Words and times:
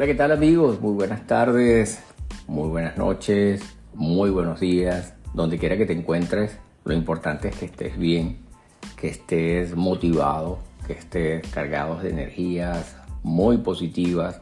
Hola, 0.00 0.06
¿qué 0.06 0.14
tal 0.14 0.32
amigos? 0.32 0.80
Muy 0.80 0.94
buenas 0.94 1.26
tardes, 1.26 2.02
muy 2.46 2.70
buenas 2.70 2.96
noches, 2.96 3.60
muy 3.92 4.30
buenos 4.30 4.58
días, 4.58 5.12
donde 5.34 5.58
quiera 5.58 5.76
que 5.76 5.84
te 5.84 5.92
encuentres. 5.92 6.56
Lo 6.86 6.94
importante 6.94 7.48
es 7.48 7.56
que 7.56 7.66
estés 7.66 7.98
bien, 7.98 8.38
que 8.96 9.08
estés 9.08 9.76
motivado, 9.76 10.60
que 10.86 10.94
estés 10.94 11.46
cargado 11.48 12.00
de 12.00 12.08
energías 12.08 12.96
muy 13.22 13.58
positivas 13.58 14.40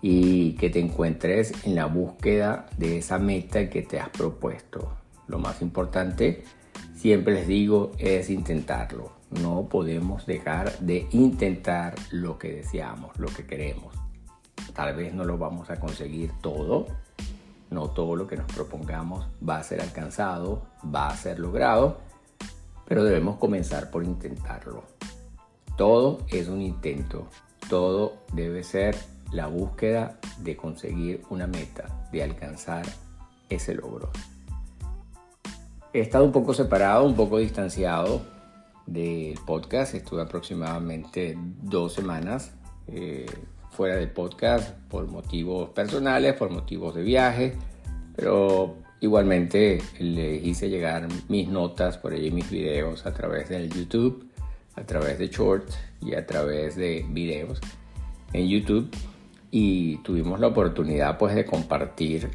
y 0.00 0.52
que 0.52 0.70
te 0.70 0.80
encuentres 0.80 1.52
en 1.66 1.74
la 1.74 1.84
búsqueda 1.84 2.64
de 2.78 2.96
esa 2.96 3.18
meta 3.18 3.68
que 3.68 3.82
te 3.82 4.00
has 4.00 4.08
propuesto. 4.08 4.96
Lo 5.26 5.38
más 5.38 5.60
importante, 5.60 6.44
siempre 6.94 7.34
les 7.34 7.46
digo, 7.46 7.92
es 7.98 8.30
intentarlo. 8.30 9.12
No 9.42 9.68
podemos 9.68 10.24
dejar 10.24 10.78
de 10.78 11.06
intentar 11.10 11.94
lo 12.10 12.38
que 12.38 12.54
deseamos, 12.54 13.18
lo 13.18 13.28
que 13.28 13.44
queremos. 13.44 13.97
Tal 14.78 14.94
vez 14.94 15.12
no 15.12 15.24
lo 15.24 15.36
vamos 15.36 15.70
a 15.70 15.80
conseguir 15.80 16.30
todo, 16.40 16.86
no 17.68 17.90
todo 17.90 18.14
lo 18.14 18.28
que 18.28 18.36
nos 18.36 18.46
propongamos 18.46 19.26
va 19.46 19.58
a 19.58 19.62
ser 19.64 19.80
alcanzado, 19.80 20.68
va 20.94 21.08
a 21.08 21.16
ser 21.16 21.40
logrado, 21.40 21.98
pero 22.86 23.02
debemos 23.02 23.38
comenzar 23.38 23.90
por 23.90 24.04
intentarlo. 24.04 24.84
Todo 25.76 26.20
es 26.28 26.46
un 26.46 26.62
intento, 26.62 27.26
todo 27.68 28.18
debe 28.32 28.62
ser 28.62 28.96
la 29.32 29.48
búsqueda 29.48 30.20
de 30.38 30.56
conseguir 30.56 31.24
una 31.28 31.48
meta, 31.48 32.08
de 32.12 32.22
alcanzar 32.22 32.86
ese 33.48 33.74
logro. 33.74 34.10
He 35.92 35.98
estado 35.98 36.24
un 36.24 36.30
poco 36.30 36.54
separado, 36.54 37.04
un 37.04 37.16
poco 37.16 37.38
distanciado 37.38 38.22
del 38.86 39.40
podcast, 39.44 39.94
estuve 39.96 40.22
aproximadamente 40.22 41.36
dos 41.36 41.94
semanas. 41.94 42.52
Eh, 42.86 43.26
fuera 43.78 43.94
del 43.94 44.10
podcast 44.10 44.72
por 44.90 45.06
motivos 45.06 45.70
personales, 45.70 46.34
por 46.34 46.50
motivos 46.50 46.96
de 46.96 47.04
viaje, 47.04 47.54
pero 48.16 48.74
igualmente 48.98 49.80
les 50.00 50.44
hice 50.44 50.68
llegar 50.68 51.06
mis 51.28 51.46
notas 51.46 51.96
por 51.96 52.12
allí, 52.12 52.32
mis 52.32 52.50
videos 52.50 53.06
a 53.06 53.14
través 53.14 53.48
del 53.48 53.70
YouTube, 53.70 54.26
a 54.74 54.82
través 54.82 55.20
de 55.20 55.28
shorts 55.28 55.78
y 56.02 56.14
a 56.14 56.26
través 56.26 56.74
de 56.74 57.06
videos 57.10 57.60
en 58.32 58.48
YouTube. 58.48 58.90
Y 59.52 59.98
tuvimos 59.98 60.40
la 60.40 60.48
oportunidad 60.48 61.16
pues 61.16 61.36
de 61.36 61.44
compartir 61.44 62.30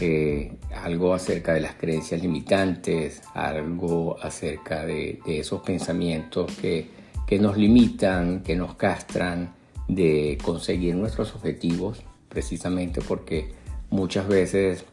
eh, 0.00 0.56
algo 0.74 1.14
acerca 1.14 1.54
de 1.54 1.60
las 1.60 1.76
creencias 1.76 2.20
limitantes, 2.20 3.22
algo 3.34 4.16
acerca 4.20 4.84
de, 4.84 5.20
esos 5.24 5.60
pensamientos 5.60 6.52
que, 6.56 6.90
que 7.28 7.38
nos 7.38 7.56
limitan, 7.56 8.42
que 8.42 8.56
nos 8.56 8.74
castran, 8.74 9.59
de 9.94 10.38
conseguir 10.42 10.94
nuestros 10.94 11.34
objetivos, 11.34 12.02
precisamente 12.28 13.00
porque 13.00 13.52
muchas 13.90 14.28
veces 14.28 14.84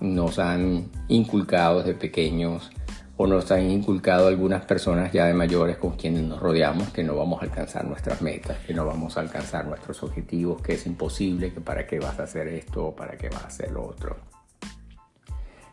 nos 0.00 0.38
han 0.38 0.90
inculcado 1.08 1.78
desde 1.78 1.94
pequeños 1.94 2.70
o 3.18 3.26
nos 3.26 3.50
han 3.50 3.70
inculcado 3.70 4.28
algunas 4.28 4.64
personas 4.66 5.12
ya 5.12 5.24
de 5.24 5.32
mayores 5.32 5.78
con 5.78 5.92
quienes 5.96 6.22
nos 6.22 6.38
rodeamos 6.38 6.90
que 6.90 7.02
no 7.02 7.16
vamos 7.16 7.40
a 7.40 7.46
alcanzar 7.46 7.86
nuestras 7.86 8.20
metas, 8.20 8.58
que 8.66 8.74
no 8.74 8.84
vamos 8.84 9.16
a 9.16 9.20
alcanzar 9.20 9.66
nuestros 9.66 10.02
objetivos, 10.02 10.60
que 10.60 10.74
es 10.74 10.86
imposible, 10.86 11.52
que 11.52 11.60
para 11.60 11.86
qué 11.86 11.98
vas 11.98 12.18
a 12.18 12.24
hacer 12.24 12.48
esto 12.48 12.88
o 12.88 12.96
para 12.96 13.16
qué 13.16 13.30
vas 13.30 13.44
a 13.44 13.46
hacer 13.46 13.70
lo 13.70 13.86
otro. 13.86 14.16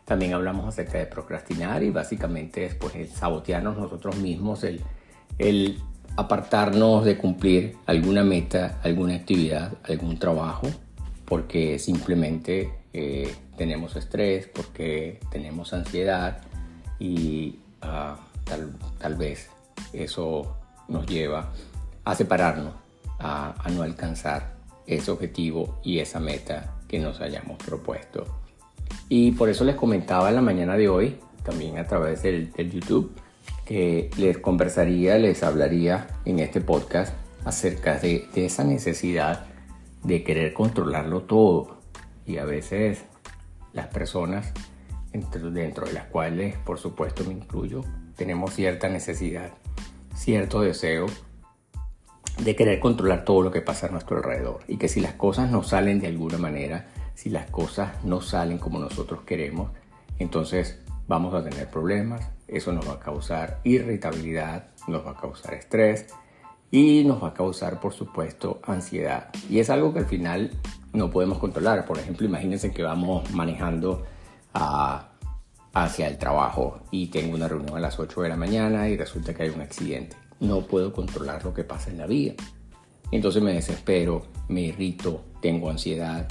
También 0.06 0.34
hablamos 0.34 0.66
acerca 0.66 0.98
de 0.98 1.06
procrastinar 1.06 1.82
y 1.82 1.90
básicamente 1.90 2.64
es 2.64 2.74
pues, 2.74 2.94
el 2.94 3.08
sabotearnos 3.08 3.76
nosotros 3.76 4.16
mismos, 4.16 4.64
el, 4.64 4.80
el 5.38 5.78
apartarnos 6.16 7.04
de 7.04 7.16
cumplir 7.16 7.76
alguna 7.86 8.22
meta, 8.22 8.78
alguna 8.82 9.14
actividad, 9.14 9.72
algún 9.84 10.18
trabajo, 10.18 10.68
porque 11.24 11.78
simplemente 11.78 12.72
eh, 12.92 13.34
tenemos 13.56 13.96
estrés, 13.96 14.46
porque 14.46 15.20
tenemos 15.30 15.72
ansiedad 15.72 16.38
y 16.98 17.58
ah, 17.82 18.16
tal, 18.98 19.16
vez 19.16 19.50
eso 19.92 20.56
nos 20.88 21.06
lleva 21.06 21.50
a 22.04 22.14
separarnos, 22.14 22.74
a, 23.18 23.54
no 23.72 23.82
alcanzar 23.82 24.54
ese 24.86 25.10
objetivo 25.10 25.80
y 25.82 25.98
esa 25.98 26.20
meta 26.20 26.74
que 26.86 26.98
nos 26.98 27.20
hayamos 27.20 27.58
propuesto. 27.58 28.24
Y 29.08 29.32
por 29.32 29.48
eso 29.48 29.64
les 29.64 29.76
comentaba 29.76 30.28
en 30.28 30.36
la 30.36 30.42
mañana 30.42 30.76
de 30.76 30.88
hoy, 30.88 31.18
también 31.42 31.78
a 31.78 31.86
través 31.86 32.22
del 32.22 32.52
YouTube, 32.70 33.12
que 33.64 34.10
les 34.16 34.38
conversaría, 34.38 35.18
les 35.18 35.42
hablaría 35.42 36.08
en 36.24 36.38
este 36.38 36.60
podcast 36.60 37.14
acerca 37.44 37.98
de, 37.98 38.28
esa 38.34 38.64
necesidad 38.64 39.46
de 40.02 40.22
querer 40.22 40.52
controlarlo 40.52 41.22
todo. 41.22 41.78
Y 42.26 42.38
a 42.38 42.44
veces 42.44 43.04
las 43.72 43.88
personas, 43.88 44.52
dentro, 45.12 45.50
dentro 45.50 45.86
de 45.86 45.92
las 45.92 46.04
cuales 46.06 46.56
por 46.58 46.78
supuesto 46.78 47.24
me 47.24 47.32
incluyo, 47.32 47.82
tenemos 48.16 48.54
cierta 48.54 48.88
necesidad, 48.88 49.50
cierto 50.14 50.60
deseo 50.60 51.06
de 52.42 52.56
querer 52.56 52.80
controlar 52.80 53.24
todo 53.24 53.42
lo 53.42 53.50
que 53.50 53.62
pasa 53.62 53.86
a 53.86 53.90
nuestro 53.90 54.16
alrededor. 54.18 54.60
Y 54.68 54.76
que 54.76 54.88
si 54.88 55.00
las 55.00 55.14
cosas 55.14 55.50
no 55.50 55.62
salen 55.62 56.00
de 56.00 56.08
alguna 56.08 56.38
manera, 56.38 56.88
si 57.14 57.30
las 57.30 57.48
cosas 57.50 58.04
no 58.04 58.20
salen 58.20 58.58
como 58.58 58.78
nosotros 58.78 59.20
queremos, 59.22 59.70
entonces 60.18 60.80
vamos 61.06 61.34
a 61.34 61.42
tener 61.44 61.68
problemas, 61.68 62.33
eso 62.48 62.72
nos 62.72 62.88
va 62.88 62.94
a 62.94 63.00
causar 63.00 63.60
irritabilidad, 63.64 64.68
nos 64.86 65.06
va 65.06 65.12
a 65.12 65.16
causar 65.16 65.54
estrés 65.54 66.06
y 66.70 67.04
nos 67.04 67.22
va 67.22 67.28
a 67.28 67.34
causar, 67.34 67.80
por 67.80 67.92
supuesto, 67.92 68.60
ansiedad. 68.64 69.30
Y 69.48 69.60
es 69.60 69.70
algo 69.70 69.92
que 69.92 70.00
al 70.00 70.06
final 70.06 70.50
no 70.92 71.10
podemos 71.10 71.38
controlar. 71.38 71.84
Por 71.86 71.98
ejemplo, 71.98 72.26
imagínense 72.26 72.72
que 72.72 72.82
vamos 72.82 73.30
manejando 73.32 74.04
hacia 75.72 76.06
el 76.06 76.18
trabajo 76.18 76.80
y 76.90 77.08
tengo 77.08 77.34
una 77.34 77.48
reunión 77.48 77.76
a 77.76 77.80
las 77.80 77.98
8 77.98 78.22
de 78.22 78.28
la 78.28 78.36
mañana 78.36 78.88
y 78.88 78.96
resulta 78.96 79.34
que 79.34 79.44
hay 79.44 79.50
un 79.50 79.60
accidente. 79.60 80.16
No 80.40 80.62
puedo 80.62 80.92
controlar 80.92 81.44
lo 81.44 81.54
que 81.54 81.64
pasa 81.64 81.90
en 81.90 81.98
la 81.98 82.06
vía. 82.06 82.34
Entonces 83.10 83.42
me 83.42 83.52
desespero, 83.52 84.22
me 84.48 84.62
irrito, 84.62 85.24
tengo 85.40 85.70
ansiedad, 85.70 86.26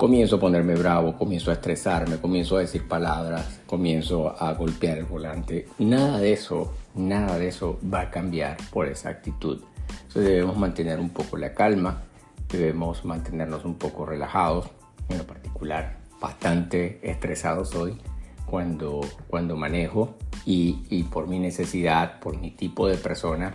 comienzo 0.00 0.36
a 0.36 0.40
ponerme 0.40 0.76
bravo, 0.76 1.14
comienzo 1.14 1.50
a 1.50 1.52
estresarme, 1.52 2.16
comienzo 2.16 2.56
a 2.56 2.60
decir 2.60 2.88
palabras, 2.88 3.60
comienzo 3.66 4.34
a 4.42 4.54
golpear 4.54 4.96
el 4.96 5.04
volante. 5.04 5.68
Nada 5.78 6.16
de 6.16 6.32
eso, 6.32 6.72
nada 6.94 7.36
de 7.36 7.48
eso 7.48 7.78
va 7.84 8.00
a 8.00 8.10
cambiar 8.10 8.56
por 8.72 8.88
esa 8.88 9.10
actitud. 9.10 9.60
Entonces 9.90 10.24
debemos 10.24 10.56
mantener 10.56 10.98
un 11.00 11.10
poco 11.10 11.36
la 11.36 11.52
calma, 11.52 12.00
debemos 12.48 13.04
mantenernos 13.04 13.66
un 13.66 13.74
poco 13.74 14.06
relajados, 14.06 14.70
en 15.10 15.18
lo 15.18 15.24
particular 15.24 15.98
bastante 16.18 16.98
estresado 17.02 17.66
soy 17.66 17.98
cuando, 18.46 19.02
cuando 19.28 19.54
manejo 19.54 20.16
y, 20.46 20.82
y 20.88 21.02
por 21.02 21.28
mi 21.28 21.38
necesidad, 21.38 22.20
por 22.20 22.40
mi 22.40 22.52
tipo 22.52 22.88
de 22.88 22.96
persona 22.96 23.54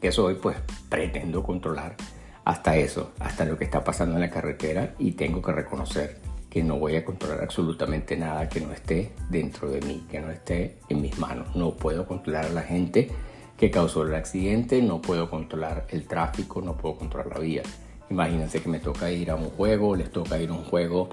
que 0.00 0.10
soy, 0.10 0.34
pues 0.34 0.56
pretendo 0.88 1.44
controlar 1.44 1.94
hasta 2.44 2.76
eso, 2.76 3.12
hasta 3.20 3.44
lo 3.44 3.56
que 3.56 3.64
está 3.64 3.82
pasando 3.82 4.16
en 4.16 4.20
la 4.20 4.30
carretera 4.30 4.94
y 4.98 5.12
tengo 5.12 5.40
que 5.40 5.52
reconocer 5.52 6.20
que 6.50 6.62
no 6.62 6.78
voy 6.78 6.94
a 6.96 7.04
controlar 7.04 7.42
absolutamente 7.42 8.16
nada 8.16 8.48
que 8.48 8.60
no 8.60 8.72
esté 8.72 9.12
dentro 9.28 9.70
de 9.70 9.80
mí, 9.80 10.06
que 10.08 10.20
no 10.20 10.30
esté 10.30 10.78
en 10.88 11.00
mis 11.02 11.18
manos. 11.18 11.56
No 11.56 11.74
puedo 11.74 12.06
controlar 12.06 12.44
a 12.44 12.50
la 12.50 12.62
gente 12.62 13.10
que 13.56 13.70
causó 13.70 14.02
el 14.04 14.14
accidente, 14.14 14.80
no 14.82 15.00
puedo 15.00 15.30
controlar 15.30 15.86
el 15.90 16.06
tráfico, 16.06 16.60
no 16.60 16.76
puedo 16.76 16.96
controlar 16.96 17.32
la 17.32 17.38
vía. 17.40 17.62
Imagínense 18.10 18.62
que 18.62 18.68
me 18.68 18.78
toca 18.78 19.10
ir 19.10 19.30
a 19.30 19.36
un 19.36 19.50
juego, 19.50 19.96
les 19.96 20.10
toca 20.12 20.38
ir 20.38 20.50
a 20.50 20.52
un 20.52 20.64
juego, 20.64 21.08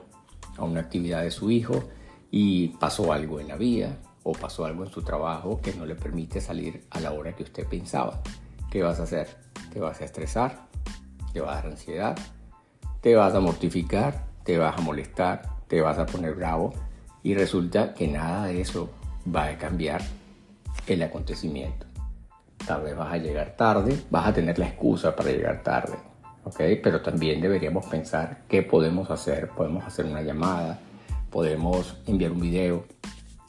a 0.58 0.64
una 0.64 0.82
actividad 0.82 1.24
de 1.24 1.32
su 1.32 1.50
hijo 1.50 1.86
y 2.30 2.70
pasó 2.80 3.14
algo 3.14 3.40
en 3.40 3.48
la 3.48 3.56
vía 3.56 3.98
o 4.24 4.34
pasó 4.34 4.66
algo 4.66 4.84
en 4.84 4.92
su 4.92 5.02
trabajo 5.02 5.60
que 5.62 5.74
no 5.74 5.86
le 5.86 5.96
permite 5.96 6.42
salir 6.42 6.86
a 6.92 7.00
la 7.00 7.14
hora 7.14 7.36
que 7.36 7.44
usted 7.44 7.66
pensaba. 7.68 8.22
¿Qué 8.70 8.84
vas 8.84 9.00
a 9.00 9.04
hacer? 9.04 9.28
¿Te 9.74 9.80
vas 9.80 10.02
a 10.02 10.06
estresar? 10.06 10.71
Te 11.34 11.42
va 11.42 11.54
a 11.54 11.56
dar 11.56 11.68
ansiedad, 11.68 12.18
te 13.02 13.16
vas 13.16 13.34
a 13.34 13.40
mortificar, 13.40 14.26
te 14.44 14.58
vas 14.58 14.78
a 14.78 14.82
molestar, 14.82 15.42
te 15.68 15.82
vas 15.82 15.98
a 15.98 16.06
poner 16.06 16.36
bravo 16.36 16.74
y 17.24 17.34
resulta 17.36 17.94
que 17.94 18.08
nada 18.08 18.48
de 18.48 18.62
eso 18.62 18.90
va 19.34 19.46
a 19.46 19.58
cambiar 19.58 20.02
el 20.88 21.04
acontecimiento. 21.04 21.86
Tal 22.66 22.84
vez 22.84 22.96
vas 22.96 23.14
a 23.14 23.18
llegar 23.18 23.56
tarde, 23.56 23.98
vas 24.10 24.28
a 24.28 24.34
tener 24.34 24.60
la 24.60 24.68
excusa 24.68 25.16
para 25.16 25.32
llegar 25.32 25.64
tarde, 25.64 25.98
¿ok? 26.44 26.60
Pero 26.84 27.02
también 27.02 27.42
deberíamos 27.42 27.86
pensar 27.86 28.44
qué 28.48 28.62
podemos 28.62 29.10
hacer. 29.10 29.50
Podemos 29.50 29.84
hacer 29.84 30.06
una 30.06 30.22
llamada, 30.22 30.80
podemos 31.30 31.98
enviar 32.06 32.32
un 32.32 32.42
video, 32.42 32.86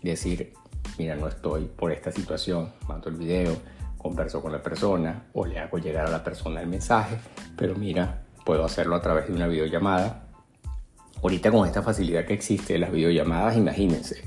decir, 0.02 0.54
mira, 0.98 1.14
no 1.16 1.28
estoy 1.28 1.64
por 1.64 1.92
esta 1.92 2.10
situación, 2.10 2.72
mando 2.88 3.08
el 3.10 3.16
video, 3.16 3.56
converso 4.02 4.42
con 4.42 4.52
la 4.52 4.62
persona 4.62 5.28
o 5.32 5.46
le 5.46 5.58
hago 5.58 5.78
llegar 5.78 6.06
a 6.06 6.10
la 6.10 6.24
persona 6.24 6.60
el 6.60 6.66
mensaje, 6.66 7.16
pero 7.56 7.74
mira, 7.76 8.24
puedo 8.44 8.64
hacerlo 8.64 8.96
a 8.96 9.00
través 9.00 9.28
de 9.28 9.34
una 9.34 9.46
videollamada. 9.46 10.24
Ahorita 11.22 11.50
con 11.52 11.66
esta 11.66 11.82
facilidad 11.82 12.24
que 12.24 12.34
existe 12.34 12.72
de 12.72 12.80
las 12.80 12.90
videollamadas, 12.90 13.56
imagínense, 13.56 14.24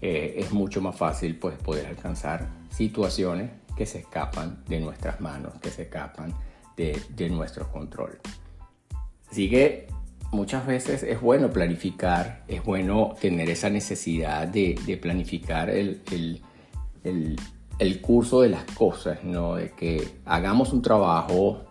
eh, 0.00 0.34
es 0.36 0.52
mucho 0.52 0.82
más 0.82 0.96
fácil 0.96 1.36
pues, 1.36 1.56
poder 1.56 1.86
alcanzar 1.86 2.46
situaciones 2.68 3.50
que 3.74 3.86
se 3.86 4.00
escapan 4.00 4.62
de 4.68 4.80
nuestras 4.80 5.20
manos, 5.20 5.54
que 5.60 5.70
se 5.70 5.82
escapan 5.82 6.34
de, 6.76 7.30
nuestro 7.30 7.70
control. 7.70 8.18
Así 9.30 9.48
que 9.48 9.86
muchas 10.32 10.66
veces 10.66 11.02
es 11.02 11.20
bueno 11.20 11.50
planificar, 11.50 12.44
es 12.48 12.62
bueno 12.62 13.14
tener 13.20 13.48
esa 13.50 13.70
necesidad 13.70 14.46
de, 14.46 14.98
planificar 15.00 15.70
el, 15.70 16.00
curso 18.00 18.40
de 18.40 18.50
las 18.50 18.64
cosas, 18.64 19.24
¿no? 19.24 19.56
de 19.56 19.72
que 19.72 20.20
hagamos 20.24 20.72
un 20.72 20.82
trabajo 20.82 21.62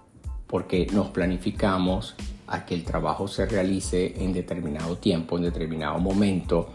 porque 0.48 0.88
nos 0.92 1.10
planificamos 1.10 2.16
a 2.48 2.66
que 2.66 2.76
el 2.76 2.84
trabajo 2.84 3.28
se 3.28 3.46
realice 3.46 4.14
en 4.24 4.34
determinado 4.34 4.98
tiempo, 4.98 5.38
en 5.38 5.44
determinado 5.44 5.98
momento, 6.00 6.70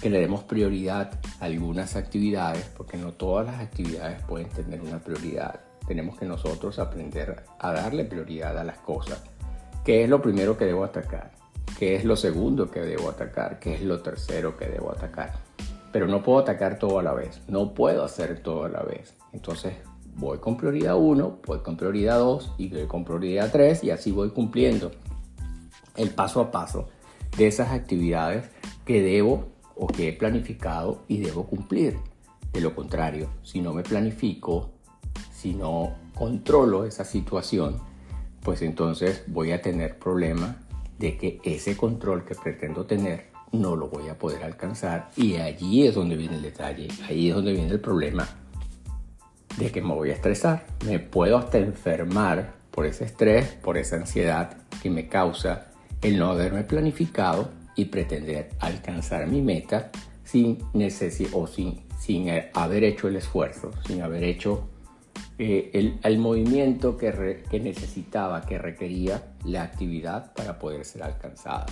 que 0.00 0.10
le 0.10 0.20
demos 0.20 0.42
prioridad 0.42 1.20
a 1.40 1.44
algunas 1.44 1.96
actividades, 1.96 2.64
porque 2.76 2.96
no 2.96 3.12
todas 3.12 3.46
las 3.46 3.60
actividades 3.60 4.22
pueden 4.22 4.48
tener 4.48 4.80
una 4.80 4.98
prioridad. 4.98 5.60
Tenemos 5.86 6.18
que 6.18 6.26
nosotros 6.26 6.78
aprender 6.78 7.44
a 7.58 7.72
darle 7.72 8.04
prioridad 8.04 8.58
a 8.58 8.64
las 8.64 8.78
cosas. 8.78 9.22
¿Qué 9.84 10.02
es 10.02 10.10
lo 10.10 10.20
primero 10.20 10.58
que 10.58 10.64
debo 10.64 10.82
atacar? 10.82 11.30
¿Qué 11.78 11.94
es 11.94 12.04
lo 12.04 12.16
segundo 12.16 12.70
que 12.70 12.80
debo 12.80 13.10
atacar? 13.10 13.60
¿Qué 13.60 13.74
es 13.74 13.82
lo 13.82 14.00
tercero 14.00 14.56
que 14.56 14.66
debo 14.66 14.90
atacar? 14.90 15.45
Pero 15.92 16.06
no 16.06 16.22
puedo 16.22 16.38
atacar 16.38 16.78
todo 16.78 16.98
a 16.98 17.02
la 17.02 17.14
vez. 17.14 17.40
No 17.48 17.74
puedo 17.74 18.04
hacer 18.04 18.40
todo 18.42 18.64
a 18.64 18.68
la 18.68 18.82
vez. 18.82 19.16
Entonces 19.32 19.74
voy 20.16 20.38
con 20.38 20.56
prioridad 20.56 20.96
1, 20.96 21.40
voy 21.46 21.58
con 21.60 21.76
prioridad 21.76 22.18
2 22.18 22.54
y 22.58 22.68
voy 22.68 22.86
con 22.86 23.04
prioridad 23.04 23.50
3 23.52 23.84
y 23.84 23.90
así 23.90 24.10
voy 24.10 24.30
cumpliendo 24.30 24.90
el 25.96 26.10
paso 26.10 26.40
a 26.40 26.50
paso 26.50 26.88
de 27.36 27.46
esas 27.46 27.70
actividades 27.72 28.50
que 28.84 29.02
debo 29.02 29.48
o 29.74 29.86
que 29.86 30.08
he 30.08 30.12
planificado 30.12 31.04
y 31.08 31.18
debo 31.18 31.46
cumplir. 31.46 31.98
De 32.52 32.60
lo 32.60 32.74
contrario, 32.74 33.28
si 33.42 33.60
no 33.60 33.74
me 33.74 33.82
planifico, 33.82 34.70
si 35.30 35.52
no 35.52 35.94
controlo 36.14 36.86
esa 36.86 37.04
situación, 37.04 37.78
pues 38.42 38.62
entonces 38.62 39.24
voy 39.26 39.52
a 39.52 39.60
tener 39.60 39.98
problema 39.98 40.56
de 40.98 41.18
que 41.18 41.40
ese 41.44 41.76
control 41.76 42.24
que 42.24 42.34
pretendo 42.34 42.86
tener 42.86 43.35
no 43.52 43.76
lo 43.76 43.88
voy 43.88 44.08
a 44.08 44.18
poder 44.18 44.44
alcanzar 44.44 45.10
y 45.16 45.36
allí 45.36 45.86
es 45.86 45.94
donde 45.94 46.16
viene 46.16 46.36
el 46.36 46.42
detalle, 46.42 46.88
ahí 47.08 47.28
es 47.28 47.34
donde 47.34 47.52
viene 47.52 47.70
el 47.70 47.80
problema 47.80 48.28
de 49.56 49.70
que 49.70 49.80
me 49.80 49.94
voy 49.94 50.10
a 50.10 50.14
estresar, 50.14 50.66
me 50.84 50.98
puedo 50.98 51.38
hasta 51.38 51.58
enfermar 51.58 52.54
por 52.70 52.86
ese 52.86 53.04
estrés, 53.04 53.46
por 53.62 53.78
esa 53.78 53.96
ansiedad 53.96 54.56
que 54.82 54.90
me 54.90 55.08
causa 55.08 55.68
el 56.02 56.18
no 56.18 56.28
haberme 56.30 56.64
planificado 56.64 57.50
y 57.74 57.86
pretender 57.86 58.50
alcanzar 58.60 59.26
mi 59.26 59.40
meta 59.40 59.90
sin 60.24 60.58
necesidad 60.74 61.30
o 61.34 61.46
sin, 61.46 61.82
sin 61.98 62.28
haber 62.52 62.84
hecho 62.84 63.08
el 63.08 63.16
esfuerzo, 63.16 63.70
sin 63.86 64.02
haber 64.02 64.24
hecho 64.24 64.68
eh, 65.38 65.70
el, 65.72 65.98
el, 66.02 66.18
movimiento 66.18 66.96
que, 66.96 67.44
que 67.48 67.60
necesitaba, 67.60 68.42
que 68.42 68.58
requería 68.58 69.22
la 69.44 69.62
actividad 69.62 70.32
para 70.34 70.58
poder 70.58 70.84
ser 70.84 71.02
alcanzada. 71.02 71.66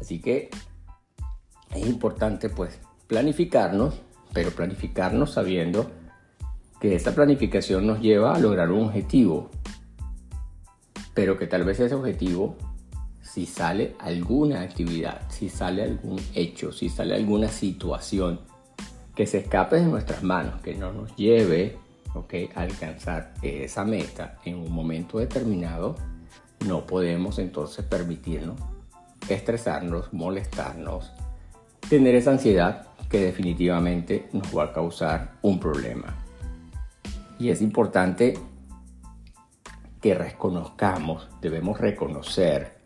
Así 0.00 0.20
que 0.20 0.50
es 1.74 1.86
importante 1.86 2.48
pues 2.48 2.78
planificarnos, 3.06 4.00
pero 4.32 4.50
planificarnos 4.50 5.32
sabiendo 5.32 5.90
que 6.80 6.94
esta 6.94 7.14
planificación 7.14 7.86
nos 7.86 8.00
lleva 8.00 8.34
a 8.34 8.38
lograr 8.38 8.70
un 8.70 8.86
objetivo, 8.86 9.50
pero 11.14 11.38
que 11.38 11.46
tal 11.46 11.64
vez 11.64 11.80
ese 11.80 11.94
objetivo 11.94 12.56
si 13.30 13.46
sale 13.46 13.94
alguna 14.00 14.62
actividad, 14.62 15.20
si 15.28 15.48
sale 15.48 15.84
algún 15.84 16.20
hecho, 16.34 16.72
si 16.72 16.88
sale 16.88 17.14
alguna 17.14 17.48
situación 17.48 18.40
que 19.14 19.24
se 19.24 19.38
escape 19.38 19.76
de 19.76 19.84
nuestras 19.84 20.24
manos, 20.24 20.60
que 20.62 20.74
no 20.74 20.92
nos 20.92 21.14
lleve 21.14 21.78
a 22.56 22.60
alcanzar 22.60 23.34
esa 23.42 23.84
meta 23.84 24.38
en 24.44 24.56
un 24.56 24.72
momento 24.72 25.18
determinado, 25.18 25.94
no 26.66 26.86
podemos 26.86 27.38
entonces 27.38 27.84
permitirnos 27.84 28.60
estresarnos, 29.28 30.12
molestarnos, 30.12 31.12
tener 31.88 32.14
esa 32.14 32.32
ansiedad 32.32 32.86
que 33.08 33.20
definitivamente 33.20 34.28
nos 34.32 34.56
va 34.56 34.64
a 34.64 34.72
causar 34.72 35.32
un 35.42 35.58
problema. 35.58 36.14
Y 37.38 37.50
es 37.50 37.60
importante 37.60 38.38
que 40.00 40.14
reconozcamos, 40.14 41.28
debemos 41.40 41.80
reconocer 41.80 42.78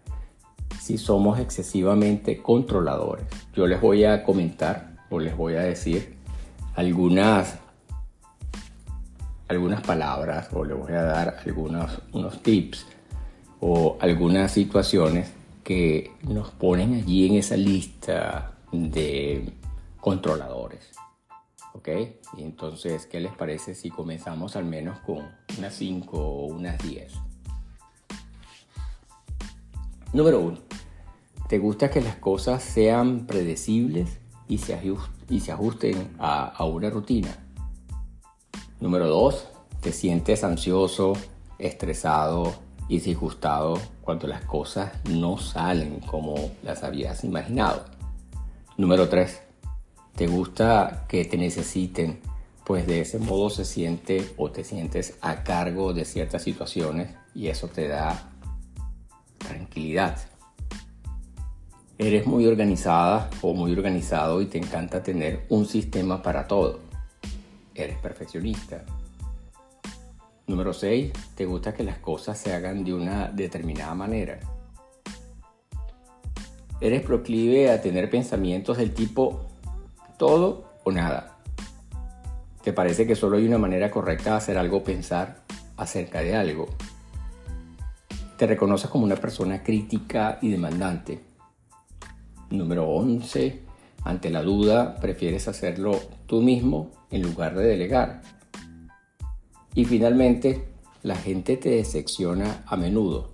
si 0.81 0.99
somos 0.99 1.38
excesivamente 1.38 2.43
controladores. 2.43 3.26
Yo 3.55 3.67
les 3.67 3.81
voy 3.81 4.05
a 4.05 4.23
comentar 4.25 4.96
o 5.11 5.19
les 5.20 5.37
voy 5.37 5.55
a 5.55 5.61
decir 5.61 6.17
algunas, 6.75 7.58
algunas 9.49 9.82
palabras 9.82 10.49
o 10.52 10.64
les 10.64 10.76
voy 10.76 10.93
a 10.93 11.02
dar 11.02 11.37
algunos 11.44 12.00
unos 12.12 12.43
tips 12.43 12.87
o 13.61 13.96
algunas 14.00 14.52
situaciones 14.52 15.32
que 15.62 16.12
nos 16.23 16.50
ponen 16.50 16.94
allí 16.94 17.26
en 17.26 17.37
esa 17.37 17.56
lista 17.56 18.53
de 18.74 19.52
controladores. 20.00 20.90
¿Ok? 21.74 21.88
Entonces, 22.38 23.06
¿qué 23.06 23.20
les 23.20 23.32
parece 23.32 23.74
si 23.74 23.90
comenzamos 23.90 24.54
al 24.56 24.64
menos 24.64 24.98
con 25.00 25.28
unas 25.58 25.74
5 25.74 26.16
o 26.16 26.46
unas 26.46 26.78
10? 26.78 27.12
Número 30.12 30.40
1. 30.40 30.58
¿Te 31.48 31.58
gusta 31.58 31.90
que 31.90 32.00
las 32.00 32.16
cosas 32.16 32.62
sean 32.62 33.26
predecibles 33.26 34.18
y 34.48 34.58
se, 34.58 34.78
y 35.28 35.40
se 35.40 35.52
ajusten 35.52 36.14
a, 36.18 36.46
a 36.46 36.64
una 36.64 36.90
rutina? 36.90 37.36
Número 38.80 39.08
2. 39.08 39.48
¿Te 39.80 39.92
sientes 39.92 40.44
ansioso, 40.44 41.14
estresado 41.58 42.54
y 42.88 43.00
disgustado 43.00 43.78
cuando 44.02 44.26
las 44.28 44.44
cosas 44.44 44.92
no 45.10 45.38
salen 45.38 46.00
como 46.00 46.34
las 46.62 46.84
habías 46.84 47.24
imaginado? 47.24 47.94
Número 48.76 49.08
3. 49.08 49.40
¿Te 50.16 50.26
gusta 50.26 51.04
que 51.08 51.24
te 51.24 51.36
necesiten? 51.36 52.18
Pues 52.64 52.88
de 52.88 53.02
ese 53.02 53.20
modo 53.20 53.48
se 53.48 53.64
siente 53.64 54.32
o 54.36 54.50
te 54.50 54.64
sientes 54.64 55.16
a 55.20 55.44
cargo 55.44 55.92
de 55.94 56.04
ciertas 56.04 56.42
situaciones 56.42 57.14
y 57.36 57.46
eso 57.46 57.68
te 57.68 57.86
da 57.86 58.32
tranquilidad. 59.38 60.18
Eres 61.98 62.26
muy 62.26 62.46
organizada 62.46 63.30
o 63.43 63.54
muy 63.54 63.70
organizado 63.70 64.43
y 64.43 64.46
te 64.46 64.58
encanta 64.58 65.04
tener 65.04 65.46
un 65.50 65.66
sistema 65.66 66.20
para 66.20 66.48
todo. 66.48 66.81
Eres 67.76 67.98
perfeccionista. 67.98 68.84
Número 70.48 70.72
6. 70.72 71.12
Te 71.36 71.46
gusta 71.46 71.72
que 71.74 71.84
las 71.84 71.98
cosas 71.98 72.38
se 72.38 72.52
hagan 72.52 72.82
de 72.82 72.93
una 72.93 73.28
determinada 73.28 73.94
manera. 73.94 74.40
Eres 76.81 77.02
proclive 77.02 77.70
a 77.70 77.81
tener 77.81 78.10
pensamientos 78.10 78.76
del 78.76 78.93
tipo 78.93 79.46
todo 80.19 80.72
o 80.84 80.93
nada. 80.93 81.38
¿Te 82.62 82.72
parece 82.72 83.06
que 83.06 83.14
solo 83.14 83.36
hay 83.36 83.46
una 83.46 83.58
manera 83.58 83.90
correcta 83.90 84.31
de 84.31 84.36
hacer 84.36 84.58
algo 84.58 84.82
pensar 84.82 85.43
acerca 85.76 86.20
de 86.20 86.34
algo? 86.36 86.69
Te 88.36 88.46
reconoces 88.46 88.90
como 88.90 89.04
una 89.04 89.16
persona 89.16 89.62
crítica 89.62 90.38
y 90.43 90.50
demandante 90.50 91.34
Número 92.50 92.88
11. 92.88 93.62
Ante 94.04 94.31
la 94.31 94.43
duda, 94.43 94.96
prefieres 94.96 95.48
hacerlo 95.48 96.00
tú 96.26 96.40
mismo 96.43 96.90
en 97.10 97.22
lugar 97.22 97.56
de 97.56 97.64
delegar. 97.64 98.22
Y 99.74 99.84
finalmente, 99.84 100.69
la 101.02 101.16
gente 101.16 101.56
te 101.56 101.70
decepciona 101.70 102.62
a 102.66 102.76
menudo. 102.76 103.31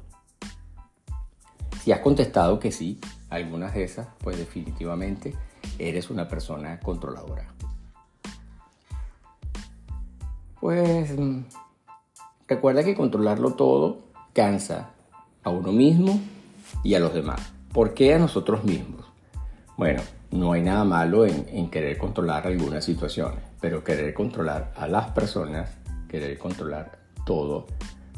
Si 1.82 1.92
has 1.92 2.00
contestado 2.00 2.58
que 2.60 2.72
sí, 2.72 2.98
algunas 3.30 3.74
de 3.74 3.84
esas, 3.84 4.08
pues 4.18 4.36
definitivamente 4.36 5.34
eres 5.78 6.10
una 6.10 6.28
persona 6.28 6.78
controladora. 6.80 7.46
Pues 10.60 11.14
recuerda 12.46 12.84
que 12.84 12.94
controlarlo 12.94 13.54
todo 13.54 14.00
cansa 14.34 14.90
a 15.42 15.50
uno 15.50 15.72
mismo 15.72 16.20
y 16.84 16.94
a 16.94 17.00
los 17.00 17.14
demás. 17.14 17.52
¿Por 17.72 17.94
qué 17.94 18.14
a 18.14 18.18
nosotros 18.18 18.64
mismos? 18.64 19.06
Bueno, 19.76 20.02
no 20.30 20.52
hay 20.52 20.62
nada 20.62 20.84
malo 20.84 21.24
en, 21.24 21.70
querer 21.70 21.96
controlar 21.96 22.46
algunas 22.46 22.84
situaciones, 22.84 23.40
pero 23.60 23.82
querer 23.82 24.12
controlar 24.12 24.72
a 24.76 24.86
las 24.86 25.10
personas, 25.12 25.70
querer 26.08 26.36
controlar 26.36 26.98
todo, 27.24 27.66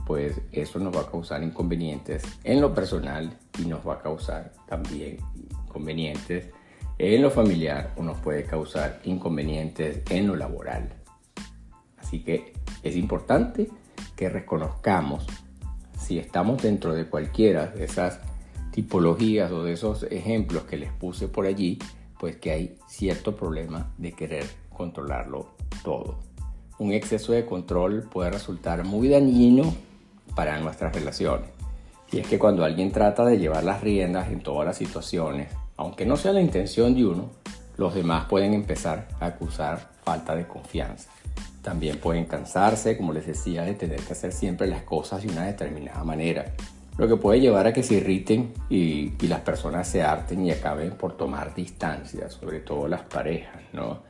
pues 0.07 0.41
eso 0.53 0.79
nos 0.79 0.95
va 0.97 1.03
a 1.03 1.11
causar 1.11 1.43
inconvenientes 1.43 2.23
en 2.45 2.61
lo 2.61 2.75
personal 2.75 3.39
y 3.59 3.67
nos 3.67 3.87
va 3.87 3.95
a 3.95 3.99
causar 4.01 4.53
también 4.67 5.19
inconvenientes 5.65 6.51
en 6.99 7.23
lo 7.23 7.31
familiar 7.31 7.93
o 7.97 8.03
nos 8.03 8.19
puede 8.19 8.45
causar 8.45 9.01
inconvenientes 9.05 10.03
en 10.11 10.27
lo 10.27 10.37
laboral. 10.37 10.89
Así 11.99 12.23
que 12.23 12.53
es 12.83 12.97
importante 12.97 13.69
que 14.17 14.29
reconozcamos 14.29 15.27
si 15.99 16.19
estamos 16.19 16.63
dentro 16.63 16.95
de 16.95 17.07
cualquiera 17.07 17.67
de 17.67 17.85
esas 17.85 18.21
tipologías 18.73 19.53
o 19.53 19.63
de 19.63 19.73
esos 19.73 20.05
ejemplos 20.05 20.65
que 20.65 20.77
les 20.77 20.93
puse 20.93 21.29
por 21.29 21.47
allí, 21.47 21.79
pues 22.19 22.37
que 22.37 22.51
hay 22.51 22.79
cierto 22.89 23.37
problema 23.37 23.93
de 23.99 24.13
querer 24.13 24.47
controlarlo 24.71 25.49
todo. 25.85 26.19
Un 26.79 26.93
exceso 26.93 27.33
de 27.33 27.45
control 27.45 28.09
puede 28.11 28.31
resultar 28.31 28.85
muy 28.85 29.09
dañino 29.09 29.73
para 30.35 30.59
nuestras 30.61 30.95
relaciones. 30.95 31.49
Y 32.12 32.21
es 32.21 32.27
que 32.27 32.39
cuando 32.39 32.65
alguien 32.65 32.93
trata 32.93 33.25
de 33.25 33.39
llevar 33.39 33.65
las 33.65 33.81
riendas 33.81 34.29
en 34.31 34.43
todas 34.43 34.67
las 34.67 34.77
situaciones, 34.77 35.49
aunque 35.77 36.05
no 36.05 36.19
sea 36.19 36.33
la 36.33 36.43
intención 36.43 36.95
de 36.95 37.07
uno, 37.07 37.31
los 37.79 37.95
demás 37.95 38.27
pueden 38.27 38.53
empezar 38.53 39.09
a 39.19 39.27
acusar 39.27 39.91
falta 40.05 40.37
de 40.37 40.47
confianza. 40.47 41.09
También 41.62 41.99
pueden 41.99 42.27
cansarse, 42.27 42.99
como 42.99 43.15
les 43.15 43.27
decía, 43.27 43.62
de 43.62 43.75
tener 43.75 44.01
que 44.01 44.12
hacer 44.12 44.33
siempre 44.33 44.67
las 44.67 44.83
cosas 44.83 45.23
de 45.23 45.31
una 45.31 45.47
determinada 45.47 46.05
manera, 46.05 46.53
lo 46.99 47.09
que 47.09 47.17
puede 47.17 47.41
llevar 47.41 47.67
a 47.67 47.73
que 47.73 47.83
se 47.83 47.95
irriten 47.95 48.53
y, 48.69 49.12
las 49.27 49.41
personas 49.41 49.89
se 49.89 50.03
harten 50.03 50.45
y 50.45 50.51
acaben 50.51 50.91
por 50.91 51.17
tomar 51.17 51.55
distancia, 51.55 52.29
sobre 52.29 52.61
todo 52.61 52.89
las 52.89 53.03
parejas, 53.03 53.62
¿no? 53.73 54.01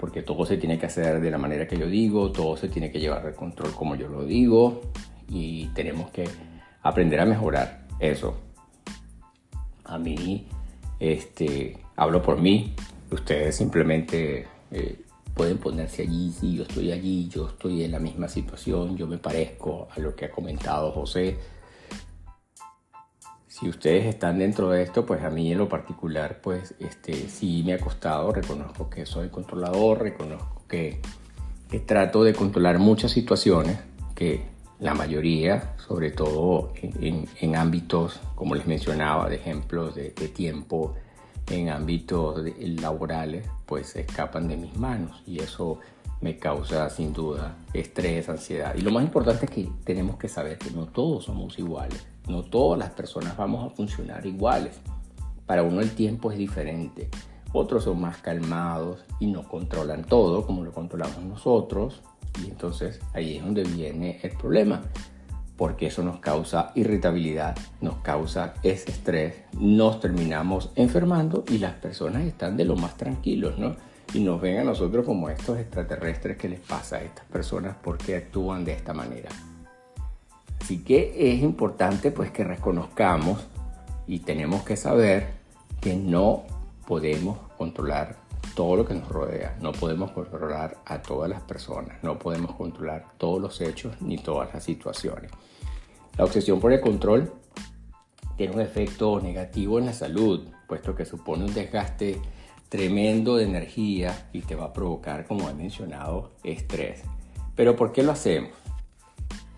Porque 0.00 0.22
todo 0.22 0.46
se 0.46 0.56
tiene 0.56 0.78
que 0.78 0.86
hacer 0.86 1.20
de 1.20 1.30
la 1.30 1.36
manera 1.36 1.68
que 1.68 1.76
yo 1.76 1.86
digo, 1.86 2.32
todo 2.32 2.56
se 2.56 2.68
tiene 2.68 2.90
que 2.90 3.00
llevar 3.00 3.26
de 3.26 3.34
control 3.34 3.72
como 3.72 3.94
yo 3.96 4.08
lo 4.08 4.24
digo 4.24 4.80
y 5.28 5.66
tenemos 5.68 6.10
que 6.10 6.28
aprender 6.82 7.20
a 7.20 7.26
mejorar 7.26 7.86
eso. 7.98 8.36
A 9.84 9.98
mí, 9.98 10.46
este, 10.98 11.78
hablo 11.96 12.22
por 12.22 12.40
mí, 12.40 12.74
ustedes 13.10 13.56
simplemente 13.56 14.46
eh, 14.70 15.04
pueden 15.34 15.58
ponerse 15.58 16.02
allí, 16.02 16.32
si 16.32 16.56
yo 16.56 16.62
estoy 16.62 16.92
allí, 16.92 17.28
yo 17.28 17.48
estoy 17.48 17.82
en 17.82 17.92
la 17.92 17.98
misma 17.98 18.28
situación, 18.28 18.96
yo 18.96 19.06
me 19.06 19.18
parezco 19.18 19.88
a 19.94 20.00
lo 20.00 20.14
que 20.14 20.26
ha 20.26 20.30
comentado 20.30 20.92
José. 20.92 21.38
Si 23.48 23.68
ustedes 23.68 24.06
están 24.06 24.38
dentro 24.38 24.70
de 24.70 24.82
esto, 24.82 25.06
pues 25.06 25.22
a 25.22 25.30
mí 25.30 25.52
en 25.52 25.58
lo 25.58 25.68
particular, 25.68 26.40
pues 26.42 26.74
este, 26.80 27.28
sí 27.28 27.62
me 27.64 27.74
ha 27.74 27.78
costado, 27.78 28.32
reconozco 28.32 28.90
que 28.90 29.06
soy 29.06 29.28
controlador, 29.28 30.02
reconozco 30.02 30.62
que, 30.68 31.00
trato 31.86 32.22
de 32.22 32.34
controlar 32.34 32.78
muchas 32.78 33.10
situaciones, 33.10 33.80
que 34.14 34.44
la 34.80 34.94
mayoría, 34.94 35.74
sobre 35.78 36.10
todo 36.10 36.72
en, 36.82 37.56
ámbitos, 37.56 38.20
como 38.34 38.54
les 38.54 38.66
mencionaba, 38.66 39.28
de 39.28 39.36
ejemplos 39.36 39.94
de, 39.94 40.10
de 40.10 40.28
tiempo, 40.28 40.94
en 41.50 41.68
ámbitos 41.68 42.42
laborales 42.58 43.46
pues 43.66 43.96
escapan 43.96 44.48
de 44.48 44.56
mis 44.56 44.76
manos 44.76 45.22
y 45.26 45.40
eso 45.40 45.78
me 46.20 46.38
causa 46.38 46.88
sin 46.88 47.12
duda 47.12 47.56
estrés, 47.72 48.28
ansiedad. 48.28 48.74
Y 48.76 48.80
lo 48.80 48.90
más 48.90 49.04
importante 49.04 49.46
es 49.46 49.50
que 49.50 49.68
tenemos 49.84 50.16
que 50.16 50.28
saber 50.28 50.58
que 50.58 50.70
no 50.70 50.86
todos 50.86 51.24
somos 51.24 51.58
iguales, 51.58 52.06
no 52.28 52.42
todas 52.42 52.78
las 52.78 52.90
personas 52.90 53.36
vamos 53.36 53.64
a 53.64 53.74
funcionar 53.74 54.24
iguales. 54.26 54.80
Para 55.46 55.62
uno 55.62 55.80
el 55.80 55.94
tiempo 55.94 56.32
es 56.32 56.38
diferente, 56.38 57.10
otros 57.52 57.84
son 57.84 58.00
más 58.00 58.18
calmados 58.18 59.04
y 59.20 59.26
no 59.26 59.46
controlan 59.46 60.04
todo 60.04 60.46
como 60.46 60.64
lo 60.64 60.72
controlamos 60.72 61.22
nosotros 61.22 62.02
y 62.42 62.50
entonces 62.50 63.00
ahí 63.12 63.36
es 63.36 63.44
donde 63.44 63.64
viene 63.64 64.18
el 64.22 64.30
problema 64.32 64.82
porque 65.56 65.86
eso 65.86 66.02
nos 66.02 66.18
causa 66.18 66.72
irritabilidad, 66.74 67.56
nos 67.80 67.96
causa 67.98 68.54
ese 68.62 68.90
estrés, 68.90 69.34
nos 69.52 70.00
terminamos 70.00 70.70
enfermando 70.74 71.44
y 71.48 71.58
las 71.58 71.74
personas 71.74 72.24
están 72.24 72.56
de 72.56 72.64
lo 72.64 72.76
más 72.76 72.96
tranquilos, 72.96 73.58
¿no? 73.58 73.76
Y 74.12 74.20
nos 74.20 74.40
ven 74.40 74.58
a 74.58 74.64
nosotros 74.64 75.04
como 75.04 75.28
estos 75.28 75.58
extraterrestres 75.58 76.36
que 76.36 76.48
les 76.48 76.60
pasa 76.60 76.96
a 76.96 77.02
estas 77.02 77.24
personas 77.26 77.76
porque 77.82 78.16
actúan 78.16 78.64
de 78.64 78.72
esta 78.72 78.92
manera. 78.92 79.30
Así 80.60 80.78
que 80.78 81.32
es 81.32 81.42
importante 81.42 82.10
pues 82.10 82.30
que 82.30 82.42
reconozcamos 82.42 83.46
y 84.06 84.20
tenemos 84.20 84.64
que 84.64 84.76
saber 84.76 85.28
que 85.80 85.94
no 85.94 86.44
podemos 86.86 87.38
controlar 87.56 88.16
todo 88.54 88.76
lo 88.76 88.84
que 88.84 88.94
nos 88.94 89.08
rodea, 89.08 89.56
no 89.60 89.72
podemos 89.72 90.12
controlar 90.12 90.78
a 90.84 91.02
todas 91.02 91.30
las 91.30 91.42
personas, 91.42 92.02
no 92.02 92.18
podemos 92.18 92.54
controlar 92.54 93.12
todos 93.18 93.40
los 93.40 93.60
hechos 93.60 94.00
ni 94.00 94.18
todas 94.18 94.52
las 94.52 94.64
situaciones. 94.64 95.30
La 96.16 96.24
obsesión 96.24 96.60
por 96.60 96.72
el 96.72 96.80
control 96.80 97.32
tiene 98.36 98.54
un 98.54 98.60
efecto 98.60 99.20
negativo 99.20 99.78
en 99.78 99.86
la 99.86 99.92
salud, 99.92 100.48
puesto 100.68 100.94
que 100.94 101.04
supone 101.04 101.44
un 101.44 101.54
desgaste 101.54 102.20
tremendo 102.68 103.36
de 103.36 103.44
energía 103.44 104.28
y 104.32 104.40
te 104.40 104.54
va 104.54 104.66
a 104.66 104.72
provocar, 104.72 105.26
como 105.26 105.48
he 105.48 105.54
mencionado, 105.54 106.32
estrés. 106.42 107.02
Pero 107.54 107.76
¿por 107.76 107.92
qué 107.92 108.02
lo 108.02 108.12
hacemos? 108.12 108.50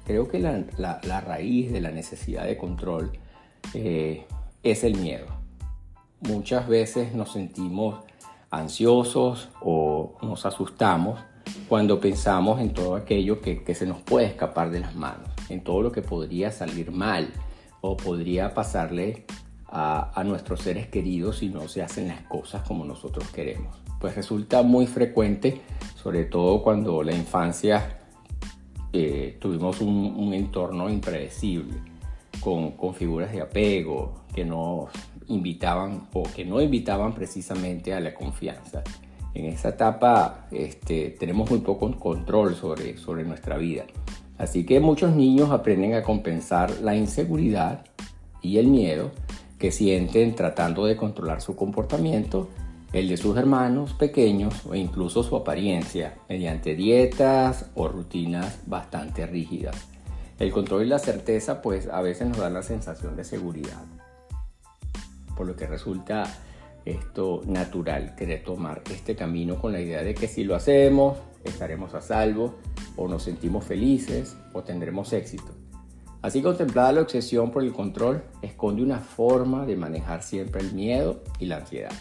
Creo 0.04 0.28
que 0.28 0.38
la, 0.38 1.20
raíz 1.20 1.72
de 1.72 1.80
la 1.80 1.90
necesidad 1.90 2.44
de 2.44 2.56
control 2.56 3.12
eh, 3.74 4.24
es 4.62 4.84
el 4.84 4.96
miedo. 4.96 5.26
Muchas 6.20 6.68
veces 6.68 7.14
nos 7.14 7.32
sentimos 7.32 8.04
ansiosos 8.50 9.48
o 9.60 10.16
nos 10.22 10.46
asustamos 10.46 11.20
cuando 11.68 12.00
pensamos 12.00 12.60
en 12.60 12.72
todo 12.72 12.96
aquello 12.96 13.40
que, 13.40 13.74
se 13.74 13.86
nos 13.86 14.00
puede 14.02 14.26
escapar 14.26 14.70
de 14.70 14.80
las 14.80 14.94
manos, 14.94 15.28
en 15.48 15.62
todo 15.62 15.82
lo 15.82 15.92
que 15.92 16.02
podría 16.02 16.50
salir 16.50 16.90
mal 16.90 17.32
o 17.80 17.96
podría 17.96 18.54
pasarle 18.54 19.26
a, 19.66 20.18
a, 20.18 20.24
nuestros 20.24 20.60
seres 20.60 20.88
queridos 20.88 21.38
si 21.38 21.48
no 21.48 21.68
se 21.68 21.82
hacen 21.82 22.08
las 22.08 22.22
cosas 22.22 22.62
como 22.66 22.84
nosotros 22.84 23.28
queremos. 23.30 23.76
Pues 24.00 24.14
resulta 24.14 24.62
muy 24.62 24.86
frecuente, 24.86 25.60
sobre 26.02 26.24
todo 26.24 26.62
cuando 26.62 27.02
la 27.02 27.12
infancia 27.12 27.98
eh, 28.92 29.36
tuvimos 29.40 29.80
un, 29.80 30.14
un, 30.16 30.32
entorno 30.32 30.88
impredecible, 30.88 31.74
con, 32.46 32.94
figuras 32.94 33.32
de 33.32 33.40
apego 33.40 34.22
que 34.32 34.44
nos 34.44 34.88
invitaban 35.26 36.06
o 36.12 36.22
que 36.22 36.44
no 36.44 36.60
invitaban 36.60 37.12
precisamente 37.12 37.92
a 37.92 37.98
la 37.98 38.14
confianza. 38.14 38.84
En 39.34 39.46
esa 39.46 39.70
etapa 39.70 40.46
este, 40.52 41.10
tenemos 41.18 41.50
muy 41.50 41.58
poco 41.58 41.90
control 41.98 42.54
sobre, 42.54 42.98
sobre 42.98 43.24
nuestra 43.24 43.56
vida. 43.56 43.84
Así 44.38 44.64
que 44.64 44.78
muchos 44.78 45.16
niños 45.16 45.50
aprenden 45.50 45.94
a 45.94 46.04
compensar 46.04 46.70
la 46.82 46.94
inseguridad 46.94 47.84
y 48.42 48.58
el 48.58 48.68
miedo 48.68 49.10
que 49.58 49.72
sienten 49.72 50.36
tratando 50.36 50.86
de 50.86 50.96
controlar 50.96 51.40
su 51.40 51.56
comportamiento, 51.56 52.48
el 52.92 53.08
de 53.08 53.16
sus 53.16 53.36
hermanos 53.36 53.92
pequeños 53.94 54.64
o 54.66 54.76
incluso 54.76 55.24
su 55.24 55.34
apariencia 55.34 56.14
mediante 56.28 56.76
dietas 56.76 57.70
o 57.74 57.88
rutinas 57.88 58.60
bastante 58.66 59.26
rígidas. 59.26 59.95
El 60.38 60.52
control 60.52 60.84
y 60.84 60.88
la 60.88 60.98
certeza 60.98 61.62
pues 61.62 61.88
a 61.88 62.02
veces 62.02 62.28
nos 62.28 62.38
dan 62.38 62.52
la 62.52 62.62
sensación 62.62 63.16
de 63.16 63.24
seguridad, 63.24 63.82
por 65.34 65.46
lo 65.46 65.56
que 65.56 65.66
resulta 65.66 66.24
esto 66.84 67.40
natural 67.46 68.14
querer 68.14 68.44
tomar 68.44 68.82
este 68.90 69.16
camino 69.16 69.58
con 69.60 69.72
la 69.72 69.80
idea 69.80 70.02
de 70.02 70.14
que 70.14 70.28
si 70.28 70.44
lo 70.44 70.54
hacemos 70.54 71.18
estaremos 71.42 71.94
a 71.94 72.02
salvo 72.02 72.54
o 72.96 73.08
nos 73.08 73.22
sentimos 73.22 73.64
felices 73.64 74.36
o 74.52 74.62
tendremos 74.62 75.12
éxito. 75.12 75.54
Así 76.20 76.42
contemplada 76.42 76.92
la 76.92 77.02
obsesión 77.02 77.50
por 77.50 77.62
el 77.62 77.72
control 77.72 78.22
esconde 78.42 78.82
una 78.82 78.98
forma 78.98 79.64
de 79.64 79.76
manejar 79.76 80.22
siempre 80.22 80.60
el 80.60 80.72
miedo 80.74 81.22
y 81.38 81.46
la 81.46 81.58
ansiedad. 81.58 81.92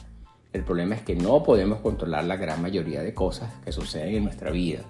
El 0.51 0.63
problema 0.63 0.95
es 0.95 1.01
que 1.01 1.15
no 1.15 1.43
podemos 1.43 1.79
controlar 1.79 2.23
la 2.25 2.35
gran 2.35 2.61
mayoría 2.61 3.01
de 3.01 3.13
cosas 3.13 3.53
que 3.63 3.71
suceden 3.71 4.15
en 4.15 4.23
nuestra 4.23 4.51
vida 4.51 4.81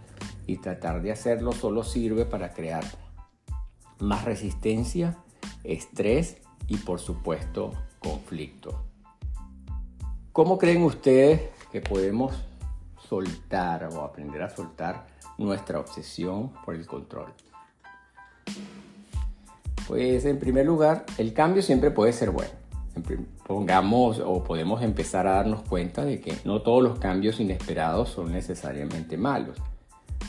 y 0.48 0.58
tratar 0.58 1.02
de 1.02 1.12
hacerlo 1.12 1.52
solo 1.52 1.84
sirve 1.84 2.26
para 2.26 2.54
crear 2.54 2.84
más 4.00 4.26
resistencia, 4.26 5.18
estrés 5.64 6.38
y 6.68 6.78
por 6.78 7.00
supuesto 7.00 7.72
conflicto. 8.00 8.84
¿Cómo 10.32 10.58
creen 10.58 10.84
ustedes 10.84 11.42
que 11.72 11.82
podemos 11.82 12.36
soltar 13.08 13.86
o 13.86 14.02
aprender 14.02 14.42
a 14.42 14.50
soltar 14.50 15.08
nuestra 15.38 15.80
obsesión 15.80 16.52
por 16.66 16.76
el 16.76 16.86
control? 16.86 17.34
Pues 19.88 20.26
en 20.26 20.40
primer 20.40 20.66
lugar, 20.66 21.06
el 21.18 21.34
cambio 21.34 21.62
siempre 21.62 21.92
puede 21.92 22.12
ser 22.12 22.32
bueno. 22.32 22.52
Pongamos 23.46 24.20
o 24.20 24.44
podemos 24.44 24.82
empezar 24.82 25.28
a 25.28 25.34
darnos 25.34 25.62
cuenta 25.62 26.04
de 26.04 26.20
que 26.20 26.34
no 26.44 26.62
todos 26.62 26.82
los 26.82 26.98
cambios 26.98 27.40
inesperados 27.40 28.10
son 28.10 28.32
necesariamente 28.32 29.18
malos. 29.18 29.58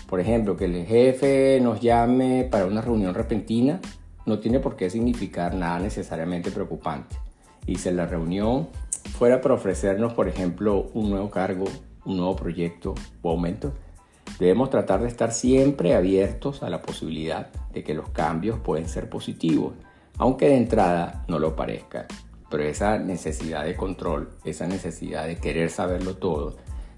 Por 0.09 0.21
ejemplo, 0.21 0.57
que 0.57 0.67
el 0.67 0.87
jefe 0.87 1.59
nos 1.61 1.81
llame 1.81 2.49
para 2.51 2.67
una 2.67 2.81
reunión 2.81 3.15
repentina 3.15 3.81
no 4.27 4.41
tiene 4.41 4.61
por 4.61 4.77
qué 4.77 4.91
significar 4.91 5.55
nada 5.55 5.79
necesariamente 5.79 6.51
preocupante. 6.51 7.17
Y 7.67 7.77
si 7.77 7.91
la 7.91 8.07
reunión 8.07 8.69
fuera 9.19 9.41
para 9.41 9.55
ofrecernos, 9.55 10.13
por 10.13 10.29
ejemplo, 10.29 10.91
un 10.95 11.11
nuevo 11.11 11.31
cargo, 11.31 11.65
un 12.05 12.17
nuevo 12.17 12.37
proyecto 12.37 12.95
o 13.23 13.31
aumento, 13.31 13.73
debemos 14.39 14.71
tratar 14.71 15.01
de 15.01 15.09
estar 15.09 15.33
siempre 15.33 15.95
abiertos 15.95 16.63
a 16.63 16.71
la 16.71 16.83
posibilidad 16.83 17.49
de 17.73 17.83
que 17.83 17.95
los 17.95 18.11
cambios 18.11 18.59
pueden 18.61 18.89
ser 18.89 19.09
positivos, 19.09 19.75
aunque 20.19 20.49
de 20.49 20.57
entrada 20.57 21.25
no 21.29 21.39
lo 21.39 21.57
parezca. 21.57 22.07
Pero 22.51 22.63
esa 22.63 22.99
necesidad 22.99 23.65
de 23.65 23.77
control, 23.77 24.31
esa 24.45 24.67
necesidad 24.67 25.27
de 25.27 25.39
querer 25.39 25.71
saberlo 25.71 26.17
todo, 26.17 26.57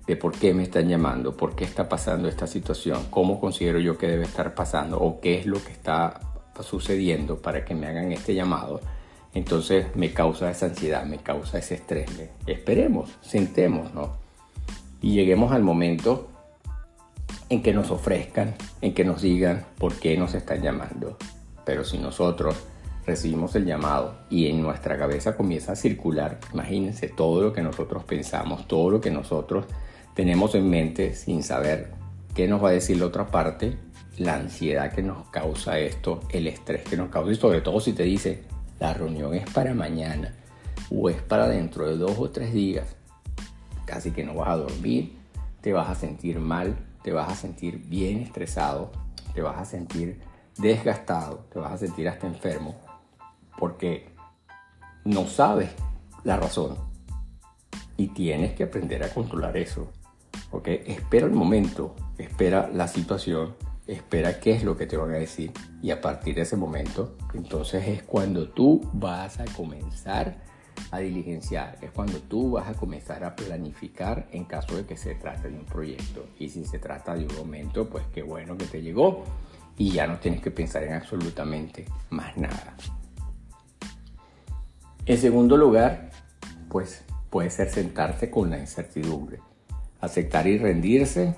de 0.08 0.16
por 0.16 0.32
qué 0.32 0.54
me 0.54 0.62
están 0.62 0.88
llamando, 0.88 1.36
por 1.36 1.54
qué 1.54 1.64
está 1.64 1.86
pasando 1.86 2.28
esta 2.28 2.46
situación, 2.46 3.04
cómo 3.10 3.38
considero 3.38 3.78
yo 3.78 3.98
que 3.98 4.08
debe 4.08 4.24
estar 4.24 4.54
pasando 4.54 4.98
o 4.98 5.20
qué 5.20 5.38
es 5.38 5.46
lo 5.46 5.62
que 5.62 5.70
está 5.70 6.18
sucediendo 6.62 7.36
para 7.42 7.62
que 7.66 7.74
me 7.74 7.86
hagan 7.86 8.10
este 8.10 8.34
llamado, 8.34 8.80
entonces 9.34 9.94
me 9.94 10.14
causa 10.14 10.50
esa 10.50 10.66
ansiedad, 10.66 11.04
me 11.04 11.18
causa 11.18 11.58
ese 11.58 11.74
estrés. 11.74 12.10
Esperemos, 12.46 13.18
sentemos, 13.20 13.92
¿no? 13.92 14.16
Y 15.02 15.12
lleguemos 15.12 15.52
al 15.52 15.62
momento 15.62 16.28
en 17.50 17.62
que 17.62 17.74
nos 17.74 17.90
ofrezcan, 17.90 18.54
en 18.80 18.94
que 18.94 19.04
nos 19.04 19.20
digan 19.20 19.66
por 19.76 19.94
qué 19.96 20.16
nos 20.16 20.32
están 20.32 20.62
llamando. 20.62 21.18
Pero 21.66 21.84
si 21.84 21.98
nosotros 21.98 22.56
recibimos 23.06 23.54
el 23.56 23.66
llamado 23.66 24.14
y 24.30 24.48
en 24.48 24.62
nuestra 24.62 24.96
cabeza 24.96 25.36
comienza 25.36 25.72
a 25.72 25.76
circular, 25.76 26.40
imagínense 26.54 27.08
todo 27.08 27.42
lo 27.42 27.52
que 27.52 27.62
nosotros 27.62 28.04
pensamos, 28.04 28.66
todo 28.66 28.88
lo 28.88 29.00
que 29.02 29.10
nosotros 29.10 29.66
tenemos 30.18 30.52
en 30.56 30.68
mente 30.68 31.14
sin 31.14 31.44
saber 31.44 31.92
qué 32.34 32.48
nos 32.48 32.60
va 32.60 32.70
a 32.70 32.72
decir 32.72 32.96
la 32.96 33.06
otra 33.06 33.28
parte, 33.28 33.78
la 34.16 34.34
ansiedad 34.34 34.92
que 34.92 35.00
nos 35.00 35.28
causa 35.28 35.78
esto, 35.78 36.22
el 36.30 36.48
estrés 36.48 36.82
que 36.82 36.96
nos 36.96 37.08
causa 37.08 37.30
y 37.30 37.36
sobre 37.36 37.60
todo 37.60 37.78
si 37.78 37.92
te 37.92 38.02
dice 38.02 38.42
la 38.80 38.92
reunión 38.92 39.32
es 39.34 39.48
para 39.48 39.74
mañana 39.74 40.34
o 40.90 41.08
es 41.08 41.22
para 41.22 41.46
dentro 41.46 41.86
de 41.86 41.96
dos 41.96 42.18
o 42.18 42.30
tres 42.30 42.52
días, 42.52 42.96
casi 43.84 44.10
que 44.10 44.24
no 44.24 44.34
vas 44.34 44.48
a 44.48 44.56
dormir, 44.56 45.16
te 45.60 45.72
vas 45.72 45.88
a 45.88 45.94
sentir 45.94 46.40
mal, 46.40 46.76
te 47.04 47.12
vas 47.12 47.30
a 47.30 47.36
sentir 47.36 47.78
bien 47.86 48.18
estresado, 48.18 48.90
te 49.34 49.40
vas 49.40 49.56
a 49.56 49.64
sentir 49.64 50.18
desgastado, 50.56 51.46
te 51.52 51.60
vas 51.60 51.74
a 51.74 51.78
sentir 51.78 52.08
hasta 52.08 52.26
enfermo 52.26 52.74
porque 53.56 54.08
no 55.04 55.28
sabes 55.28 55.70
la 56.24 56.36
razón 56.36 56.76
y 57.96 58.08
tienes 58.08 58.54
que 58.54 58.64
aprender 58.64 59.04
a 59.04 59.14
controlar 59.14 59.56
eso. 59.56 59.92
¿Ok? 60.50 60.68
Espera 60.86 61.26
el 61.26 61.32
momento, 61.32 61.94
espera 62.18 62.70
la 62.72 62.88
situación, 62.88 63.54
espera 63.86 64.38
qué 64.40 64.52
es 64.52 64.64
lo 64.64 64.76
que 64.76 64.86
te 64.86 64.96
van 64.96 65.10
a 65.10 65.18
decir 65.18 65.52
y 65.82 65.90
a 65.90 66.00
partir 66.00 66.34
de 66.34 66.42
ese 66.42 66.56
momento, 66.56 67.16
entonces 67.34 67.86
es 67.88 68.02
cuando 68.02 68.48
tú 68.48 68.80
vas 68.92 69.40
a 69.40 69.44
comenzar 69.46 70.36
a 70.90 70.98
diligenciar, 70.98 71.78
es 71.80 71.90
cuando 71.90 72.18
tú 72.18 72.52
vas 72.52 72.68
a 72.68 72.74
comenzar 72.74 73.24
a 73.24 73.34
planificar 73.34 74.28
en 74.32 74.44
caso 74.44 74.76
de 74.76 74.86
que 74.86 74.96
se 74.96 75.14
trate 75.14 75.50
de 75.50 75.58
un 75.58 75.64
proyecto 75.64 76.26
y 76.38 76.48
si 76.50 76.64
se 76.64 76.78
trata 76.78 77.14
de 77.14 77.26
un 77.26 77.34
momento, 77.36 77.88
pues 77.88 78.04
qué 78.12 78.22
bueno 78.22 78.56
que 78.56 78.66
te 78.66 78.82
llegó 78.82 79.24
y 79.76 79.92
ya 79.92 80.06
no 80.06 80.18
tienes 80.18 80.40
que 80.40 80.50
pensar 80.50 80.82
en 80.84 80.94
absolutamente 80.94 81.86
más 82.10 82.36
nada. 82.36 82.76
En 85.06 85.16
segundo 85.16 85.56
lugar, 85.56 86.10
pues 86.68 87.02
puede 87.30 87.50
ser 87.50 87.70
sentarse 87.70 88.30
con 88.30 88.50
la 88.50 88.58
incertidumbre, 88.58 89.40
aceptar 90.00 90.46
y 90.46 90.58
rendirse 90.58 91.34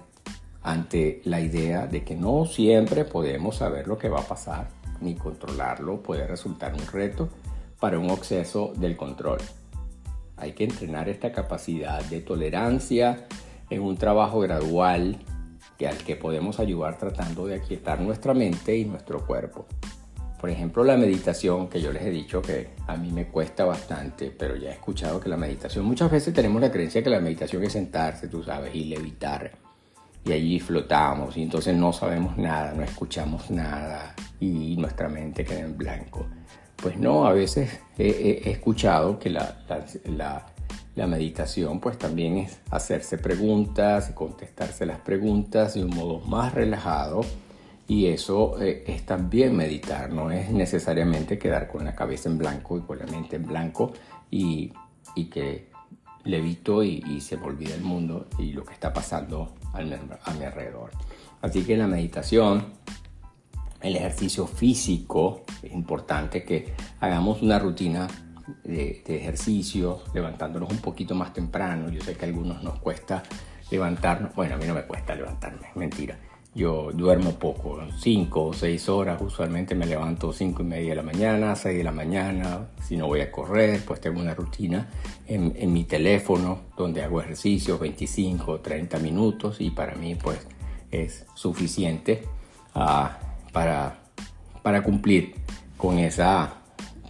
ante 0.62 1.22
la 1.24 1.40
idea 1.40 1.86
de 1.86 2.04
que 2.04 2.14
no 2.14 2.44
siempre 2.44 3.04
podemos 3.04 3.56
saber 3.56 3.86
lo 3.86 3.98
que 3.98 4.08
va 4.08 4.20
a 4.20 4.28
pasar, 4.28 4.68
ni 5.00 5.14
controlarlo 5.14 6.02
puede 6.02 6.26
resultar 6.26 6.74
un 6.74 6.86
reto 6.86 7.28
para 7.78 7.98
un 7.98 8.10
exceso 8.10 8.72
del 8.76 8.96
control. 8.96 9.38
Hay 10.36 10.52
que 10.52 10.64
entrenar 10.64 11.08
esta 11.08 11.32
capacidad 11.32 12.02
de 12.04 12.20
tolerancia 12.20 13.26
en 13.70 13.82
un 13.82 13.96
trabajo 13.96 14.40
gradual 14.40 15.18
que 15.78 15.88
al 15.88 15.96
que 15.98 16.16
podemos 16.16 16.60
ayudar 16.60 16.98
tratando 16.98 17.46
de 17.46 17.54
aquietar 17.54 18.00
nuestra 18.00 18.34
mente 18.34 18.76
y 18.76 18.84
nuestro 18.84 19.26
cuerpo. 19.26 19.66
Por 20.40 20.48
ejemplo, 20.48 20.82
la 20.84 20.96
meditación, 20.96 21.68
que 21.68 21.82
yo 21.82 21.92
les 21.92 22.02
he 22.02 22.10
dicho 22.10 22.40
que 22.40 22.70
a 22.86 22.96
mí 22.96 23.12
me 23.12 23.26
cuesta 23.26 23.66
bastante, 23.66 24.34
pero 24.36 24.56
ya 24.56 24.70
he 24.70 24.72
escuchado 24.72 25.20
que 25.20 25.28
la 25.28 25.36
meditación, 25.36 25.84
muchas 25.84 26.10
veces 26.10 26.32
tenemos 26.32 26.62
la 26.62 26.72
creencia 26.72 27.02
que 27.02 27.10
la 27.10 27.20
meditación 27.20 27.62
es 27.62 27.74
sentarse, 27.74 28.26
tú 28.28 28.42
sabes, 28.42 28.74
y 28.74 28.84
levitar. 28.84 29.52
Y 30.24 30.32
allí 30.32 30.58
flotamos 30.58 31.36
y 31.36 31.42
entonces 31.42 31.76
no 31.76 31.92
sabemos 31.92 32.38
nada, 32.38 32.72
no 32.72 32.82
escuchamos 32.82 33.50
nada 33.50 34.14
y 34.38 34.76
nuestra 34.78 35.10
mente 35.10 35.44
queda 35.44 35.60
en 35.60 35.76
blanco. 35.76 36.26
Pues 36.76 36.96
no, 36.96 37.26
a 37.26 37.32
veces 37.34 37.78
he, 37.98 38.50
escuchado 38.50 39.18
que 39.18 39.28
la, 39.28 39.58
la, 40.04 40.46
la, 40.94 41.06
meditación 41.06 41.80
pues 41.80 41.98
también 41.98 42.38
es 42.38 42.60
hacerse 42.70 43.18
preguntas 43.18 44.08
y 44.10 44.14
contestarse 44.14 44.86
las 44.86 45.00
preguntas 45.00 45.74
de 45.74 45.84
un 45.84 45.94
modo 45.94 46.20
más 46.20 46.54
relajado 46.54 47.20
y 47.90 48.06
eso 48.06 48.56
eh, 48.62 48.84
es 48.86 49.04
también 49.04 49.56
meditar, 49.56 50.12
no 50.12 50.30
es 50.30 50.48
necesariamente 50.52 51.40
quedar 51.40 51.66
con 51.66 51.84
la 51.84 51.96
cabeza 51.96 52.28
en 52.28 52.38
blanco 52.38 52.78
y 52.78 52.82
con 52.82 53.00
la 53.00 53.06
mente 53.06 53.34
en 53.34 53.44
blanco 53.44 53.92
y, 54.30 54.72
y 55.16 55.24
que 55.24 55.72
levito 56.22 56.84
y, 56.84 57.02
y, 57.08 57.20
se 57.20 57.36
me 57.36 57.46
olvida 57.46 57.74
el 57.74 57.80
mundo 57.80 58.28
y 58.38 58.52
lo 58.52 58.64
que 58.64 58.74
está 58.74 58.92
pasando 58.92 59.56
a 59.72 59.82
mi, 59.82 60.44
alrededor. 60.44 60.92
Así 61.42 61.64
que 61.64 61.76
la 61.76 61.88
meditación, 61.88 62.66
el 63.80 63.96
ejercicio 63.96 64.46
físico, 64.46 65.42
es 65.60 65.72
importante 65.72 66.44
que 66.44 66.72
hagamos 67.00 67.42
una 67.42 67.58
rutina 67.58 68.06
de, 68.62 69.02
de, 69.04 69.16
ejercicio, 69.16 70.04
levantándonos 70.14 70.70
un 70.70 70.78
poquito 70.78 71.16
más 71.16 71.32
temprano. 71.32 71.90
Yo 71.90 72.00
sé 72.02 72.14
que 72.14 72.24
a 72.24 72.28
algunos 72.28 72.62
nos 72.62 72.78
cuesta 72.78 73.24
levantarnos, 73.68 74.32
bueno, 74.36 74.54
a 74.54 74.58
mí 74.58 74.64
no 74.64 74.74
me 74.74 74.84
cuesta 74.84 75.16
levantarme, 75.16 75.66
mentira 75.74 76.29
yo 76.54 76.90
duermo 76.92 77.32
poco, 77.32 77.80
5 77.98 78.46
o 78.46 78.52
6 78.52 78.88
horas, 78.88 79.22
usualmente 79.22 79.74
me 79.74 79.86
levanto 79.86 80.32
5 80.32 80.62
y 80.62 80.66
media 80.66 80.90
de 80.90 80.96
la 80.96 81.02
mañana, 81.02 81.54
6 81.54 81.78
de 81.78 81.84
la 81.84 81.92
mañana, 81.92 82.68
si 82.82 82.96
no 82.96 83.06
voy 83.06 83.20
a 83.20 83.30
correr, 83.30 83.80
pues 83.84 84.00
tengo 84.00 84.20
una 84.20 84.34
rutina 84.34 84.88
en, 85.28 85.54
en 85.56 85.72
mi 85.72 85.84
teléfono 85.84 86.60
donde 86.76 87.04
hago 87.04 87.20
ejercicios 87.20 87.78
25 87.78 88.50
o 88.50 88.60
30 88.60 88.98
minutos 88.98 89.60
y 89.60 89.70
para 89.70 89.94
mí 89.94 90.16
pues 90.16 90.46
es 90.90 91.24
suficiente 91.34 92.24
uh, 92.74 93.06
para, 93.52 93.98
para 94.62 94.82
cumplir 94.82 95.34
con 95.76 95.98
esa, 95.98 96.54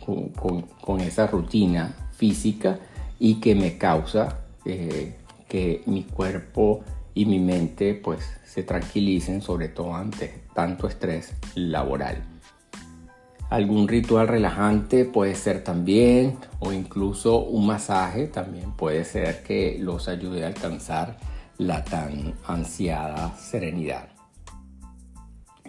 con, 0.05 1.00
esa 1.00 1.26
rutina 1.26 2.11
física 2.12 2.79
y 3.18 3.40
que 3.40 3.55
me 3.55 3.79
causa 3.79 4.40
eh, 4.64 5.16
que 5.48 5.83
mi 5.87 6.05
cuerpo 6.05 6.85
y 7.20 7.26
mi 7.26 7.38
mente 7.38 7.92
pues 7.92 8.24
se 8.46 8.62
tranquilicen 8.62 9.42
sobre 9.42 9.68
todo 9.68 9.94
ante 9.94 10.44
tanto 10.54 10.88
estrés 10.88 11.35
laboral. 11.54 12.24
Algún 13.50 13.88
ritual 13.88 14.26
relajante 14.26 15.04
puede 15.04 15.35
ser 15.35 15.62
también 15.62 16.38
o 16.61 16.72
incluso 16.72 17.42
un 17.42 17.66
masaje 17.66 18.28
también 18.28 18.72
puede 18.72 19.04
ser 19.04 19.42
que 19.42 19.76
los 19.78 20.09
ayude 20.09 20.44
a 20.44 20.46
alcanzar 20.46 21.18
la 21.59 21.85
tan 21.85 22.37
ansiada 22.46 23.37
serenidad. 23.37 24.09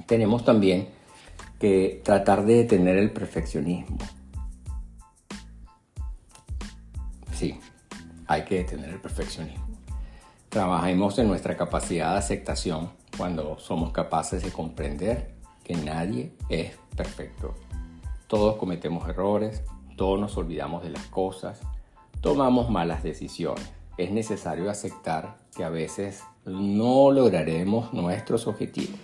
Tenemos 0.05 0.45
también 0.45 0.87
que 1.59 2.01
tratar 2.01 2.45
de 2.45 2.59
detener 2.59 2.95
el 2.95 3.11
perfeccionismo. 3.11 3.97
Sí, 7.33 7.59
hay 8.25 8.45
que 8.45 8.59
detener 8.59 8.91
el 8.91 9.01
perfeccionismo. 9.01 9.70
Trabajemos 10.51 11.17
en 11.17 11.29
nuestra 11.29 11.55
capacidad 11.55 12.11
de 12.11 12.17
aceptación 12.17 12.89
cuando 13.15 13.57
somos 13.57 13.93
capaces 13.93 14.43
de 14.43 14.51
comprender 14.51 15.33
que 15.63 15.75
nadie 15.75 16.33
es 16.49 16.73
perfecto. 16.93 17.55
Todos 18.27 18.57
cometemos 18.57 19.07
errores, 19.07 19.63
todos 19.95 20.19
nos 20.19 20.35
olvidamos 20.35 20.83
de 20.83 20.89
las 20.89 21.05
cosas, 21.05 21.61
tomamos 22.19 22.69
malas 22.69 23.01
decisiones. 23.01 23.71
Es 23.95 24.11
necesario 24.11 24.69
aceptar 24.69 25.37
que 25.55 25.63
a 25.63 25.69
veces 25.69 26.21
no 26.43 27.11
lograremos 27.11 27.93
nuestros 27.93 28.45
objetivos. 28.45 28.99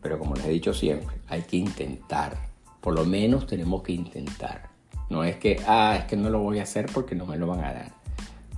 Pero 0.00 0.20
como 0.20 0.36
les 0.36 0.44
he 0.44 0.50
dicho 0.50 0.72
siempre, 0.72 1.16
hay 1.26 1.42
que 1.42 1.56
intentar. 1.56 2.38
Por 2.80 2.94
lo 2.94 3.04
menos 3.04 3.48
tenemos 3.48 3.82
que 3.82 3.94
intentar. 3.94 4.70
No 5.10 5.24
es 5.24 5.38
que, 5.38 5.60
ah, 5.66 5.96
es 5.98 6.04
que 6.04 6.16
no 6.16 6.30
lo 6.30 6.38
voy 6.38 6.60
a 6.60 6.62
hacer 6.62 6.86
porque 6.94 7.16
no 7.16 7.26
me 7.26 7.36
lo 7.36 7.48
van 7.48 7.64
a 7.64 7.72
dar. 7.72 7.97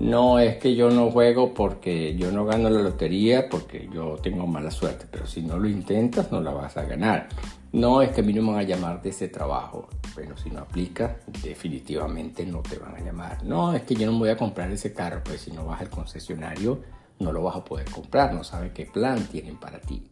No 0.01 0.39
es 0.39 0.57
que 0.57 0.75
yo 0.75 0.91
no 0.91 1.11
juego 1.11 1.53
porque 1.53 2.17
yo 2.17 2.33
no 2.33 2.47
gano 2.47 2.71
la 2.71 2.81
lotería 2.81 3.51
porque 3.51 3.87
yo 3.93 4.17
tengo 4.17 4.47
mala 4.47 4.71
suerte, 4.71 5.05
pero 5.11 5.27
si 5.27 5.43
no 5.43 5.59
lo 5.59 5.69
intentas 5.69 6.33
no 6.33 6.41
la 6.41 6.53
vas 6.53 6.79
a 6.79 6.85
ganar. 6.85 7.29
No 7.73 8.01
es 8.01 8.11
que 8.11 8.23
a 8.23 8.25
mí 8.25 8.33
no 8.33 8.41
me 8.41 8.53
van 8.53 8.61
a 8.61 8.63
llamar 8.63 9.03
de 9.03 9.11
ese 9.11 9.29
trabajo, 9.29 9.91
pero 10.17 10.39
si 10.39 10.51
no 10.51 10.61
aplicas 10.61 11.17
definitivamente 11.43 12.47
no 12.47 12.61
te 12.61 12.79
van 12.79 12.97
a 12.97 13.01
llamar. 13.01 13.45
No 13.45 13.75
es 13.75 13.83
que 13.83 13.95
yo 13.95 14.11
no 14.11 14.19
voy 14.19 14.31
a 14.31 14.39
comprar 14.39 14.71
ese 14.71 14.95
carro, 14.95 15.21
pues 15.23 15.43
si 15.43 15.53
no 15.53 15.67
vas 15.67 15.83
al 15.83 15.91
concesionario 15.91 16.81
no 17.19 17.31
lo 17.33 17.43
vas 17.43 17.57
a 17.57 17.65
poder 17.65 17.91
comprar, 17.91 18.33
no 18.33 18.43
sabes 18.43 18.73
qué 18.73 18.87
plan 18.87 19.23
tienen 19.27 19.61
para 19.61 19.79
ti 19.81 20.10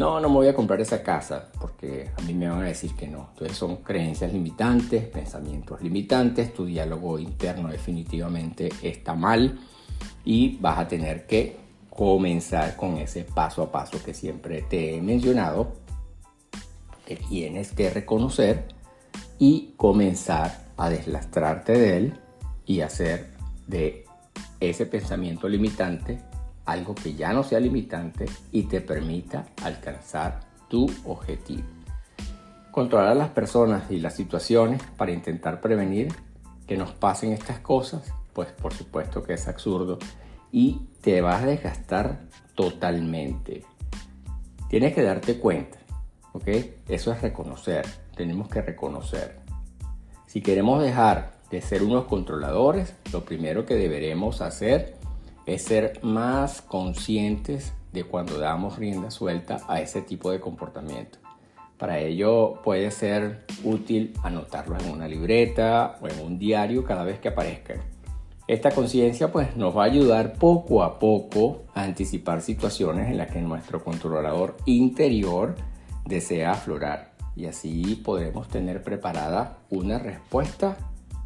no, 0.00 0.18
no 0.18 0.30
me 0.30 0.36
voy 0.36 0.48
a 0.48 0.54
comprar 0.54 0.80
esa 0.80 1.02
casa 1.02 1.50
porque 1.60 2.10
a 2.16 2.22
mí 2.22 2.32
me 2.32 2.48
van 2.48 2.62
a 2.62 2.68
decir 2.68 2.96
que 2.96 3.06
no. 3.06 3.28
Entonces 3.32 3.58
son 3.58 3.76
creencias 3.82 4.32
limitantes, 4.32 5.04
pensamientos 5.04 5.82
limitantes, 5.82 6.54
tu 6.54 6.64
diálogo 6.64 7.18
interno 7.18 7.68
definitivamente 7.68 8.70
está 8.80 9.14
mal 9.14 9.60
y 10.24 10.56
vas 10.56 10.78
a 10.78 10.88
tener 10.88 11.26
que 11.26 11.54
comenzar 11.90 12.76
con 12.76 12.96
ese 12.96 13.24
paso 13.24 13.62
a 13.62 13.70
paso 13.70 14.02
que 14.02 14.14
siempre 14.14 14.62
te 14.62 14.96
he 14.96 15.02
mencionado, 15.02 15.74
que 17.04 17.16
tienes 17.16 17.72
que 17.72 17.90
reconocer 17.90 18.68
y 19.38 19.74
comenzar 19.76 20.64
a 20.78 20.88
deslastrarte 20.88 21.72
de 21.72 21.96
él 21.98 22.14
y 22.64 22.80
hacer 22.80 23.34
de 23.66 24.06
ese 24.60 24.86
pensamiento 24.86 25.46
limitante 25.46 26.29
algo 26.64 26.94
que 26.94 27.14
ya 27.14 27.32
no 27.32 27.42
sea 27.42 27.60
limitante 27.60 28.26
y 28.52 28.64
te 28.64 28.80
permita 28.80 29.46
alcanzar 29.62 30.40
tu 30.68 30.90
objetivo. 31.04 31.64
Controlar 32.70 33.08
a 33.08 33.14
las 33.14 33.30
personas 33.30 33.90
y 33.90 33.98
las 33.98 34.14
situaciones 34.14 34.82
para 34.96 35.12
intentar 35.12 35.60
prevenir 35.60 36.14
que 36.66 36.76
nos 36.76 36.92
pasen 36.92 37.32
estas 37.32 37.58
cosas, 37.58 38.12
pues 38.32 38.52
por 38.52 38.72
supuesto 38.72 39.22
que 39.24 39.34
es 39.34 39.48
absurdo 39.48 39.98
y 40.52 40.88
te 41.00 41.20
vas 41.20 41.42
a 41.42 41.46
desgastar 41.46 42.20
totalmente. 42.54 43.64
Tienes 44.68 44.94
que 44.94 45.02
darte 45.02 45.38
cuenta, 45.38 45.78
¿ok? 46.32 46.48
Eso 46.88 47.12
es 47.12 47.20
reconocer, 47.22 47.84
tenemos 48.14 48.48
que 48.48 48.62
reconocer 48.62 49.40
Si 50.26 50.42
queremos 50.42 50.80
dejar 50.80 51.32
de 51.50 51.60
ser 51.60 51.82
unos 51.82 52.04
controladores, 52.04 52.94
lo 53.12 53.24
primero 53.24 53.66
que 53.66 53.74
deberemos 53.74 54.40
hacer 54.40 54.99
es 55.46 55.62
ser 55.62 56.00
más 56.02 56.62
conscientes 56.62 57.72
de 57.92 58.04
cuando 58.04 58.38
damos 58.38 58.78
rienda 58.78 59.10
suelta 59.10 59.58
a 59.68 59.80
ese 59.80 60.02
tipo 60.02 60.30
de 60.30 60.40
comportamiento. 60.40 61.18
Para 61.76 61.98
ello 61.98 62.60
puede 62.62 62.90
ser 62.90 63.46
útil 63.64 64.12
anotarlo 64.22 64.78
en 64.78 64.90
una 64.90 65.08
libreta 65.08 65.96
o 66.00 66.08
en 66.08 66.20
un 66.20 66.38
diario 66.38 66.84
cada 66.84 67.04
vez 67.04 67.18
que 67.18 67.28
aparezca. 67.28 67.74
Esta 68.46 68.70
conciencia 68.70 69.32
pues 69.32 69.56
nos 69.56 69.76
va 69.76 69.84
a 69.84 69.86
ayudar 69.86 70.34
poco 70.34 70.82
a 70.82 70.98
poco 70.98 71.62
a 71.74 71.84
anticipar 71.84 72.42
situaciones 72.42 73.08
en 73.08 73.16
las 73.16 73.30
que 73.30 73.40
nuestro 73.40 73.82
controlador 73.82 74.56
interior 74.66 75.54
desea 76.04 76.52
aflorar 76.52 77.12
y 77.36 77.46
así 77.46 77.94
podremos 78.04 78.48
tener 78.48 78.82
preparada 78.82 79.58
una 79.70 79.98
respuesta 79.98 80.76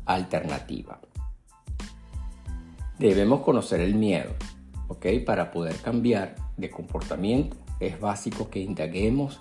alternativa. 0.05 1.01
Debemos 2.99 3.41
conocer 3.41 3.81
el 3.81 3.95
miedo, 3.95 4.31
¿ok? 4.89 5.07
Para 5.27 5.51
poder 5.51 5.77
cambiar 5.77 6.37
de 6.57 6.71
comportamiento 6.71 7.57
es 7.81 8.01
básico 8.01 8.51
que 8.51 8.61
indaguemos 8.61 9.41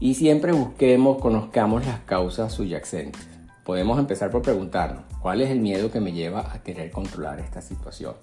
y 0.00 0.14
siempre 0.14 0.52
busquemos, 0.52 1.18
conozcamos 1.20 1.84
las 1.84 2.00
causas 2.00 2.52
subyacentes. 2.52 3.26
Podemos 3.64 3.98
empezar 3.98 4.30
por 4.30 4.42
preguntarnos, 4.42 5.02
¿cuál 5.20 5.40
es 5.40 5.50
el 5.50 5.60
miedo 5.60 5.90
que 5.90 6.00
me 6.00 6.12
lleva 6.12 6.52
a 6.52 6.62
querer 6.62 6.90
controlar 6.90 7.40
esta 7.40 7.60
situación? 7.60 8.14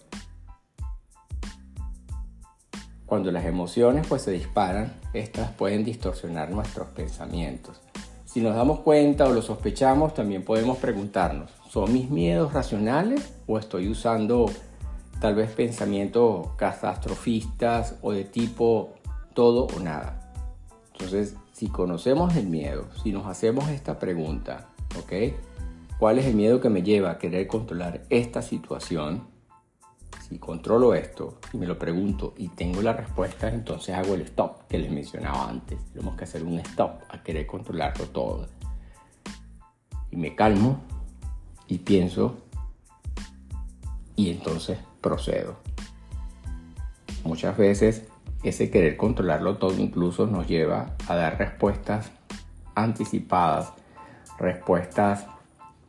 Cuando 3.06 3.32
las 3.32 3.46
emociones 3.46 4.08
pues 4.08 4.22
se 4.22 4.32
disparan, 4.32 4.94
estas 5.14 5.52
pueden 5.52 5.84
distorsionar 5.84 6.52
nuestros 6.52 6.88
pensamientos. 6.90 7.82
Si 8.24 8.40
nos 8.40 8.56
damos 8.56 8.80
cuenta 8.80 9.26
o 9.26 9.34
lo 9.34 9.42
sospechamos, 9.42 10.14
también 10.14 10.46
podemos 10.46 10.78
preguntarnos, 10.78 11.52
¿son 11.72 11.94
mis 11.94 12.10
miedos 12.10 12.52
racionales 12.52 13.34
o 13.48 13.58
estoy 13.58 13.88
usando 13.88 14.52
tal 15.22 15.36
vez 15.36 15.52
pensamientos 15.52 16.50
catastrofistas 16.58 17.96
o 18.02 18.12
de 18.12 18.26
tipo 18.26 18.96
todo 19.34 19.68
o 19.68 19.80
nada? 19.80 20.34
Entonces, 20.92 21.38
si 21.54 21.70
conocemos 21.70 22.36
el 22.36 22.48
miedo, 22.48 22.90
si 23.02 23.14
nos 23.14 23.26
hacemos 23.26 23.70
esta 23.70 24.00
pregunta, 24.00 24.68
¿ok? 25.00 25.34
¿Cuál 25.98 26.20
es 26.20 26.26
el 26.26 26.36
miedo 26.36 26.60
que 26.60 26.70
me 26.70 26.84
lleva 26.84 27.12
a 27.12 27.18
querer 27.18 27.48
controlar 27.48 28.02
esta 28.10 28.42
situación? 28.42 29.30
Si 30.28 30.40
controlo 30.40 30.94
esto 30.94 31.40
y 31.54 31.58
me 31.58 31.68
lo 31.68 31.80
pregunto 31.80 32.34
y 32.36 32.50
tengo 32.50 32.82
la 32.82 32.92
respuesta, 32.92 33.48
entonces 33.48 33.96
hago 33.96 34.16
el 34.16 34.24
stop 34.24 34.68
que 34.68 34.78
les 34.78 34.92
mencionaba 34.92 35.48
antes. 35.48 35.80
Tenemos 35.94 36.18
que 36.18 36.26
hacer 36.26 36.44
un 36.44 36.60
stop 36.60 37.04
a 37.08 37.24
querer 37.24 37.48
controlarlo 37.48 38.08
todo. 38.08 38.48
Y 40.10 40.18
me 40.18 40.36
calmo 40.36 40.82
y 41.72 41.78
pienso 41.78 42.36
y 44.18 44.30
entonces 44.30 44.78
procedo. 45.00 45.56
Muchas 47.24 47.58
veces 47.58 48.04
ese 48.44 48.70
querer 48.70 48.98
controlarlo 48.98 49.56
todo 49.56 49.80
incluso 49.80 50.28
nos 50.28 50.48
lleva 50.48 50.98
a 51.08 51.16
dar 51.16 51.38
respuestas 51.38 52.12
anticipadas, 52.76 53.72
respuestas 54.38 55.28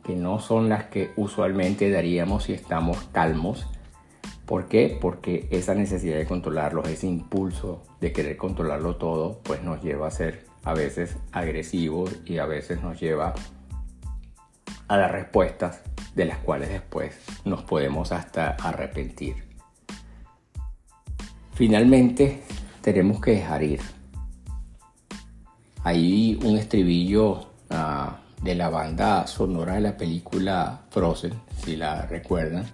que 0.05 0.15
no 0.15 0.39
son 0.39 0.69
las 0.69 0.85
que 0.85 1.11
usualmente 1.17 1.91
daríamos 1.91 2.45
si 2.45 2.53
estamos 2.53 2.99
calmos. 3.11 3.67
¿Por 4.47 4.67
qué? 4.67 4.97
Porque 5.01 5.49
esa 5.51 5.75
necesidad 5.75 6.17
de 6.17 6.27
controlarlo, 6.27 6.85
ese 6.85 7.09
impulso 7.09 7.83
de 8.01 8.13
querer 8.13 8.37
controlarlo 8.37 8.97
todo, 8.97 9.41
pues 9.43 9.65
nos 9.65 9.83
lleva 9.83 10.07
a 10.07 10.13
ser 10.13 10.45
a 10.63 10.75
veces 10.75 11.17
agresivos 11.33 12.21
y 12.25 12.39
a 12.39 12.47
veces 12.47 12.83
nos 12.85 13.01
lleva 13.01 13.35
a 14.89 14.97
dar 14.97 15.13
respuestas 15.13 15.83
de 16.15 16.25
las 16.25 16.39
cuales 16.39 16.69
después 16.69 17.19
nos 17.45 17.63
podemos 17.63 18.13
hasta 18.13 18.51
arrepentir. 18.51 19.45
Finalmente, 21.55 22.43
tenemos 22.81 23.21
que 23.21 23.33
dejar 23.33 23.63
ir. 23.63 23.81
Hay 25.85 26.39
un 26.45 26.57
estribillo 26.57 27.51
uh, 27.71 28.43
de 28.43 28.55
la 28.55 28.69
banda 28.69 29.27
sonora 29.27 29.75
de 29.75 29.81
la 29.81 29.97
película 29.97 30.83
Frozen, 30.91 31.35
si 31.65 31.77
la 31.77 32.07
recuerdan, 32.07 32.65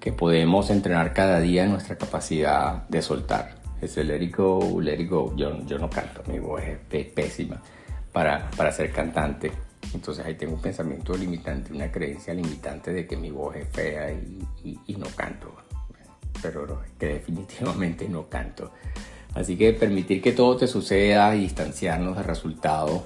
que 0.00 0.12
podemos 0.12 0.70
entrenar 0.70 1.12
cada 1.12 1.40
día 1.40 1.66
nuestra 1.66 1.96
capacidad 1.96 2.88
de 2.88 3.02
soltar. 3.02 3.56
Es 3.80 3.96
el 3.96 4.08
let 4.08 4.22
it 4.22 4.36
go, 4.36 4.80
let 4.80 5.00
it 5.00 5.08
go. 5.08 5.34
Yo, 5.36 5.64
yo 5.66 5.78
no 5.78 5.88
canto, 5.88 6.22
mi 6.26 6.38
voz 6.38 6.62
es 6.62 7.06
pésima 7.06 7.60
para, 8.12 8.50
para 8.56 8.72
ser 8.72 8.92
cantante. 8.92 9.52
Entonces 9.94 10.24
ahí 10.24 10.34
tengo 10.34 10.54
un 10.54 10.62
pensamiento 10.62 11.16
limitante, 11.16 11.72
una 11.72 11.90
creencia 11.90 12.34
limitante 12.34 12.92
de 12.92 13.06
que 13.06 13.16
mi 13.16 13.30
voz 13.30 13.56
es 13.56 13.68
fea 13.68 14.12
y, 14.12 14.96
no 14.96 15.06
canto 15.14 15.54
pero 16.40 16.82
que 16.98 17.06
definitivamente 17.06 18.08
no 18.08 18.28
canto. 18.28 18.70
Así 19.34 19.56
que 19.56 19.72
permitir 19.72 20.22
que 20.22 20.32
todo 20.32 20.56
te 20.56 20.66
suceda 20.66 21.34
y 21.34 21.40
distanciarnos 21.40 22.16
del 22.16 22.24
resultado 22.24 23.02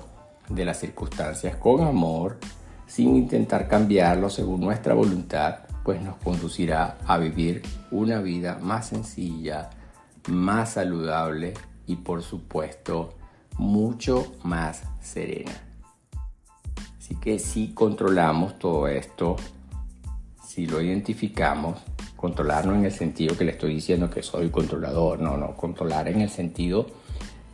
de 0.49 0.65
las 0.65 0.81
circunstancias 0.81 1.57
con 1.57 1.81
amor, 1.83 2.39
sin 2.87 3.17
intentar 3.17 3.69
cambiarlo 3.69 4.29
según 4.29 4.61
nuestra 4.61 4.95
voluntad, 4.95 5.61
pues 5.83 6.01
nos 6.03 6.17
conducirá 6.17 6.99
a 7.07 7.19
vivir 7.19 7.63
una 7.91 8.21
vida 8.21 8.59
más 8.61 8.89
sencilla, 8.89 9.71
más 10.29 10.75
saludable 10.75 11.55
y 11.87 11.97
por 11.97 12.23
supuesto 12.23 13.15
mucho 13.59 14.33
más 14.43 14.83
serena. 15.01 15.72
Que 17.23 17.39
si 17.39 17.73
controlamos 17.73 18.59
todo 18.59 18.89
esto, 18.89 19.37
si 20.45 20.67
lo 20.67 20.83
identificamos, 20.83 21.79
controlarnos 22.17 22.77
en 22.77 22.85
el 22.85 22.93
sentido 22.93 23.39
que 23.39 23.45
le 23.45 23.53
estoy 23.53 23.75
diciendo 23.75 24.11
que 24.11 24.23
soy 24.23 24.51
controlador, 24.51 25.21
no, 25.21 25.37
no, 25.37 25.57
controlar 25.57 26.09
en 26.09 26.21
el 26.21 26.29
sentido 26.29 26.87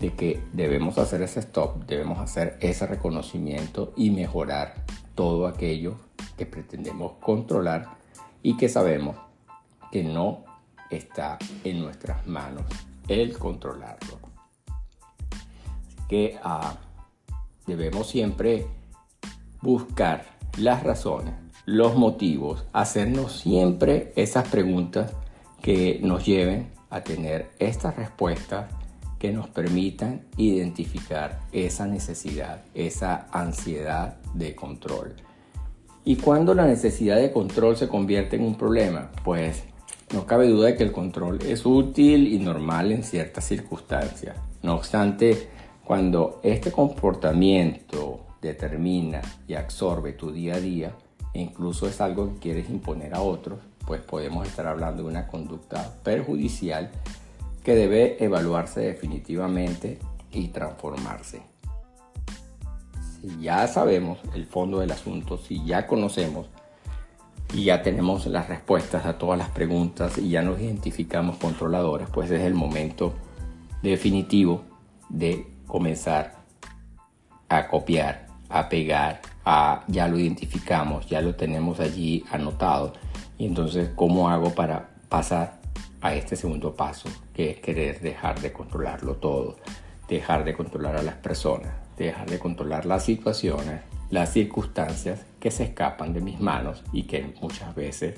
de 0.01 0.15
que 0.15 0.43
debemos 0.53 0.97
hacer 0.97 1.23
ese 1.23 1.41
stop, 1.41 1.85
debemos 1.87 2.19
hacer 2.19 2.57
ese 2.61 2.87
reconocimiento 2.87 3.93
y 3.95 4.11
mejorar 4.11 4.85
todo 5.15 5.47
aquello 5.47 5.97
que 6.39 6.47
pretendemos 6.47 7.13
controlar 7.21 7.99
y 8.43 8.57
que 8.57 8.69
sabemos 8.69 9.17
que 9.93 10.03
no 10.03 10.45
está 10.91 11.39
en 11.65 11.81
nuestras 11.81 12.27
manos 12.27 12.65
el 13.07 13.37
controlarlo. 13.39 14.19
Que 16.09 16.39
ah, 16.43 16.77
debemos 17.67 18.09
siempre 18.09 18.67
buscar 19.63 20.25
las 20.57 20.83
razones 20.83 21.35
los 21.69 21.97
motivos, 21.97 22.65
hacernos 22.73 23.41
siempre 23.41 24.15
esas 24.17 24.49
preguntas 24.49 25.13
que 25.61 26.01
nos 26.03 26.25
lleven 26.25 26.69
a 26.89 27.03
tener 27.03 27.51
estas 27.59 27.95
respuestas 27.95 28.73
que 29.19 29.33
nos 29.33 29.49
permitan 29.49 30.23
identificar 30.39 31.41
esa 31.53 31.87
necesidad, 31.87 32.63
esa 32.73 33.27
ansiedad 33.33 34.17
de 34.33 34.57
control. 34.57 35.15
¿Y 36.07 36.17
cuando 36.17 36.55
la 36.55 36.67
necesidad 36.67 37.17
de 37.17 37.33
control 37.33 37.77
se 37.77 37.87
convierte 37.87 38.37
en 38.37 38.45
un 38.45 38.55
problema? 38.55 39.11
Pues 39.23 39.65
no 40.15 40.25
cabe 40.25 40.49
duda 40.49 40.69
de 40.69 40.77
que 40.77 40.85
el 40.85 40.93
control 40.93 41.41
es 41.43 41.67
útil 41.67 42.33
y 42.33 42.39
normal 42.39 42.93
en 42.93 43.03
ciertas 43.03 43.45
circunstancias. 43.45 44.39
No 44.63 44.77
obstante, 44.77 45.51
cuando 45.85 46.41
este 46.43 46.73
comportamiento 46.73 48.25
determina 48.41 49.23
y 49.47 49.55
absorbe 49.55 50.13
tu 50.13 50.33
día 50.33 50.55
a 50.55 50.61
día, 50.61 50.95
incluso 51.35 51.87
es 51.87 52.01
algo 52.01 52.35
que 52.35 52.41
quieres 52.41 52.71
imponer 52.71 53.15
a 53.15 53.21
otros, 53.21 53.61
pues 53.87 54.01
podemos 54.01 54.47
estar 54.47 54.67
hablando 54.67 55.03
de 55.03 55.09
una 55.09 55.27
conducta 55.27 55.95
perjudicial 56.03 56.91
que 57.65 57.75
debe 57.75 58.23
evaluarse 58.23 58.81
definitivamente 58.81 59.99
y 60.31 60.49
transformarse. 60.49 61.43
Si 63.21 63.41
ya 63.41 63.67
sabemos 63.67 64.19
el 64.35 64.47
fondo 64.47 64.81
del 64.81 64.93
asunto, 64.93 65.39
si 65.39 65.65
ya 65.65 65.87
conocemos 65.87 66.47
y 67.53 67.65
ya 67.65 67.83
tenemos 67.83 68.27
las 68.27 68.49
respuestas 68.49 69.07
a 69.07 69.19
todas 69.19 69.39
las 69.39 69.51
preguntas 69.51 70.19
y 70.19 70.31
ya 70.31 70.43
nos 70.43 70.61
identificamos 70.61 71.37
controladores, 71.39 72.09
pues 72.11 72.31
es 72.31 72.43
el 72.43 72.55
momento 72.55 73.15
definitivo 73.83 74.63
de 75.09 75.47
comenzar 75.67 76.39
a 77.49 77.69
copiar, 77.69 78.28
a 78.49 78.69
pegar, 78.69 79.21
ya 79.89 80.09
lo 80.09 80.19
identificamos, 80.19 81.07
ya 81.07 81.21
lo 81.21 81.35
tenemos 81.35 81.81
allí 81.81 82.25
anotado. 82.31 82.93
Y 83.39 83.47
entonces, 83.47 83.91
¿cómo 83.95 84.29
hago 84.29 84.55
para 84.55 84.91
pasar 85.09 85.59
a 86.01 86.15
este 86.15 86.37
segundo 86.37 86.75
paso, 86.75 87.09
que 87.35 87.51
es 87.51 87.61
querer 87.61 88.01
dejar 88.01 88.41
de 88.41 88.53
controlarlo 88.53 89.17
todo, 89.17 89.57
dejar 90.09 90.45
de 90.45 90.55
controlar 90.55 90.97
a 90.97 91.03
las 91.03 91.17
personas, 91.17 91.73
dejar 91.97 92.29
de 92.31 92.39
controlar 92.39 92.87
las 92.87 93.05
situaciones, 93.05 93.81
las 94.11 94.33
circunstancias 94.33 95.25
que 95.41 95.51
se 95.51 95.65
escapan 95.65 96.13
de 96.13 96.21
mis 96.21 96.41
manos 96.41 96.85
y 96.93 97.03
que 97.05 97.35
muchas 97.41 97.75
veces 97.75 98.15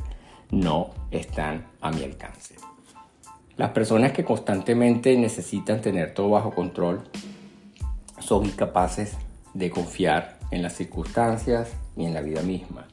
no 0.51 0.91
están 1.11 1.67
a 1.81 1.91
mi 1.91 2.05
alcance. 2.05 2.57
Las 3.57 3.71
personas 3.71 4.13
que 4.13 4.25
constantemente 4.25 5.17
necesitan 5.17 5.81
tener 5.81 6.15
todo 6.15 6.31
bajo 6.31 6.51
control 6.51 7.03
son 8.19 8.47
incapaces 8.47 9.17
de 9.55 9.71
confiar 9.71 10.39
en 10.51 10.63
las 10.63 10.75
circunstancias 10.75 11.73
y 11.97 12.05
en 12.05 12.15
la 12.15 12.23
vida 12.23 12.43
misma. 12.43 12.87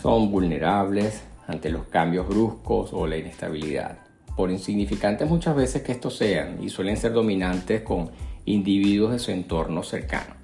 Son 0.00 0.30
vulnerables 0.30 1.22
ante 1.46 1.70
los 1.70 1.86
cambios 1.86 2.28
bruscos 2.28 2.92
o 2.92 3.06
la 3.06 3.16
inestabilidad, 3.16 3.98
por 4.36 4.50
insignificantes 4.50 5.28
muchas 5.28 5.54
veces 5.54 5.82
que 5.82 5.92
estos 5.92 6.16
sean, 6.16 6.62
y 6.62 6.68
suelen 6.68 6.96
ser 6.96 7.12
dominantes 7.12 7.82
con 7.82 8.10
individuos 8.44 9.12
de 9.12 9.18
su 9.18 9.30
entorno 9.30 9.82
cercano. 9.82 10.34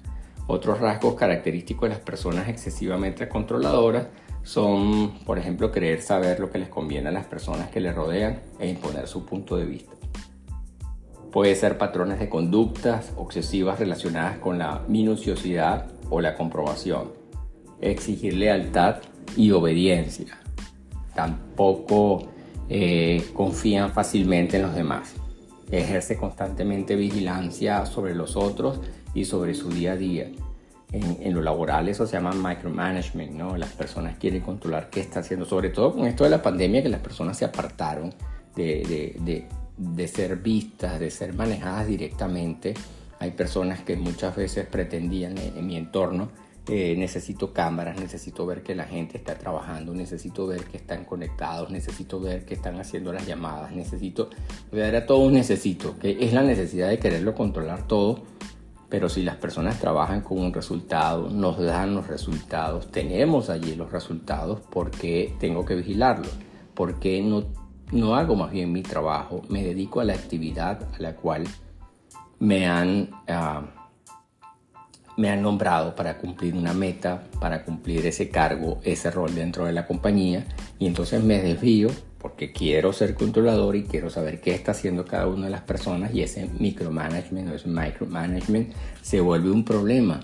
Otros 0.47 0.79
rasgos 0.79 1.15
característicos 1.15 1.89
de 1.89 1.95
las 1.95 2.03
personas 2.03 2.49
excesivamente 2.49 3.27
controladoras 3.29 4.07
son, 4.43 5.19
por 5.25 5.37
ejemplo, 5.37 5.71
querer 5.71 6.01
saber 6.01 6.39
lo 6.39 6.49
que 6.49 6.59
les 6.59 6.69
conviene 6.69 7.09
a 7.09 7.11
las 7.11 7.25
personas 7.25 7.69
que 7.69 7.79
les 7.79 7.95
rodean 7.95 8.39
e 8.59 8.67
imponer 8.67 9.07
su 9.07 9.25
punto 9.25 9.55
de 9.55 9.65
vista. 9.65 9.91
Puede 11.31 11.55
ser 11.55 11.77
patrones 11.77 12.19
de 12.19 12.27
conductas 12.27 13.13
obsesivas 13.15 13.79
relacionadas 13.79 14.37
con 14.39 14.59
la 14.59 14.81
minuciosidad 14.87 15.87
o 16.09 16.19
la 16.19 16.35
comprobación. 16.35 17.13
Exigir 17.79 18.33
lealtad 18.33 18.97
y 19.37 19.51
obediencia. 19.51 20.37
Tampoco 21.15 22.27
eh, 22.67 23.29
confían 23.33 23.91
fácilmente 23.91 24.57
en 24.57 24.63
los 24.63 24.75
demás. 24.75 25.13
Ejerce 25.71 26.17
constantemente 26.17 26.95
vigilancia 26.95 27.85
sobre 27.85 28.13
los 28.13 28.35
otros 28.35 28.81
y 29.13 29.23
sobre 29.23 29.53
su 29.53 29.69
día 29.69 29.93
a 29.93 29.95
día. 29.95 30.29
En, 30.91 31.17
en, 31.21 31.33
lo 31.33 31.41
laboral 31.41 31.87
eso 31.87 32.05
se 32.05 32.17
llama 32.17 32.33
micromanagement, 32.33 33.31
¿no? 33.31 33.55
Las 33.55 33.71
personas 33.71 34.17
quieren 34.17 34.41
controlar 34.41 34.89
qué 34.89 34.99
está 34.99 35.21
haciendo, 35.21 35.45
sobre 35.45 35.69
todo 35.69 35.93
con 35.93 36.05
esto 36.05 36.25
de 36.25 36.29
la 36.29 36.41
pandemia 36.41 36.83
que 36.83 36.89
las 36.89 36.99
personas 36.99 37.37
se 37.37 37.45
apartaron 37.45 38.13
de, 38.57 38.63
de, 38.63 39.15
de, 39.21 39.47
ser 40.07 40.37
vistas, 40.37 40.99
de 40.99 41.11
ser 41.11 41.33
manejadas 41.33 41.87
directamente. 41.87 42.73
Hay 43.19 43.31
personas 43.31 43.81
que 43.81 43.95
muchas 43.95 44.35
veces 44.35 44.65
pretendían 44.65 45.37
en, 45.37 45.65
mi 45.65 45.77
entorno, 45.77 46.29
eh, 46.67 46.95
necesito 46.97 47.53
cámaras, 47.53 47.99
necesito 47.99 48.45
ver 48.45 48.63
que 48.63 48.75
la 48.75 48.85
gente 48.85 49.17
está 49.17 49.37
trabajando, 49.37 49.93
necesito 49.93 50.47
ver 50.47 50.63
que 50.65 50.77
están 50.77 51.05
conectados, 51.05 51.69
necesito 51.69 52.19
ver 52.19 52.45
que 52.45 52.53
están 52.53 52.79
haciendo 52.79 53.13
las 53.13 53.25
llamadas, 53.27 53.73
necesito, 53.73 54.29
era 54.71 55.05
todo 55.05 55.19
un 55.19 55.33
necesito, 55.33 55.97
que 55.99 56.17
es 56.19 56.33
la 56.33 56.43
necesidad 56.43 56.89
de 56.89 56.99
quererlo 56.99 57.35
controlar 57.35 57.87
todo 57.87 58.23
pero 58.91 59.07
si 59.07 59.23
las 59.23 59.37
personas 59.37 59.79
trabajan 59.79 60.19
con 60.19 60.37
un 60.39 60.53
resultado, 60.53 61.29
nos 61.29 61.57
dan 61.57 61.95
los 61.95 62.07
resultados, 62.07 62.91
tenemos 62.91 63.49
allí 63.49 63.73
los 63.73 63.89
resultados, 63.89 64.59
¿por 64.59 64.91
qué 64.91 65.33
tengo 65.39 65.63
que 65.63 65.75
vigilarlos? 65.75 66.29
¿Por 66.73 66.99
qué 66.99 67.21
no, 67.21 67.45
no 67.91 68.15
hago 68.15 68.35
más 68.35 68.51
bien 68.51 68.71
mi 68.71 68.81
trabajo? 68.81 69.41
Me 69.49 69.63
dedico 69.63 69.99
a 69.99 70.05
la 70.05 70.13
actividad 70.13 70.87
a 70.93 71.01
la 71.01 71.15
cual 71.15 71.43
me 72.39 72.65
han, 72.67 73.09
uh, 73.27 73.65
me 75.17 75.29
han 75.29 75.41
nombrado 75.41 75.95
para 75.95 76.17
cumplir 76.17 76.55
una 76.55 76.73
meta, 76.73 77.23
para 77.39 77.63
cumplir 77.63 78.05
ese 78.05 78.29
cargo, 78.29 78.79
ese 78.83 79.11
rol 79.11 79.35
dentro 79.35 79.65
de 79.65 79.73
la 79.73 79.85
compañía, 79.85 80.45
y 80.79 80.87
entonces 80.87 81.23
me 81.23 81.41
desvío 81.41 81.89
porque 82.17 82.51
quiero 82.51 82.93
ser 82.93 83.15
controlador 83.15 83.75
y 83.75 83.83
quiero 83.83 84.09
saber 84.09 84.41
qué 84.41 84.53
está 84.53 84.71
haciendo 84.71 85.05
cada 85.05 85.27
una 85.27 85.45
de 85.45 85.51
las 85.51 85.61
personas 85.61 86.13
y 86.13 86.21
ese 86.21 86.49
micromanagement 86.59 87.49
o 87.49 87.55
ese 87.55 87.67
micromanagement 87.67 88.71
se 89.01 89.21
vuelve 89.21 89.49
un 89.49 89.65
problema, 89.65 90.19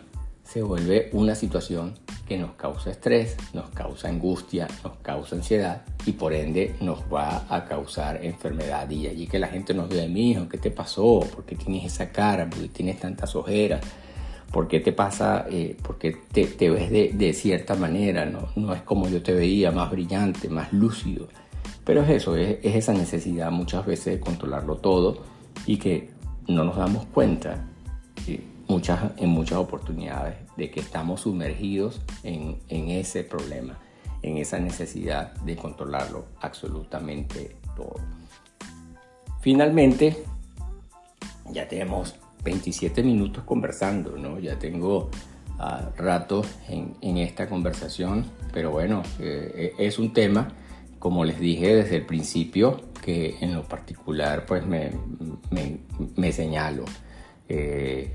se 0.48 0.62
vuelve 0.64 1.10
una 1.12 1.36
situación 1.36 1.94
que 2.26 2.38
nos 2.38 2.52
causa 2.54 2.90
estrés, 2.90 3.36
nos 3.54 3.70
causa 3.70 4.08
angustia, 4.08 4.68
nos 4.84 4.98
causa 5.02 5.36
ansiedad 5.36 5.82
y 6.06 6.14
por 6.14 6.34
ende 6.34 6.76
nos 6.80 7.00
va 7.14 7.46
a 7.50 7.66
causar 7.66 8.24
enfermedad. 8.24 8.90
Y 8.90 9.08
allí 9.08 9.28
que 9.28 9.40
la 9.40 9.48
gente 9.48 9.74
nos 9.74 9.90
diga, 9.90 10.08
mi 10.08 10.32
hijo, 10.32 10.48
¿qué 10.48 10.58
te 10.58 10.72
pasó? 10.72 11.20
¿Por 11.20 11.46
qué 11.46 11.56
tienes 11.56 11.86
esa 11.86 12.12
cara? 12.12 12.50
¿Por 12.50 12.60
qué 12.62 12.70
tienes 12.70 13.00
tantas 13.00 13.36
ojeras? 13.36 13.82
¿Por 14.52 14.68
qué 14.70 14.80
te 14.80 14.94
pasa? 14.94 15.46
Eh, 15.50 15.76
¿Por 15.82 15.98
qué 15.98 16.18
te, 16.32 16.46
te 16.46 16.70
ves 16.70 16.90
de, 16.90 17.12
de, 17.14 17.34
cierta 17.34 17.76
manera? 17.76 18.26
¿no? 18.26 18.48
no 18.56 18.74
es 18.74 18.82
como 18.84 19.10
yo 19.10 19.22
te 19.22 19.34
veía, 19.34 19.72
más 19.72 19.92
brillante, 19.92 20.48
más 20.48 20.72
lúcido. 20.72 21.28
Pero 21.84 22.04
es 22.04 22.10
eso, 22.10 22.38
es, 22.38 22.60
esa 22.64 22.94
necesidad 22.94 23.52
muchas 23.52 23.86
veces 23.86 24.14
de 24.14 24.20
controlarlo 24.22 24.76
todo 24.78 25.24
y 25.66 25.78
que 25.78 26.10
no 26.48 26.64
nos 26.64 26.78
damos 26.78 27.06
cuenta 27.08 27.66
muchas, 28.68 29.12
en 29.18 29.30
muchas 29.30 29.58
oportunidades 29.58 30.36
de 30.56 30.72
que 30.72 30.80
estamos 30.80 31.22
sumergidos 31.22 32.02
en, 32.24 32.58
ese 32.70 33.24
problema, 33.24 33.78
en 34.22 34.38
esa 34.38 34.60
necesidad 34.60 35.34
de 35.36 35.56
controlarlo 35.56 36.26
absolutamente 36.42 37.56
todo. 37.76 37.96
Finalmente, 39.42 40.24
ya 41.52 41.68
tenemos 41.68 42.16
27 42.44 43.04
minutos 43.04 43.44
conversando, 43.44 44.18
¿no? 44.18 44.40
Ya 44.40 44.60
tengo 44.60 45.10
uh, 45.60 45.96
rato 45.98 46.44
en, 46.70 47.18
esta 47.18 47.48
conversación, 47.48 48.26
pero 48.54 48.72
bueno, 48.72 49.04
eh, 49.20 49.74
es 49.78 50.00
un 50.00 50.14
tema 50.14 50.54
como 51.00 51.26
les 51.26 51.40
dije 51.40 51.76
desde 51.76 51.98
el 51.98 52.06
principio, 52.06 52.82
que 53.04 53.38
en 53.42 53.54
lo 53.54 53.64
particular 53.64 54.46
pues 54.46 54.66
me, 54.66 54.92
me, 56.16 56.32
señalo. 56.32 56.86
Eh, 57.48 58.14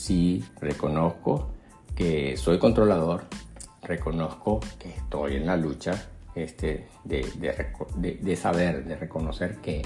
sí, 0.00 0.44
reconozco 0.60 1.50
que 1.94 2.36
soy 2.36 2.58
controlador, 2.58 3.24
reconozco 3.82 4.60
que 4.78 4.88
estoy 4.88 5.36
en 5.36 5.46
la 5.46 5.56
lucha 5.56 6.08
este, 6.34 6.88
de, 7.04 7.26
de, 8.20 8.36
saber, 8.36 8.84
de 8.84 8.96
reconocer 8.96 9.56
que 9.56 9.82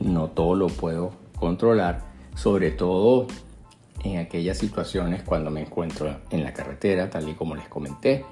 no 0.00 0.30
todo 0.30 0.56
lo 0.56 0.66
puedo 0.66 1.12
controlar, 1.38 2.02
sobre 2.34 2.72
todo 2.72 3.28
en 4.02 4.18
aquellas 4.18 4.58
situaciones 4.58 5.22
cuando 5.22 5.50
me 5.50 5.60
encuentro 5.60 6.20
en 6.30 6.42
la 6.42 6.52
carretera, 6.52 7.08
tal 7.08 7.28
y 7.28 7.34
como 7.34 7.54
les 7.54 7.68
comenté, 7.68 8.24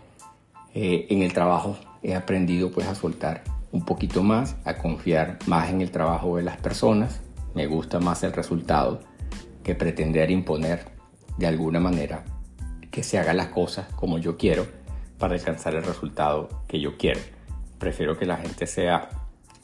eh, 0.75 1.07
en 1.09 1.23
el 1.23 1.33
trabajo 1.33 1.77
he 2.03 2.15
aprendido 2.15 2.73
pues 2.73 2.89
a 2.89 2.95
soltar 2.95 3.45
un 3.71 3.85
poquito 3.85 4.23
más, 4.23 4.57
a 4.65 4.77
confiar 4.77 5.39
más 5.47 5.71
en 5.71 5.81
el 5.83 5.91
trabajo 5.91 6.37
de 6.37 6.43
las 6.43 6.57
personas. 6.57 7.21
Me 7.55 7.67
gusta 7.67 8.01
más 8.01 8.23
el 8.25 8.33
resultado 8.33 9.01
que 9.63 9.75
pretender 9.75 10.31
imponer 10.31 11.02
de 11.43 11.49
alguna 11.49 11.81
manera 11.81 12.23
que 12.93 13.03
se 13.03 13.19
hagan 13.19 13.37
las 13.37 13.49
cosas 13.49 13.93
como 13.95 14.19
yo 14.19 14.37
quiero 14.37 14.65
para 15.19 15.35
alcanzar 15.35 15.75
el 15.75 15.83
resultado 15.83 16.49
que 16.69 16.79
yo 16.79 16.97
quiero. 16.97 17.19
Prefiero 17.81 18.17
que 18.17 18.27
la 18.27 18.37
gente 18.37 18.65
sea 18.69 19.09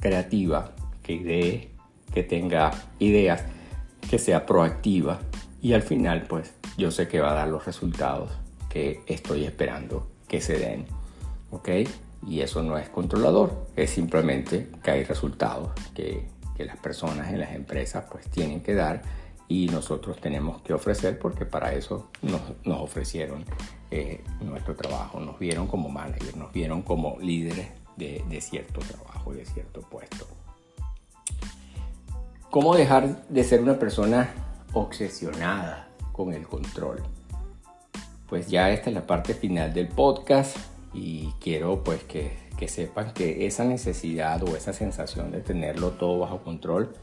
creativa, 0.00 0.72
que 1.04 1.12
idee, 1.12 1.70
que 2.12 2.24
tenga 2.24 2.72
ideas, 2.98 3.44
que 4.10 4.18
sea 4.18 4.44
proactiva 4.44 5.20
y 5.62 5.74
al 5.74 5.82
final 5.82 6.24
pues 6.28 6.52
yo 6.76 6.90
sé 6.90 7.06
que 7.06 7.20
va 7.20 7.30
a 7.30 7.34
dar 7.34 7.46
los 7.46 7.64
resultados 7.64 8.32
que 8.68 9.02
estoy 9.06 9.44
esperando 9.44 10.08
que 10.26 10.40
se 10.40 10.58
den. 10.58 10.84
¿Ok? 11.52 11.68
Y 12.26 12.40
eso 12.40 12.64
no 12.64 12.76
es 12.76 12.88
controlador, 12.88 13.68
es 13.76 13.90
simplemente 13.90 14.66
que 14.82 14.90
hay 14.90 15.04
resultados 15.04 15.70
que, 15.94 16.26
que 16.56 16.64
las 16.64 16.76
personas 16.78 17.32
en 17.32 17.38
las 17.38 17.52
empresas 17.52 18.06
pues 18.10 18.28
tienen 18.28 18.64
que 18.64 18.74
dar 18.74 19.00
y 19.48 19.66
nosotros 19.68 20.20
tenemos 20.20 20.60
que 20.60 20.74
ofrecer 20.74 21.18
porque 21.18 21.46
para 21.46 21.72
eso 21.72 22.10
nos, 22.20 22.42
nos 22.64 22.80
ofrecieron 22.80 23.44
eh, 23.90 24.22
nuestro 24.42 24.76
trabajo, 24.76 25.18
nos 25.20 25.38
vieron 25.38 25.66
como 25.66 25.88
managers, 25.88 26.36
nos 26.36 26.52
vieron 26.52 26.82
como 26.82 27.18
líderes 27.18 27.68
de, 27.96 28.22
de 28.28 28.40
cierto 28.42 28.80
trabajo, 28.80 29.32
de 29.32 29.46
cierto 29.46 29.80
puesto. 29.80 30.26
¿Cómo 32.50 32.74
dejar 32.74 33.26
de 33.28 33.44
ser 33.44 33.62
una 33.62 33.78
persona 33.78 34.34
obsesionada 34.74 35.88
con 36.12 36.34
el 36.34 36.46
control? 36.46 37.02
Pues 38.28 38.48
ya 38.48 38.70
esta 38.70 38.90
es 38.90 38.94
la 38.94 39.06
parte 39.06 39.32
final 39.32 39.72
del 39.72 39.88
podcast 39.88 40.56
y 40.92 41.32
quiero 41.40 41.82
pues 41.82 42.04
que, 42.04 42.36
que, 42.58 42.68
sepan 42.68 43.12
que 43.14 43.46
esa 43.46 43.64
necesidad 43.64 44.42
o 44.42 44.56
esa 44.56 44.74
sensación 44.74 45.30
de 45.30 45.40
tenerlo 45.40 45.90
todo 45.92 46.18
bajo 46.18 46.38
control 46.42 46.94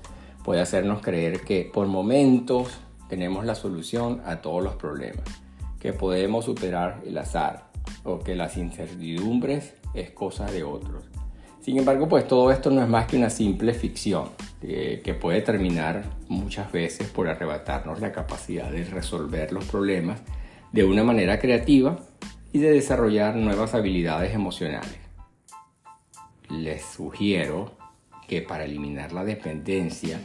puede 0.46 0.62
hacernos 0.62 1.02
creer 1.02 1.42
que 1.42 1.70
por 1.74 1.88
momentos 1.88 2.78
tenemos 3.10 3.46
la 3.46 3.56
solución 3.56 4.22
a 4.26 4.38
todos 4.38 4.64
los 4.64 4.76
problemas, 4.76 5.26
que 5.80 5.92
podemos 5.92 6.46
superar 6.46 7.02
el 7.04 7.18
azar 7.18 7.72
o 8.04 8.20
que 8.20 8.36
las 8.36 8.56
incertidumbres 8.56 9.74
es 9.96 10.12
cosa 10.12 10.46
de 10.46 10.64
otros. 10.64 11.04
Sin 11.62 11.80
embargo, 11.80 12.08
pues 12.08 12.28
todo 12.28 12.52
esto 12.52 12.70
no 12.70 12.84
es 12.84 12.88
más 12.88 13.08
que 13.08 13.18
una 13.18 13.32
simple 13.32 13.74
ficción 13.74 14.30
eh, 14.62 15.02
que 15.04 15.16
puede 15.16 15.42
terminar 15.42 16.04
muchas 16.28 16.72
veces 16.72 17.10
por 17.10 17.28
arrebatarnos 17.28 18.00
la 18.00 18.12
capacidad 18.12 18.70
de 18.70 18.84
resolver 18.84 19.52
los 19.52 19.66
problemas 19.66 20.22
de 20.72 20.84
una 20.84 21.04
manera 21.04 21.40
creativa 21.40 21.98
y 22.54 22.60
de 22.60 22.70
desarrollar 22.70 23.36
nuevas 23.36 23.74
habilidades 23.74 24.36
emocionales. 24.36 25.00
Les 26.50 26.84
sugiero 26.86 27.72
que 28.28 28.44
para 28.44 28.66
eliminar 28.66 29.12
la 29.12 29.24
dependencia 29.24 30.20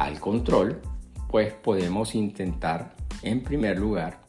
al 0.00 0.18
control, 0.18 0.80
pues 1.28 1.52
podemos 1.52 2.14
intentar, 2.14 2.94
en 3.22 3.42
primer 3.42 3.78
lugar, 3.78 4.20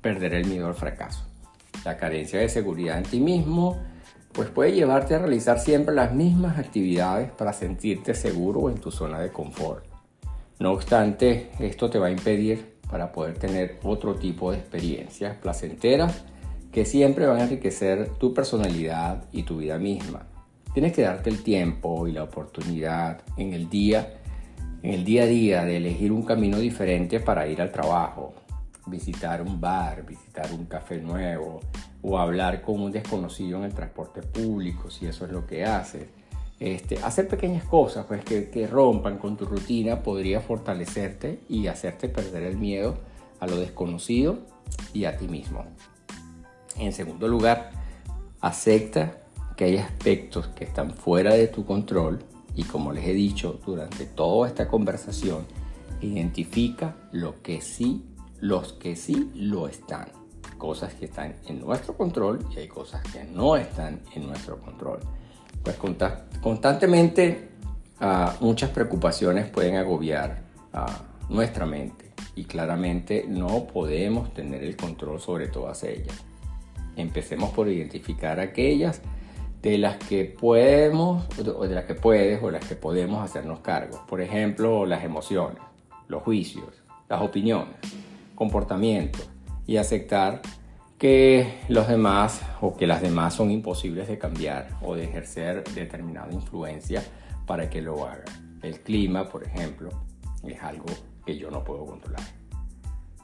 perder 0.00 0.34
el 0.34 0.46
miedo 0.46 0.66
al 0.66 0.74
fracaso. 0.74 1.26
La 1.84 1.98
carencia 1.98 2.40
de 2.40 2.48
seguridad 2.48 2.96
en 2.96 3.04
ti 3.04 3.20
mismo, 3.20 3.78
pues 4.32 4.48
puede 4.48 4.72
llevarte 4.72 5.14
a 5.14 5.18
realizar 5.18 5.58
siempre 5.58 5.94
las 5.94 6.14
mismas 6.14 6.58
actividades 6.58 7.30
para 7.32 7.52
sentirte 7.52 8.14
seguro 8.14 8.70
en 8.70 8.76
tu 8.76 8.90
zona 8.90 9.20
de 9.20 9.30
confort. 9.30 9.84
No 10.58 10.72
obstante, 10.72 11.50
esto 11.58 11.90
te 11.90 11.98
va 11.98 12.06
a 12.06 12.10
impedir 12.10 12.76
para 12.90 13.12
poder 13.12 13.36
tener 13.38 13.78
otro 13.82 14.14
tipo 14.14 14.52
de 14.52 14.58
experiencias 14.58 15.36
placenteras 15.36 16.24
que 16.72 16.86
siempre 16.86 17.26
van 17.26 17.40
a 17.40 17.42
enriquecer 17.42 18.08
tu 18.18 18.32
personalidad 18.32 19.24
y 19.32 19.42
tu 19.42 19.58
vida 19.58 19.76
misma. 19.76 20.26
Tienes 20.72 20.94
que 20.94 21.02
darte 21.02 21.28
el 21.28 21.42
tiempo 21.42 22.08
y 22.08 22.12
la 22.12 22.22
oportunidad 22.22 23.20
en 23.36 23.52
el 23.52 23.68
día, 23.68 24.21
en 24.82 24.94
el 24.94 25.04
día 25.04 25.22
a 25.22 25.26
día 25.26 25.64
de 25.64 25.76
elegir 25.76 26.10
un 26.10 26.22
camino 26.22 26.58
diferente 26.58 27.20
para 27.20 27.46
ir 27.46 27.62
al 27.62 27.70
trabajo, 27.70 28.34
visitar 28.86 29.40
un 29.40 29.60
bar, 29.60 30.04
visitar 30.04 30.52
un 30.52 30.66
café 30.66 31.00
nuevo 31.00 31.60
o 32.02 32.18
hablar 32.18 32.62
con 32.62 32.80
un 32.80 32.90
desconocido 32.90 33.58
en 33.58 33.64
el 33.64 33.74
transporte 33.74 34.22
público, 34.22 34.90
si 34.90 35.06
eso 35.06 35.24
es 35.24 35.30
lo 35.30 35.46
que 35.46 35.64
haces. 35.64 36.06
Este, 36.58 36.98
hacer 36.98 37.28
pequeñas 37.28 37.64
cosas 37.64 38.06
pues, 38.06 38.24
que, 38.24 38.50
que 38.50 38.66
rompan 38.66 39.18
con 39.18 39.36
tu 39.36 39.44
rutina 39.44 40.02
podría 40.02 40.40
fortalecerte 40.40 41.40
y 41.48 41.66
hacerte 41.68 42.08
perder 42.08 42.44
el 42.44 42.56
miedo 42.56 42.98
a 43.40 43.46
lo 43.46 43.56
desconocido 43.56 44.38
y 44.92 45.04
a 45.04 45.16
ti 45.16 45.28
mismo. 45.28 45.64
En 46.78 46.92
segundo 46.92 47.28
lugar, 47.28 47.70
acepta 48.40 49.18
que 49.56 49.64
hay 49.64 49.76
aspectos 49.76 50.48
que 50.48 50.64
están 50.64 50.92
fuera 50.92 51.34
de 51.34 51.48
tu 51.48 51.64
control 51.64 52.24
y 52.54 52.64
como 52.64 52.92
les 52.92 53.06
he 53.06 53.14
dicho 53.14 53.60
durante 53.64 54.06
toda 54.06 54.48
esta 54.48 54.68
conversación, 54.68 55.46
identifica 56.00 56.96
lo 57.12 57.42
que 57.42 57.60
sí, 57.60 58.04
los 58.40 58.72
que 58.74 58.96
sí 58.96 59.30
lo 59.34 59.68
están. 59.68 60.08
Cosas 60.58 60.94
que 60.94 61.06
están 61.06 61.36
en 61.46 61.60
nuestro 61.60 61.96
control 61.96 62.46
y 62.54 62.60
hay 62.60 62.68
cosas 62.68 63.02
que 63.12 63.24
no 63.24 63.56
están 63.56 64.00
en 64.14 64.26
nuestro 64.26 64.60
control. 64.60 65.00
Pues 65.62 65.76
constantemente 66.40 67.50
uh, 68.00 68.44
muchas 68.44 68.70
preocupaciones 68.70 69.48
pueden 69.48 69.76
agobiar 69.76 70.42
nuestra 71.28 71.66
mente 71.66 72.12
y 72.34 72.44
claramente 72.44 73.26
no 73.28 73.66
podemos 73.66 74.32
tener 74.32 74.62
el 74.64 74.76
control 74.76 75.20
sobre 75.20 75.48
todas 75.48 75.82
ellas. 75.84 76.16
Empecemos 76.96 77.50
por 77.50 77.68
identificar 77.68 78.40
aquellas 78.40 79.02
de 79.62 79.78
las 79.78 79.96
que 79.96 80.24
podemos, 80.24 81.24
o 81.38 81.66
de 81.66 81.74
las 81.74 81.84
que 81.84 81.94
puedes 81.94 82.42
o 82.42 82.50
las 82.50 82.66
que 82.66 82.74
podemos 82.74 83.24
hacernos 83.24 83.60
cargo. 83.60 84.04
Por 84.08 84.20
ejemplo, 84.20 84.84
las 84.86 85.04
emociones, 85.04 85.62
los 86.08 86.22
juicios, 86.22 86.82
las 87.08 87.22
opiniones, 87.22 87.76
comportamientos 88.34 89.28
y 89.66 89.76
aceptar 89.76 90.42
que 90.98 91.60
los 91.68 91.88
demás 91.88 92.42
o 92.60 92.76
que 92.76 92.86
las 92.86 93.02
demás 93.02 93.34
son 93.34 93.50
imposibles 93.50 94.08
de 94.08 94.18
cambiar 94.18 94.68
o 94.82 94.94
de 94.94 95.04
ejercer 95.04 95.64
determinada 95.74 96.32
influencia 96.32 97.02
para 97.46 97.70
que 97.70 97.82
lo 97.82 98.04
hagan. 98.04 98.58
El 98.62 98.80
clima, 98.80 99.28
por 99.28 99.44
ejemplo, 99.44 99.90
es 100.44 100.60
algo 100.62 100.86
que 101.24 101.36
yo 101.36 101.50
no 101.50 101.62
puedo 101.62 101.86
controlar 101.86 102.41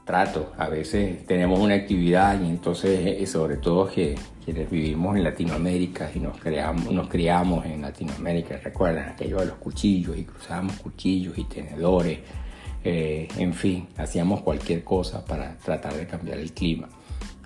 trato. 0.09 0.53
A 0.57 0.69
veces 0.69 1.23
tenemos 1.27 1.59
una 1.59 1.75
actividad 1.75 2.41
y 2.41 2.47
entonces, 2.47 2.99
eh, 3.05 3.27
sobre 3.27 3.57
todo 3.57 3.87
que 3.87 4.15
quienes 4.43 4.67
vivimos 4.67 5.15
en 5.15 5.23
Latinoamérica 5.23 6.09
y 6.15 6.19
nos, 6.19 6.35
creamos, 6.39 6.91
nos 6.91 7.07
criamos 7.07 7.63
en 7.67 7.83
Latinoamérica, 7.83 8.57
recuerdan 8.57 9.09
aquello 9.09 9.37
de 9.37 9.45
los 9.45 9.57
cuchillos 9.57 10.17
y 10.17 10.23
cruzábamos 10.23 10.77
cuchillos 10.77 11.37
y 11.37 11.43
tenedores, 11.43 12.17
eh, 12.83 13.27
en 13.37 13.53
fin, 13.53 13.87
hacíamos 13.97 14.41
cualquier 14.41 14.83
cosa 14.83 15.23
para 15.23 15.55
tratar 15.57 15.93
de 15.93 16.07
cambiar 16.07 16.39
el 16.39 16.53
clima. 16.53 16.89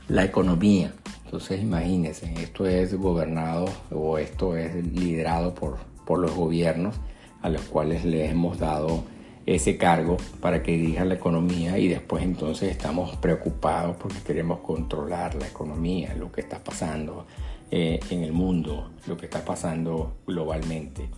La 0.07 0.23
economía, 0.23 0.93
entonces 1.25 1.61
imagínense, 1.61 2.33
esto 2.41 2.65
es 2.65 2.95
gobernado 2.95 3.65
o 3.91 4.17
esto 4.17 4.55
es 4.55 4.73
liderado 4.85 5.53
por, 5.53 5.79
por 6.05 6.19
los 6.19 6.33
gobiernos 6.33 6.95
a 7.41 7.49
los 7.49 7.63
cuales 7.63 8.05
le 8.05 8.29
hemos 8.29 8.57
dado 8.57 9.03
ese 9.45 9.77
cargo 9.77 10.17
para 10.39 10.63
que 10.63 10.71
dirija 10.71 11.03
la 11.05 11.15
economía 11.15 11.77
y 11.77 11.87
después 11.87 12.23
entonces 12.23 12.71
estamos 12.71 13.15
preocupados 13.17 13.97
porque 13.97 14.19
queremos 14.19 14.59
controlar 14.59 15.35
la 15.35 15.47
economía, 15.47 16.15
lo 16.15 16.31
que 16.31 16.41
está 16.41 16.63
pasando 16.63 17.25
eh, 17.71 17.99
en 18.09 18.23
el 18.23 18.31
mundo, 18.31 18.91
lo 19.07 19.17
que 19.17 19.25
está 19.25 19.43
pasando 19.43 20.17
globalmente. 20.25 21.09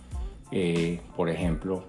Eh, 0.50 1.00
por 1.16 1.28
ejemplo, 1.28 1.84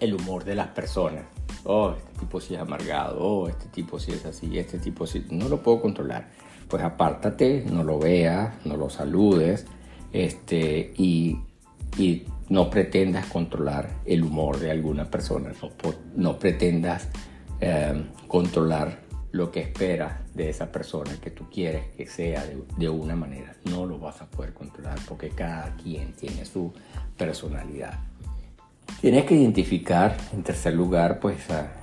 el 0.00 0.14
humor 0.14 0.44
de 0.44 0.54
las 0.54 0.68
personas. 0.68 1.24
Oh, 1.64 1.94
este 1.96 2.20
tipo 2.20 2.40
sí 2.40 2.54
es 2.54 2.60
amargado, 2.60 3.18
oh, 3.20 3.48
este 3.48 3.66
tipo 3.66 3.98
sí 3.98 4.12
es 4.12 4.24
así, 4.24 4.58
este 4.58 4.78
tipo 4.78 5.06
sí, 5.06 5.26
no 5.30 5.48
lo 5.48 5.62
puedo 5.62 5.80
controlar. 5.80 6.28
Pues 6.68 6.82
apártate, 6.82 7.64
no 7.70 7.82
lo 7.82 7.98
veas, 7.98 8.54
no 8.66 8.76
lo 8.76 8.90
saludes, 8.90 9.66
este, 10.12 10.92
y, 10.96 11.38
y 11.96 12.24
no 12.50 12.70
pretendas 12.70 13.26
controlar 13.26 13.90
el 14.04 14.24
humor 14.24 14.58
de 14.58 14.70
alguna 14.70 15.10
persona, 15.10 15.52
no, 16.16 16.38
pretendas 16.38 17.08
eh, 17.60 18.04
controlar 18.26 19.08
lo 19.32 19.50
que 19.50 19.60
esperas 19.60 20.14
de 20.34 20.48
esa 20.48 20.72
persona 20.72 21.10
que 21.20 21.30
tú 21.30 21.50
quieres 21.50 21.88
que 21.96 22.06
sea 22.06 22.44
de, 22.76 22.88
una 22.88 23.14
manera. 23.14 23.54
No 23.64 23.84
lo 23.84 23.98
vas 23.98 24.22
a 24.22 24.26
poder 24.26 24.54
controlar 24.54 24.98
porque 25.06 25.28
cada 25.30 25.74
quien 25.76 26.12
tiene 26.12 26.44
su 26.44 26.72
personalidad. 27.16 27.98
Tienes 29.02 29.26
que 29.26 29.34
identificar, 29.34 30.16
en 30.32 30.42
tercer 30.42 30.74
lugar, 30.74 31.20
pues 31.20 31.36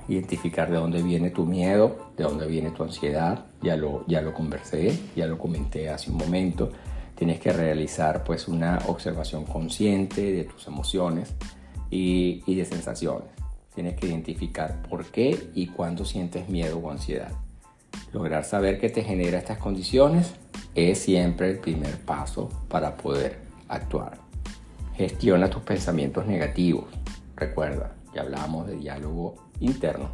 identificar 0.08 0.70
de 0.70 0.76
dónde 0.76 1.02
viene 1.02 1.30
tu 1.30 1.46
miedo, 1.46 2.10
de 2.16 2.24
dónde 2.24 2.46
viene 2.46 2.72
tu 2.72 2.82
ansiedad. 2.82 3.46
Ya 3.62 3.76
lo, 3.76 4.04
ya 4.06 4.20
lo 4.20 4.34
conversé, 4.34 4.98
ya 5.14 5.26
lo 5.26 5.38
comenté 5.38 5.88
hace 5.88 6.10
un 6.10 6.18
momento 6.18 6.72
tienes 7.16 7.40
que 7.40 7.52
realizar 7.52 8.22
pues 8.22 8.46
una 8.46 8.78
observación 8.86 9.44
consciente 9.44 10.32
de 10.32 10.44
tus 10.44 10.66
emociones 10.68 11.34
y, 11.90 12.54
de 12.54 12.64
sensaciones. 12.64 13.28
Tienes 13.74 13.96
que 13.96 14.06
identificar 14.06 14.82
por 14.82 15.06
qué 15.06 15.50
y 15.54 15.68
cuándo 15.68 16.04
sientes 16.04 16.48
miedo 16.48 16.78
o 16.78 16.90
ansiedad. 16.90 17.32
Lograr 18.12 18.44
saber 18.44 18.78
qué 18.78 18.90
te 18.90 19.02
genera 19.02 19.38
estas 19.38 19.58
condiciones 19.58 20.34
es 20.74 20.98
siempre 20.98 21.50
el 21.50 21.58
primer 21.58 21.98
paso 22.00 22.48
para 22.68 22.96
poder 22.96 23.38
actuar. 23.68 24.18
Gestiona 24.94 25.50
tus 25.50 25.62
pensamientos 25.62 26.26
negativos. 26.26 26.84
Recuerda, 27.34 27.94
ya 28.14 28.22
hablábamos 28.22 28.66
de 28.66 28.76
diálogo 28.76 29.36
interno. 29.60 30.10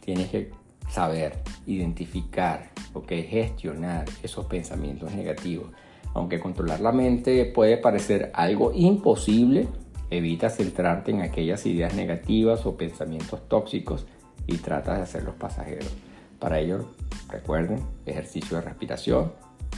Tienes 0.00 0.28
que 0.30 0.50
saber, 0.88 1.42
identificar, 1.66 2.70
ok, 2.92 3.08
gestionar 3.28 4.04
esos 4.22 4.46
pensamientos 4.46 5.12
negativos 5.12 5.70
aunque 6.14 6.40
controlar 6.40 6.80
la 6.80 6.92
mente 6.92 7.44
puede 7.44 7.76
parecer 7.76 8.30
algo 8.34 8.72
imposible, 8.72 9.68
evita 10.10 10.48
centrarte 10.48 11.10
en 11.10 11.20
aquellas 11.20 11.66
ideas 11.66 11.94
negativas 11.94 12.64
o 12.66 12.76
pensamientos 12.76 13.48
tóxicos 13.48 14.06
y 14.46 14.58
trata 14.58 14.94
de 14.94 15.02
hacerlos 15.02 15.34
pasajeros. 15.34 15.92
Para 16.38 16.60
ello, 16.60 16.86
recuerden, 17.28 17.80
ejercicio 18.06 18.56
de 18.56 18.62
respiración 18.62 19.32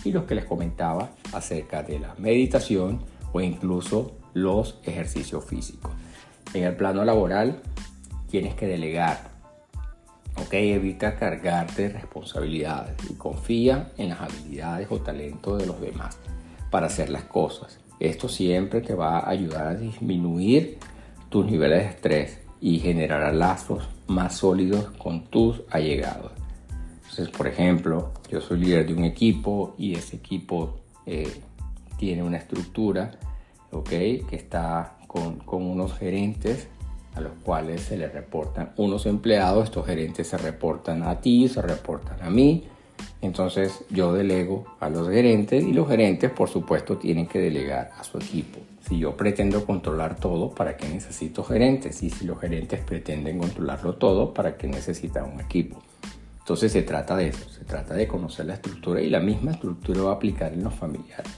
y 0.04 0.12
los 0.12 0.24
que 0.24 0.34
les 0.34 0.44
comentaba 0.44 1.10
acerca 1.32 1.82
de 1.82 1.98
la 1.98 2.14
meditación 2.18 3.00
o 3.32 3.40
incluso 3.40 4.12
los 4.34 4.78
ejercicios 4.84 5.44
físicos. 5.44 5.92
En 6.52 6.64
el 6.64 6.76
plano 6.76 7.04
laboral, 7.04 7.60
tienes 8.30 8.54
que 8.54 8.66
delegar. 8.66 9.35
Ok, 10.38 10.52
evita 10.52 11.16
cargarte 11.16 11.88
responsabilidades 11.88 12.94
y 13.10 13.14
confía 13.14 13.90
en 13.96 14.10
las 14.10 14.20
habilidades 14.20 14.86
o 14.90 14.98
talentos 14.98 15.58
de 15.58 15.66
los 15.66 15.80
demás 15.80 16.18
para 16.70 16.86
hacer 16.86 17.08
las 17.08 17.24
cosas. 17.24 17.80
Esto 17.98 18.28
siempre 18.28 18.82
te 18.82 18.94
va 18.94 19.20
a 19.20 19.30
ayudar 19.30 19.68
a 19.68 19.74
disminuir 19.74 20.78
tus 21.30 21.46
niveles 21.46 21.84
de 21.84 21.88
estrés 21.88 22.38
y 22.60 22.78
generará 22.78 23.32
lazos 23.32 23.88
más 24.06 24.36
sólidos 24.36 24.90
con 24.98 25.24
tus 25.24 25.62
allegados. 25.70 26.32
Entonces, 26.96 27.30
por 27.30 27.46
ejemplo, 27.46 28.12
yo 28.30 28.40
soy 28.40 28.60
líder 28.60 28.86
de 28.86 28.94
un 28.94 29.04
equipo 29.04 29.74
y 29.78 29.94
ese 29.94 30.16
equipo 30.16 30.80
eh, 31.06 31.40
tiene 31.96 32.22
una 32.22 32.36
estructura, 32.36 33.12
¿ok? 33.70 33.88
Que 33.88 34.36
está 34.36 34.98
con, 35.06 35.38
con 35.38 35.62
unos 35.62 35.94
gerentes 35.94 36.68
a 37.16 37.20
los 37.20 37.32
cuales 37.42 37.80
se 37.80 37.96
les 37.96 38.12
reportan 38.12 38.72
unos 38.76 39.06
empleados, 39.06 39.64
estos 39.64 39.86
gerentes 39.86 40.28
se 40.28 40.36
reportan 40.38 41.02
a 41.02 41.20
ti, 41.20 41.48
se 41.48 41.62
reportan 41.62 42.22
a 42.22 42.30
mí, 42.30 42.68
entonces 43.22 43.84
yo 43.90 44.12
delego 44.12 44.64
a 44.78 44.88
los 44.90 45.08
gerentes 45.08 45.64
y 45.64 45.72
los 45.72 45.88
gerentes 45.88 46.30
por 46.30 46.48
supuesto 46.48 46.98
tienen 46.98 47.26
que 47.26 47.38
delegar 47.38 47.90
a 47.98 48.04
su 48.04 48.18
equipo. 48.18 48.60
Si 48.86 48.98
yo 48.98 49.16
pretendo 49.16 49.64
controlar 49.64 50.16
todo, 50.16 50.50
¿para 50.50 50.76
qué 50.76 50.88
necesito 50.88 51.42
gerentes? 51.42 52.02
Y 52.02 52.10
si 52.10 52.24
los 52.24 52.38
gerentes 52.38 52.80
pretenden 52.80 53.38
controlarlo 53.38 53.94
todo, 53.94 54.32
¿para 54.32 54.56
qué 54.56 54.68
necesitan 54.68 55.32
un 55.32 55.40
equipo? 55.40 55.82
Entonces 56.38 56.70
se 56.70 56.82
trata 56.82 57.16
de 57.16 57.28
eso, 57.28 57.48
se 57.48 57.64
trata 57.64 57.94
de 57.94 58.06
conocer 58.06 58.46
la 58.46 58.54
estructura 58.54 59.00
y 59.00 59.10
la 59.10 59.18
misma 59.18 59.52
estructura 59.52 60.02
va 60.02 60.10
a 60.12 60.14
aplicar 60.14 60.52
en 60.52 60.62
los 60.62 60.74
familiares. 60.74 61.32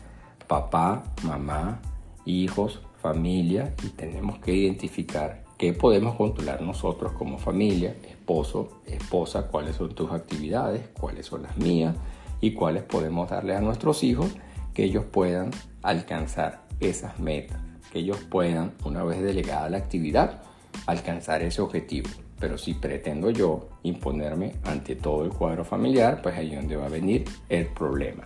Papá, 0.46 1.04
mamá, 1.22 1.80
hijos, 2.26 2.82
familia 3.00 3.74
y 3.82 3.88
tenemos 3.90 4.38
que 4.40 4.52
identificar 4.52 5.47
qué 5.58 5.72
podemos 5.72 6.14
controlar 6.14 6.62
nosotros 6.62 7.12
como 7.12 7.38
familia, 7.38 7.96
esposo, 8.08 8.80
esposa, 8.86 9.48
cuáles 9.48 9.76
son 9.76 9.92
tus 9.94 10.12
actividades, 10.12 10.88
cuáles 10.98 11.26
son 11.26 11.42
las 11.42 11.58
mías 11.58 11.96
y 12.40 12.52
cuáles 12.52 12.84
podemos 12.84 13.28
darle 13.28 13.56
a 13.56 13.60
nuestros 13.60 14.04
hijos 14.04 14.30
que 14.72 14.84
ellos 14.84 15.04
puedan 15.04 15.50
alcanzar 15.82 16.62
esas 16.78 17.18
metas, 17.18 17.58
que 17.92 17.98
ellos 17.98 18.18
puedan, 18.30 18.72
una 18.84 19.02
vez 19.02 19.20
delegada 19.20 19.68
la 19.68 19.78
actividad, 19.78 20.42
alcanzar 20.86 21.42
ese 21.42 21.60
objetivo. 21.60 22.08
Pero 22.38 22.56
si 22.56 22.74
pretendo 22.74 23.30
yo 23.30 23.68
imponerme 23.82 24.54
ante 24.62 24.94
todo 24.94 25.24
el 25.24 25.30
cuadro 25.30 25.64
familiar, 25.64 26.22
pues 26.22 26.36
ahí 26.36 26.50
es 26.52 26.56
donde 26.56 26.76
va 26.76 26.86
a 26.86 26.90
venir 26.90 27.24
el 27.48 27.66
problema. 27.66 28.22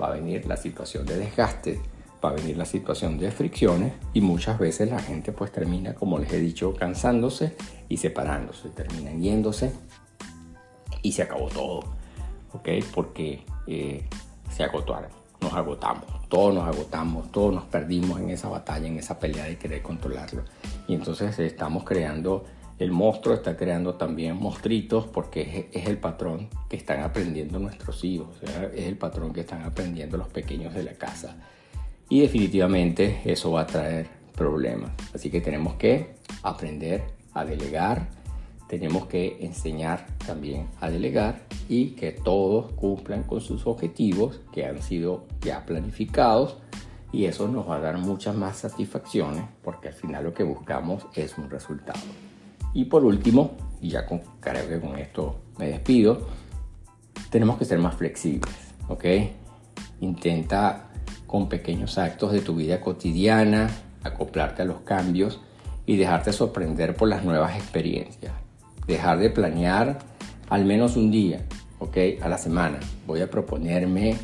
Va 0.00 0.08
a 0.08 0.12
venir 0.12 0.46
la 0.46 0.56
situación 0.56 1.04
de 1.06 1.16
desgaste, 1.16 1.80
va 2.24 2.30
a 2.30 2.32
venir 2.32 2.56
la 2.56 2.64
situación 2.64 3.18
de 3.18 3.30
fricciones 3.30 3.92
y 4.12 4.20
muchas 4.20 4.58
veces 4.58 4.90
la 4.90 4.98
gente 4.98 5.32
pues 5.32 5.52
termina, 5.52 5.94
como 5.94 6.18
les 6.18 6.32
he 6.32 6.40
dicho, 6.40 6.74
cansándose 6.74 7.56
y 7.88 7.96
separándose, 7.96 8.68
terminan 8.70 9.20
yéndose 9.22 9.72
y 11.02 11.12
se 11.12 11.22
acabó 11.22 11.48
todo, 11.48 11.80
¿ok? 12.52 12.68
Porque 12.94 13.44
eh, 13.66 14.04
se 14.50 14.64
agotaron, 14.64 15.10
nos 15.40 15.52
agotamos, 15.52 16.06
todos 16.28 16.54
nos 16.54 16.66
agotamos, 16.66 17.30
todos 17.30 17.54
nos 17.54 17.64
perdimos 17.64 18.20
en 18.20 18.30
esa 18.30 18.48
batalla, 18.48 18.88
en 18.88 18.98
esa 18.98 19.18
pelea 19.18 19.44
de 19.44 19.56
querer 19.56 19.82
controlarlo. 19.82 20.42
Y 20.88 20.94
entonces 20.94 21.38
estamos 21.38 21.84
creando, 21.84 22.44
el 22.78 22.90
monstruo 22.90 23.34
está 23.34 23.56
creando 23.56 23.94
también 23.94 24.36
monstruitos 24.36 25.06
porque 25.06 25.68
es, 25.72 25.86
el 25.86 25.98
patrón 25.98 26.48
que 26.68 26.76
están 26.76 27.02
aprendiendo 27.02 27.58
nuestros 27.58 28.02
hijos, 28.04 28.28
es 28.74 28.86
el 28.86 28.96
patrón 28.98 29.32
que 29.32 29.40
están 29.40 29.62
aprendiendo 29.62 30.16
los 30.16 30.28
pequeños 30.28 30.74
de 30.74 30.82
la 30.82 30.94
casa. 30.94 31.36
Y 32.08 32.20
definitivamente 32.20 33.20
eso 33.24 33.52
va 33.52 33.62
a 33.62 33.66
traer 33.66 34.08
problemas. 34.34 34.92
Así 35.14 35.30
que 35.30 35.40
tenemos 35.40 35.74
que 35.74 36.14
aprender 36.42 37.04
a 37.34 37.44
delegar, 37.44 38.08
tenemos 38.68 39.06
que 39.06 39.38
enseñar 39.40 40.06
también 40.26 40.68
a 40.80 40.90
delegar 40.90 41.42
y 41.68 41.90
que 41.90 42.12
todos 42.12 42.72
cumplan 42.72 43.24
con 43.24 43.40
sus 43.40 43.66
objetivos 43.66 44.40
que 44.52 44.66
han 44.66 44.80
sido 44.82 45.26
ya 45.40 45.64
planificados 45.66 46.56
y 47.12 47.24
eso 47.24 47.48
nos 47.48 47.68
va 47.68 47.76
a 47.76 47.80
dar 47.80 47.98
muchas 47.98 48.36
más 48.36 48.58
satisfacciones 48.58 49.44
porque 49.62 49.88
al 49.88 49.94
final 49.94 50.24
lo 50.24 50.34
que 50.34 50.44
buscamos 50.44 51.06
es 51.14 51.36
un 51.38 51.48
resultado. 51.50 52.00
Y 52.74 52.84
por 52.84 53.04
último, 53.04 53.52
y 53.80 53.90
ya 53.90 54.06
con, 54.06 54.20
creo 54.40 54.68
que 54.68 54.80
con 54.80 54.98
esto 54.98 55.38
me 55.58 55.68
despido, 55.68 56.26
tenemos 57.30 57.58
que 57.58 57.64
ser 57.64 57.78
más 57.78 57.94
flexibles, 57.94 58.54
¿ok? 58.88 59.04
Intenta 60.00 60.87
con 61.28 61.48
pequeños 61.48 61.96
actos 61.98 62.32
de 62.32 62.40
tu 62.40 62.56
vida 62.56 62.80
cotidiana 62.80 63.70
acoplarte 64.02 64.62
a 64.62 64.64
los 64.64 64.80
cambios 64.80 65.40
y 65.86 65.96
dejarte 65.96 66.32
sorprender 66.32 66.96
por 66.96 67.08
las 67.08 67.24
nuevas 67.24 67.54
experiencias 67.56 68.32
dejar 68.88 69.18
de 69.18 69.30
planear 69.30 69.98
al 70.48 70.64
menos 70.64 70.96
un 70.96 71.12
día, 71.12 71.44
¿ok? 71.78 71.96
A 72.22 72.28
la 72.28 72.38
semana. 72.38 72.80
Voy 73.06 73.20
a 73.20 73.30
proponerme 73.30 74.16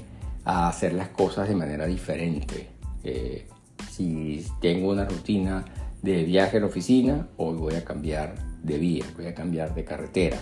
a 0.44 0.68
hacer 0.68 0.94
las 0.94 1.10
cosas 1.10 1.48
de 1.48 1.54
manera 1.54 1.86
diferente. 1.86 2.68
Eh, 3.04 3.46
si 3.90 4.44
tengo 4.60 4.90
una 4.90 5.04
rutina 5.04 5.64
de 6.02 6.24
viaje 6.24 6.56
a 6.56 6.60
la 6.60 6.66
oficina, 6.66 7.28
hoy 7.36 7.56
voy 7.56 7.74
a 7.74 7.84
cambiar 7.84 8.34
de 8.62 8.78
vía, 8.78 9.04
voy 9.16 9.26
a 9.26 9.34
cambiar 9.34 9.74
de 9.74 9.84
carretera. 9.84 10.38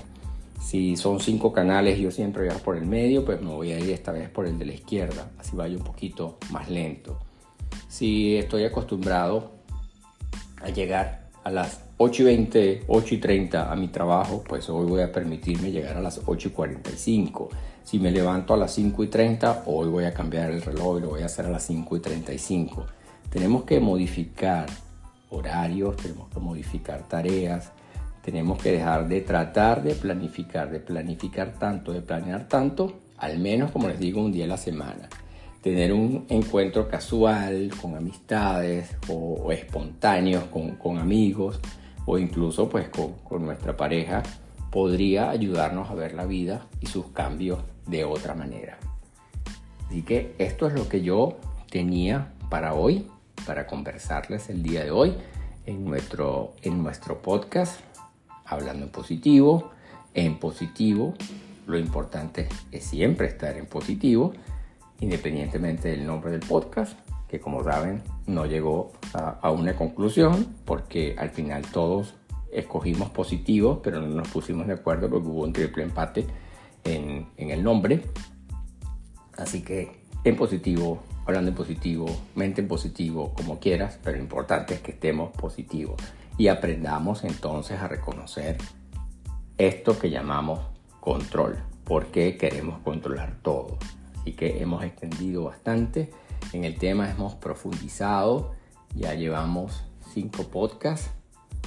Si 0.63 0.97
son 0.97 1.21
cinco 1.21 1.53
canales 1.53 1.99
yo 1.99 2.11
siempre 2.11 2.49
voy 2.49 2.59
por 2.65 2.77
el 2.77 2.87
medio, 2.87 3.25
pues 3.25 3.43
me 3.43 3.51
voy 3.51 3.73
a 3.73 3.79
ir 3.79 3.91
esta 3.91 4.13
vez 4.13 4.31
por 4.31 4.47
el 4.47 4.59
de 4.59 4.65
la 4.65 4.73
izquierda, 4.73 5.31
así 5.39 5.57
vaya 5.57 5.77
un 5.77 5.85
poquito 5.85 6.39
más 6.51 6.71
lento. 6.71 7.19
Si 7.89 8.37
estoy 8.37 8.65
acostumbrado 8.65 9.53
a 10.63 10.71
llegar 10.71 11.29
a 11.45 11.51
las 11.51 11.81
8 11.99 12.23
y 12.23 12.25
20, 12.25 12.85
8 12.87 13.15
y 13.15 13.19
30 13.19 13.71
a 13.71 13.77
mi 13.77 13.89
trabajo, 13.89 14.43
pues 14.49 14.71
hoy 14.71 14.87
voy 14.87 15.03
a 15.03 15.13
permitirme 15.13 15.71
llegar 15.71 15.97
a 15.97 16.01
las 16.01 16.23
8 16.25 16.49
y 16.49 16.51
45. 16.53 17.51
Si 17.83 17.99
me 17.99 18.11
levanto 18.11 18.55
a 18.55 18.57
las 18.57 18.73
5 18.73 19.05
y 19.05 19.09
30, 19.09 19.65
hoy 19.67 19.89
voy 19.89 20.05
a 20.05 20.15
cambiar 20.15 20.51
el 20.51 20.63
reloj 20.63 20.99
y 20.99 21.01
lo 21.03 21.09
voy 21.11 21.23
a 21.23 21.27
hacer 21.27 21.47
a 21.47 21.51
las 21.51 21.65
5 21.65 21.97
y 21.97 22.01
35. 22.01 22.87
Tenemos 23.29 23.65
que 23.65 23.81
modificar 23.81 24.67
horarios, 25.31 25.97
tenemos 25.97 26.29
que 26.31 26.41
modificar 26.41 27.09
tareas, 27.09 27.73
tenemos 28.23 28.63
que 28.63 28.73
dejar 28.73 29.09
de 29.09 29.21
tratar 29.21 29.83
de 29.83 29.95
planificar, 29.95 30.71
de 30.71 30.81
planificar 30.81 31.53
tanto, 31.59 31.93
de 31.93 32.01
planear 32.01 32.49
tanto, 32.49 33.01
al 33.19 33.39
menos 33.39 33.71
como 33.71 33.89
les 33.89 33.99
digo, 33.99 34.23
un 34.23 34.33
día 34.33 34.45
a 34.45 34.49
la 34.49 34.57
semana. 34.57 35.09
Tener 35.61 35.93
un 35.93 36.27
encuentro 36.29 36.89
casual 36.89 37.71
con 37.81 37.97
amistades 37.97 38.97
o, 39.09 39.53
espontáneos 39.53 40.45
con, 40.45 40.77
con 40.77 40.99
amigos 40.99 41.61
o 42.07 42.19
incluso 42.19 42.69
pues 42.69 42.89
con, 42.89 43.45
nuestra 43.45 43.77
pareja 43.77 44.23
podría 44.71 45.31
ayudarnos 45.31 45.91
a 45.91 45.95
ver 45.95 46.15
la 46.15 46.25
vida 46.25 46.67
y 46.81 46.87
sus 46.87 47.07
cambios 47.09 47.61
de 47.87 48.05
otra 48.05 48.35
manera. 48.35 48.79
Así 49.87 50.03
que 50.03 50.35
esto 50.39 50.67
es 50.67 50.75
lo 50.75 50.89
que 50.89 51.03
yo 51.03 51.37
tenía 51.71 52.33
para 52.49 52.75
hoy, 52.75 53.07
para 53.47 53.67
conversarles 53.67 54.49
el 54.49 54.63
día 54.63 54.85
de 54.85 54.91
hoy 54.91 55.15
en 55.67 55.85
nuestro, 55.85 56.55
en 56.63 56.83
nuestro 56.83 57.21
podcast, 57.21 57.81
hablando 58.53 58.85
en 58.85 58.91
positivo. 58.91 59.71
En 60.15 60.39
positivo, 60.39 61.15
lo 61.67 61.79
importante 61.79 62.49
es 62.71 62.85
siempre 62.85 63.27
estar 63.27 63.57
en 63.57 63.67
positivo, 63.67 64.33
independientemente 65.01 65.89
del 65.89 66.07
nombre 66.07 66.31
del 66.31 66.41
podcast 66.41 66.99
que 67.33 67.41
como 67.41 67.65
saben 67.65 68.03
no 68.27 68.45
llegó 68.45 68.93
a, 69.15 69.51
una 69.51 69.75
conclusión 69.75 70.55
porque 70.67 71.17
al 71.19 71.31
final 71.31 71.63
todos 71.63 72.15
escogimos 72.53 73.09
positivo, 73.09 73.81
pero 73.83 74.03
no 74.03 74.09
nos 74.09 74.29
pusimos 74.29 74.67
de 74.67 74.75
acuerdo 74.75 75.09
porque 75.09 75.29
hubo 75.29 75.43
un 75.43 75.55
triple 75.55 75.83
empate 75.83 76.27
en, 76.85 77.27
en 77.39 77.51
el 77.51 77.65
nombre. 77.65 78.03
Así 79.39 79.63
que 79.63 80.03
en 80.25 80.37
positivo, 80.37 81.03
hablando 81.25 81.49
en 81.49 81.55
positivo, 81.55 82.05
mente 82.35 82.61
en 82.61 82.69
positivo, 82.69 83.33
como 83.35 83.59
quieras, 83.59 83.99
pero 84.05 84.19
lo 84.19 84.23
importante 84.23 84.75
es 84.75 84.81
que 84.83 84.93
estemos 84.93 85.31
positivos 85.31 85.97
y 86.39 86.49
aprendamos 86.49 87.25
entonces 87.25 87.81
a 87.81 87.89
reconocer 87.89 88.59
esto 89.59 89.99
que 89.99 90.11
llamamos 90.11 90.61
control, 91.01 91.59
porque 91.85 92.37
queremos 92.37 92.79
controlar 92.81 93.37
todo. 93.43 93.79
Así 94.21 94.33
que 94.33 94.63
hemos 94.63 94.85
extendido 94.85 95.45
bastante 95.45 96.11
en 96.53 96.65
el 96.65 96.77
tema 96.77 97.11
hemos 97.11 97.35
profundizado, 97.35 98.53
ya 98.95 99.15
llevamos 99.15 99.85
cinco 100.13 100.45
podcasts 100.45 101.11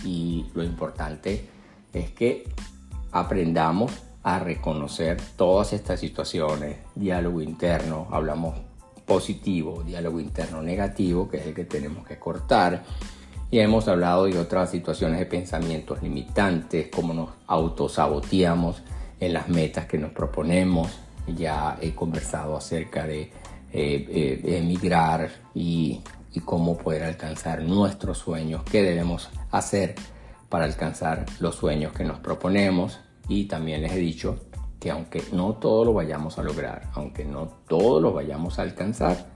y 0.03 0.45
lo 0.53 0.63
importante 0.63 1.47
es 1.93 2.11
que 2.11 2.47
aprendamos 3.11 3.91
a 4.21 4.39
reconocer 4.39 5.19
todas 5.35 5.73
estas 5.73 5.99
situaciones, 5.99 6.77
diálogo 6.93 7.41
interno, 7.41 8.07
hablamos 8.11 8.55
positivo, 9.05 9.83
diálogo 9.83 10.19
interno 10.19 10.61
negativo, 10.61 11.29
que 11.29 11.37
es 11.37 11.47
el 11.47 11.55
que 11.55 11.65
tenemos 11.65 12.05
que 12.05 12.19
cortar. 12.19 12.83
Y 13.51 13.59
hemos 13.59 13.87
hablado 13.87 14.25
de 14.25 14.39
otras 14.39 14.71
situaciones 14.71 15.19
de 15.19 15.25
pensamientos 15.25 16.01
limitantes, 16.01 16.89
cómo 16.93 17.13
nos 17.13 17.29
autosaboteamos 17.47 18.81
en 19.19 19.33
las 19.33 19.47
metas 19.49 19.85
que 19.85 19.97
nos 19.97 20.11
proponemos. 20.11 20.99
Ya 21.27 21.77
he 21.79 21.93
conversado 21.93 22.57
acerca 22.57 23.05
de 23.05 23.21
eh, 23.21 23.31
eh, 23.73 24.57
emigrar 24.57 25.29
y, 25.53 26.01
cómo 26.43 26.77
poder 26.77 27.03
alcanzar 27.03 27.61
nuestros 27.61 28.17
sueños, 28.17 28.63
qué 28.69 28.83
debemos 28.83 29.29
hacer 29.51 29.95
para 30.49 30.65
alcanzar 30.65 31.25
los 31.39 31.55
sueños 31.55 31.93
que 31.93 32.03
nos 32.03 32.19
proponemos. 32.19 32.99
Y 33.29 33.45
también 33.45 33.81
les 33.81 33.93
he 33.93 33.99
dicho 33.99 34.41
que 34.77 34.91
aunque 34.91 35.23
no 35.31 35.53
todo 35.53 35.85
lo 35.85 35.93
vayamos 35.93 36.37
a 36.37 36.43
lograr, 36.43 36.89
aunque 36.93 37.23
no 37.23 37.47
todo 37.69 38.01
lo 38.01 38.11
vayamos 38.11 38.59
a 38.59 38.63
alcanzar, 38.63 39.27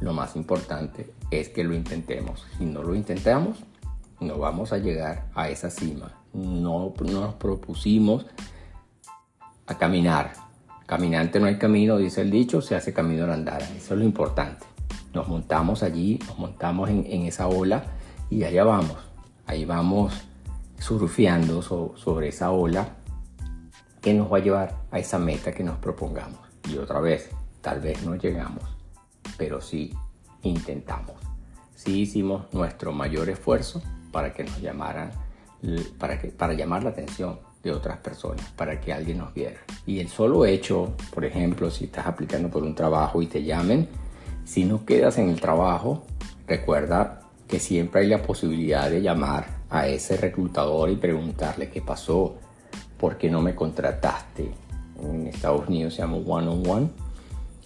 lo 0.00 0.12
más 0.12 0.34
importante 0.34 1.12
es 1.30 1.48
que 1.48 1.64
lo 1.64 1.74
intentemos. 1.74 2.44
Si 2.58 2.64
no 2.64 2.82
lo 2.82 2.94
intentamos, 2.94 3.58
no 4.20 4.38
vamos 4.38 4.72
a 4.72 4.78
llegar 4.78 5.26
a 5.34 5.48
esa 5.48 5.70
cima. 5.70 6.12
No, 6.32 6.94
no 7.00 7.20
nos 7.20 7.34
propusimos 7.34 8.26
a 9.66 9.78
caminar 9.78 10.32
Caminante 10.90 11.38
no 11.38 11.46
hay 11.46 11.56
camino, 11.56 11.98
dice 11.98 12.20
el 12.20 12.32
dicho, 12.32 12.60
se 12.60 12.74
hace 12.74 12.92
camino 12.92 13.22
al 13.22 13.30
andar. 13.30 13.62
Eso 13.62 13.94
es 13.94 14.00
lo 14.00 14.04
importante. 14.04 14.66
Nos 15.14 15.28
montamos 15.28 15.84
allí, 15.84 16.18
nos 16.26 16.36
montamos 16.36 16.90
en, 16.90 17.22
esa 17.26 17.46
ola 17.46 17.84
y 18.28 18.42
allá 18.42 18.64
vamos. 18.64 18.96
Ahí 19.46 19.64
vamos 19.64 20.12
surfeando 20.80 21.62
sobre 21.62 22.30
esa 22.30 22.50
ola 22.50 22.88
que 24.00 24.12
nos 24.14 24.32
va 24.32 24.38
a 24.38 24.40
llevar 24.40 24.78
a 24.90 24.98
esa 24.98 25.20
meta 25.20 25.52
que 25.52 25.62
nos 25.62 25.78
propongamos. 25.78 26.40
Y 26.68 26.76
otra 26.76 26.98
vez, 26.98 27.30
tal 27.60 27.78
vez 27.78 28.04
no 28.04 28.16
llegamos, 28.16 28.64
pero 29.38 29.60
sí 29.60 29.94
intentamos. 30.42 31.16
Sí 31.74 32.02
hicimos 32.02 32.52
nuestro 32.52 32.92
mayor 32.92 33.28
esfuerzo 33.28 33.82
para 34.12 34.32
que 34.32 34.44
nos 34.44 34.60
llamaran, 34.60 35.10
para, 35.98 36.20
que, 36.20 36.28
para 36.28 36.52
llamar 36.52 36.84
la 36.84 36.90
atención 36.90 37.38
de 37.62 37.72
otras 37.72 37.98
personas 37.98 38.46
para 38.56 38.80
que 38.80 38.92
alguien 38.92 39.18
nos 39.18 39.34
viera. 39.34 39.60
Y 39.86 40.00
el 40.00 40.08
solo 40.08 40.44
hecho, 40.46 40.94
por 41.12 41.24
ejemplo, 41.24 41.70
si 41.70 41.84
estás 41.84 42.06
aplicando 42.06 42.50
por 42.50 42.62
un 42.62 42.74
trabajo 42.74 43.20
y 43.20 43.26
te 43.26 43.42
llamen, 43.42 43.88
si 44.44 44.64
no 44.64 44.84
quedas 44.84 45.18
en 45.18 45.28
el 45.28 45.40
trabajo, 45.40 46.04
recuerda 46.46 47.22
que 47.46 47.58
siempre 47.58 48.02
hay 48.02 48.08
la 48.08 48.22
posibilidad 48.22 48.88
de 48.88 49.02
llamar 49.02 49.46
a 49.68 49.86
ese 49.88 50.16
reclutador 50.16 50.90
y 50.90 50.96
preguntarle 50.96 51.68
qué 51.68 51.82
pasó, 51.82 52.36
por 52.98 53.18
qué 53.18 53.30
no 53.30 53.42
me 53.42 53.54
contrataste. 53.54 54.50
En 55.02 55.26
Estados 55.26 55.68
Unidos 55.68 55.94
se 55.94 56.02
llama 56.02 56.16
one 56.16 56.48
on 56.48 56.68
one. 56.68 56.90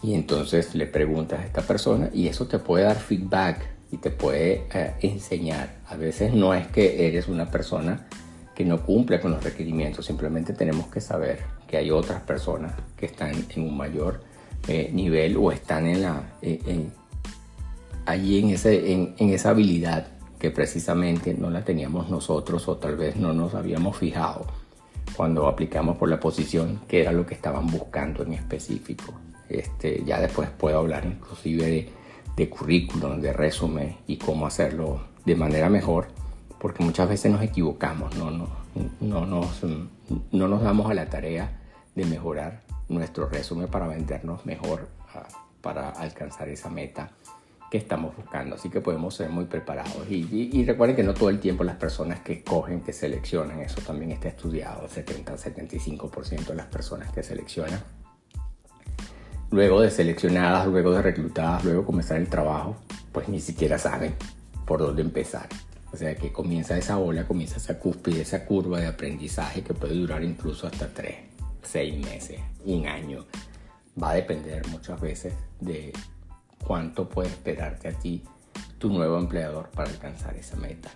Y 0.04 0.12
entonces 0.12 0.74
le 0.74 0.86
preguntas 0.86 1.40
a 1.40 1.46
esta 1.46 1.62
persona 1.62 2.10
y 2.12 2.28
eso 2.28 2.46
te 2.46 2.58
puede 2.58 2.84
dar 2.84 2.96
feedback 2.96 3.66
y 3.90 3.96
te 3.96 4.10
puede 4.10 4.66
eh, 4.74 4.92
enseñar. 5.00 5.76
A 5.88 5.96
veces 5.96 6.34
no 6.34 6.52
es 6.52 6.66
que 6.66 7.08
eres 7.08 7.26
una 7.26 7.50
persona 7.50 8.06
que 8.54 8.66
no 8.66 8.84
cumple 8.84 9.18
con 9.18 9.30
los 9.30 9.42
requerimientos. 9.42 10.04
Simplemente 10.04 10.52
tenemos 10.52 10.88
que 10.88 11.00
saber 11.00 11.38
que 11.66 11.78
hay 11.78 11.90
otras 11.90 12.20
personas 12.20 12.74
que 12.98 13.06
están 13.06 13.32
en 13.48 13.62
un 13.62 13.78
mayor 13.78 14.22
eh, 14.68 14.90
nivel 14.92 15.38
o 15.38 15.50
están 15.50 15.86
en 15.86 16.02
la, 16.02 16.34
eh, 16.42 16.86
allí 18.04 18.40
en, 18.40 18.50
ese, 18.50 18.92
en, 18.92 19.14
en 19.16 19.30
esa 19.30 19.50
habilidad 19.50 20.08
que 20.38 20.50
precisamente 20.50 21.32
no 21.32 21.48
la 21.48 21.64
teníamos 21.64 22.10
nosotros 22.10 22.68
o 22.68 22.76
tal 22.76 22.96
vez 22.96 23.16
no 23.16 23.32
nos 23.32 23.54
habíamos 23.54 23.96
fijado 23.96 24.44
cuando 25.16 25.48
aplicamos 25.48 25.96
por 25.96 26.10
la 26.10 26.20
posición 26.20 26.80
que 26.86 27.00
era 27.00 27.12
lo 27.12 27.24
que 27.24 27.32
estaban 27.32 27.68
buscando 27.68 28.22
en 28.22 28.34
específico. 28.34 29.14
Este, 29.58 30.02
ya 30.04 30.20
después 30.20 30.50
puedo 30.50 30.78
hablar 30.78 31.04
inclusive 31.04 31.88
de, 32.36 32.48
currículum, 32.48 33.20
de 33.20 33.32
resumen 33.32 33.96
y 34.06 34.16
cómo 34.16 34.46
hacerlo 34.46 35.00
de 35.24 35.36
manera 35.36 35.68
mejor, 35.68 36.08
porque 36.58 36.84
muchas 36.84 37.08
veces 37.08 37.30
nos 37.30 37.42
equivocamos, 37.42 38.14
no, 38.16 38.30
no, 38.30 38.48
no, 39.00 39.26
nos, 39.26 39.62
no 40.32 40.48
nos 40.48 40.62
damos 40.62 40.90
a 40.90 40.94
la 40.94 41.06
tarea 41.06 41.60
de 41.94 42.04
mejorar 42.04 42.62
nuestro 42.88 43.28
resumen 43.28 43.68
para 43.68 43.86
vendernos 43.86 44.44
mejor, 44.44 44.88
para 45.60 45.90
alcanzar 45.90 46.48
esa 46.48 46.68
meta 46.68 47.10
que 47.70 47.78
estamos 47.78 48.16
buscando. 48.16 48.54
Así 48.54 48.68
que 48.68 48.80
podemos 48.80 49.14
ser 49.14 49.30
muy 49.30 49.46
preparados. 49.46 50.08
Y, 50.08 50.64
recuerden 50.64 50.94
que 50.94 51.02
no 51.02 51.14
todo 51.14 51.30
el 51.30 51.40
tiempo 51.40 51.64
las 51.64 51.76
personas 51.76 52.20
que 52.20 52.44
cogen, 52.44 52.80
que 52.82 52.92
seleccionan, 52.92 53.60
eso 53.60 53.80
también 53.80 54.12
está 54.12 54.28
estudiado, 54.28 54.86
70-75% 54.88 56.46
de 56.46 56.54
las 56.54 56.66
personas 56.66 57.10
que 57.12 57.22
seleccionan. 57.22 57.82
Luego 59.54 59.82
de 59.82 59.88
seleccionadas, 59.92 60.66
luego 60.66 60.90
de 60.90 61.00
reclutadas, 61.00 61.64
luego 61.64 61.84
comenzar 61.86 62.16
el 62.16 62.26
trabajo, 62.26 62.74
pues 63.12 63.28
ni 63.28 63.38
siquiera 63.38 63.78
saben 63.78 64.16
por 64.66 64.80
dónde 64.80 65.00
empezar. 65.00 65.48
O 65.92 65.96
sea 65.96 66.16
que 66.16 66.32
comienza 66.32 66.76
esa 66.76 66.98
ola, 66.98 67.24
comienza 67.24 67.58
esa 67.58 67.78
cúspide, 67.78 68.22
esa 68.22 68.46
curva 68.46 68.80
de 68.80 68.88
aprendizaje 68.88 69.62
que 69.62 69.72
puede 69.72 69.94
durar 69.94 70.24
incluso 70.24 70.66
hasta 70.66 70.88
3, 70.88 71.14
6 71.62 72.04
meses, 72.04 72.40
un 72.64 72.88
año. 72.88 73.26
Va 74.02 74.10
a 74.10 74.14
depender 74.14 74.66
muchas 74.70 75.00
veces 75.00 75.34
de 75.60 75.92
cuánto 76.66 77.08
puede 77.08 77.28
esperarte 77.28 77.86
a 77.86 77.92
ti 77.92 78.24
tu 78.78 78.88
nuevo 78.88 79.16
empleador 79.18 79.68
para 79.70 79.88
alcanzar 79.88 80.34
esa 80.34 80.56
meta. 80.56 80.90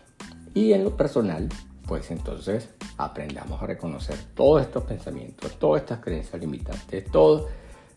Y 0.52 0.72
en 0.72 0.82
lo 0.82 0.96
personal, 0.96 1.48
pues 1.86 2.11
entonces 2.11 2.70
aprendamos 2.96 3.62
a 3.62 3.66
reconocer 3.66 4.16
todos 4.34 4.62
estos 4.62 4.82
pensamientos, 4.82 5.61
todas 5.61 5.82
estas 5.82 6.00
creencias 6.00 6.40
limitantes, 6.40 7.04
todo, 7.04 7.46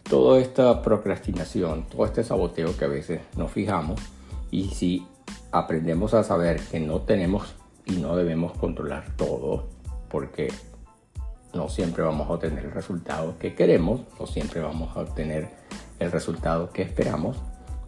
toda 0.04 0.40
esta 0.40 0.82
procrastinación, 0.82 1.86
todo 1.88 2.06
este 2.06 2.24
saboteo 2.24 2.76
que 2.78 2.86
a 2.86 2.90
veces 2.90 3.22
nos 3.36 3.52
fijamos. 3.52 4.02
Y 4.50 4.70
si 4.70 5.08
aprendemos 5.52 6.14
a 6.14 6.24
saber 6.24 6.60
que 6.60 6.80
no 6.80 7.02
tenemos 7.02 7.56
y 7.86 7.94
no 7.94 8.16
debemos 8.16 8.54
controlar 8.54 9.06
todo, 9.16 9.68
porque 10.10 10.52
no 11.54 11.70
siempre 11.70 12.04
vamos 12.04 12.30
a 12.30 12.34
obtener 12.34 12.66
el 12.66 12.72
resultado 12.72 13.38
que 13.40 13.54
queremos, 13.54 14.02
no 14.20 14.28
siempre 14.28 14.62
vamos 14.62 14.96
a 14.96 15.02
obtener 15.02 15.50
el 16.00 16.12
resultado 16.12 16.72
que 16.72 16.82
esperamos, 16.82 17.38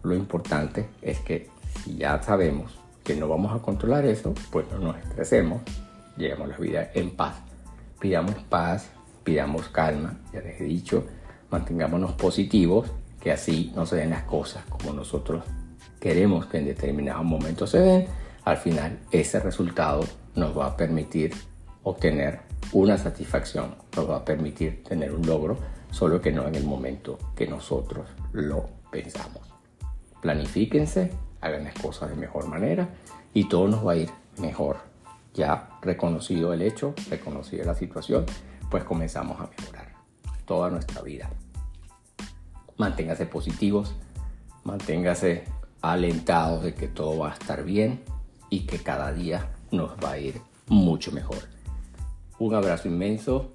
lo 0.02 0.14
importante 0.14 0.88
es 1.02 1.18
que 1.20 1.48
si 1.82 1.96
ya 1.96 2.22
sabemos 2.22 2.78
que 3.02 3.16
no 3.16 3.28
vamos 3.28 3.54
a 3.54 3.62
controlar 3.62 4.04
eso, 4.04 4.34
pues 4.50 4.66
no 4.70 4.78
nos 4.78 4.96
estresemos, 4.98 5.62
llevemos 6.16 6.48
la 6.48 6.56
vida 6.58 6.90
en 6.94 7.10
paz. 7.10 7.36
Pidamos 8.00 8.34
paz, 8.48 8.90
pidamos 9.24 9.68
calma, 9.68 10.18
ya 10.32 10.40
les 10.40 10.60
he 10.60 10.64
dicho, 10.64 11.04
mantengámonos 11.50 12.12
positivos, 12.12 12.90
que 13.20 13.32
así 13.32 13.72
no 13.74 13.86
se 13.86 13.96
den 13.96 14.10
las 14.10 14.24
cosas 14.24 14.64
como 14.66 14.92
nosotros 14.92 15.44
queremos 16.00 16.46
que 16.46 16.58
en 16.58 16.66
determinados 16.66 17.24
momentos 17.24 17.70
se 17.70 17.80
den. 17.80 18.06
Al 18.44 18.58
final, 18.58 18.98
ese 19.10 19.40
resultado 19.40 20.04
nos 20.34 20.56
va 20.56 20.66
a 20.66 20.76
permitir 20.76 21.34
obtener 21.82 22.40
una 22.72 22.98
satisfacción, 22.98 23.74
nos 23.96 24.10
va 24.10 24.16
a 24.16 24.24
permitir 24.24 24.84
tener 24.84 25.12
un 25.12 25.26
logro, 25.26 25.56
solo 25.90 26.20
que 26.20 26.32
no 26.32 26.46
en 26.46 26.54
el 26.54 26.64
momento 26.64 27.18
que 27.34 27.46
nosotros 27.46 28.06
lo 28.32 28.68
pensamos 28.90 29.54
planifíquense, 30.24 31.10
hagan 31.42 31.64
las 31.64 31.74
cosas 31.74 32.08
de 32.08 32.16
mejor 32.16 32.48
manera 32.48 32.88
y 33.34 33.46
todo 33.46 33.68
nos 33.68 33.86
va 33.86 33.92
a 33.92 33.96
ir 33.96 34.10
mejor. 34.38 34.78
Ya 35.34 35.68
reconocido 35.82 36.54
el 36.54 36.62
hecho, 36.62 36.94
reconocida 37.10 37.62
la 37.66 37.74
situación, 37.74 38.24
pues 38.70 38.84
comenzamos 38.84 39.38
a 39.38 39.50
mejorar 39.58 39.83
toda 40.44 40.70
nuestra 40.70 41.02
vida. 41.02 41.30
Manténgase 42.76 43.26
positivos, 43.26 43.94
manténgase 44.64 45.44
alentados 45.80 46.64
de 46.64 46.74
que 46.74 46.88
todo 46.88 47.18
va 47.18 47.30
a 47.30 47.34
estar 47.34 47.64
bien 47.64 48.02
y 48.50 48.60
que 48.66 48.78
cada 48.78 49.12
día 49.12 49.50
nos 49.70 49.92
va 50.02 50.12
a 50.12 50.18
ir 50.18 50.40
mucho 50.68 51.12
mejor. 51.12 51.38
Un 52.38 52.54
abrazo 52.54 52.88
inmenso, 52.88 53.52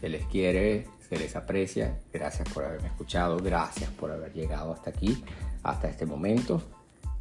se 0.00 0.08
les 0.08 0.26
quiere, 0.26 0.88
se 1.08 1.18
les 1.18 1.36
aprecia. 1.36 2.00
Gracias 2.12 2.48
por 2.48 2.64
haberme 2.64 2.88
escuchado, 2.88 3.36
gracias 3.38 3.90
por 3.90 4.10
haber 4.10 4.32
llegado 4.32 4.72
hasta 4.72 4.90
aquí 4.90 5.22
hasta 5.62 5.88
este 5.88 6.06
momento 6.06 6.62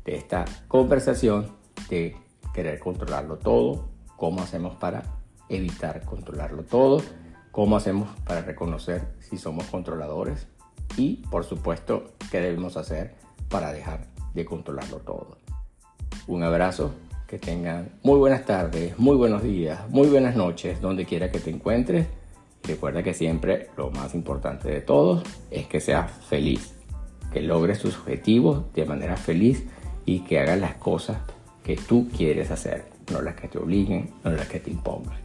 de 0.03 0.15
esta 0.15 0.45
conversación 0.67 1.51
de 1.89 2.15
querer 2.53 2.79
controlarlo 2.79 3.37
todo, 3.37 3.89
cómo 4.15 4.41
hacemos 4.41 4.75
para 4.75 5.03
evitar 5.49 6.05
controlarlo 6.05 6.63
todo, 6.63 7.01
cómo 7.55 7.77
hacemos 7.77 8.09
para 8.25 8.41
reconocer 8.41 9.07
si 9.21 9.37
somos 9.37 9.63
controladores 9.67 10.45
y 10.97 11.23
por 11.31 11.45
supuesto 11.45 12.03
qué 12.29 12.41
debemos 12.41 12.75
hacer 12.75 13.15
para 13.47 13.71
dejar 13.71 14.07
de 14.33 14.43
controlarlo 14.43 14.97
todo. 14.97 15.37
Un 16.27 16.43
abrazo, 16.43 16.93
que 17.25 17.39
tengan 17.39 17.91
muy 18.03 18.19
buenas 18.19 18.43
tardes, 18.45 18.99
muy 18.99 19.15
buenos 19.15 19.41
días, 19.41 19.87
muy 19.87 20.09
buenas 20.09 20.35
noches, 20.35 20.81
donde 20.81 21.05
quiera 21.05 21.31
que 21.31 21.39
te 21.39 21.49
encuentres. 21.49 22.07
Recuerda 22.61 23.03
que 23.03 23.13
siempre 23.13 23.69
lo 23.77 23.89
más 23.89 24.13
importante 24.15 24.67
de 24.67 24.81
todo 24.81 25.23
es 25.49 25.65
que 25.65 25.79
seas 25.79 26.11
feliz 26.11 26.75
que 27.31 27.39
logres 27.39 27.79
tus 27.79 27.97
objetivos 27.97 28.73
de 28.73 28.83
manera 28.83 29.15
feliz 29.15 29.63
y 30.05 30.25
que 30.25 30.41
hagas 30.41 30.59
las 30.59 30.75
cosas 30.75 31.19
que 31.63 31.77
tú 31.77 32.09
quieres 32.09 32.51
hacer, 32.51 32.83
no 33.13 33.21
las 33.21 33.35
que 33.35 33.47
te 33.47 33.59
obliguen, 33.59 34.13
no 34.25 34.31
las 34.31 34.49
que 34.49 34.59
te 34.59 34.71
impongan. 34.71 35.19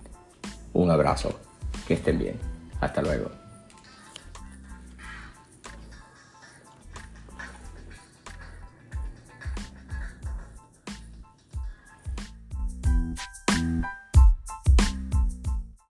Un 0.73 0.93
abrazo, 0.93 1.37
que 1.91 1.95
estén 1.95 2.21
bien. 2.21 2.37
Hasta 2.81 3.03
luego. 3.03 3.40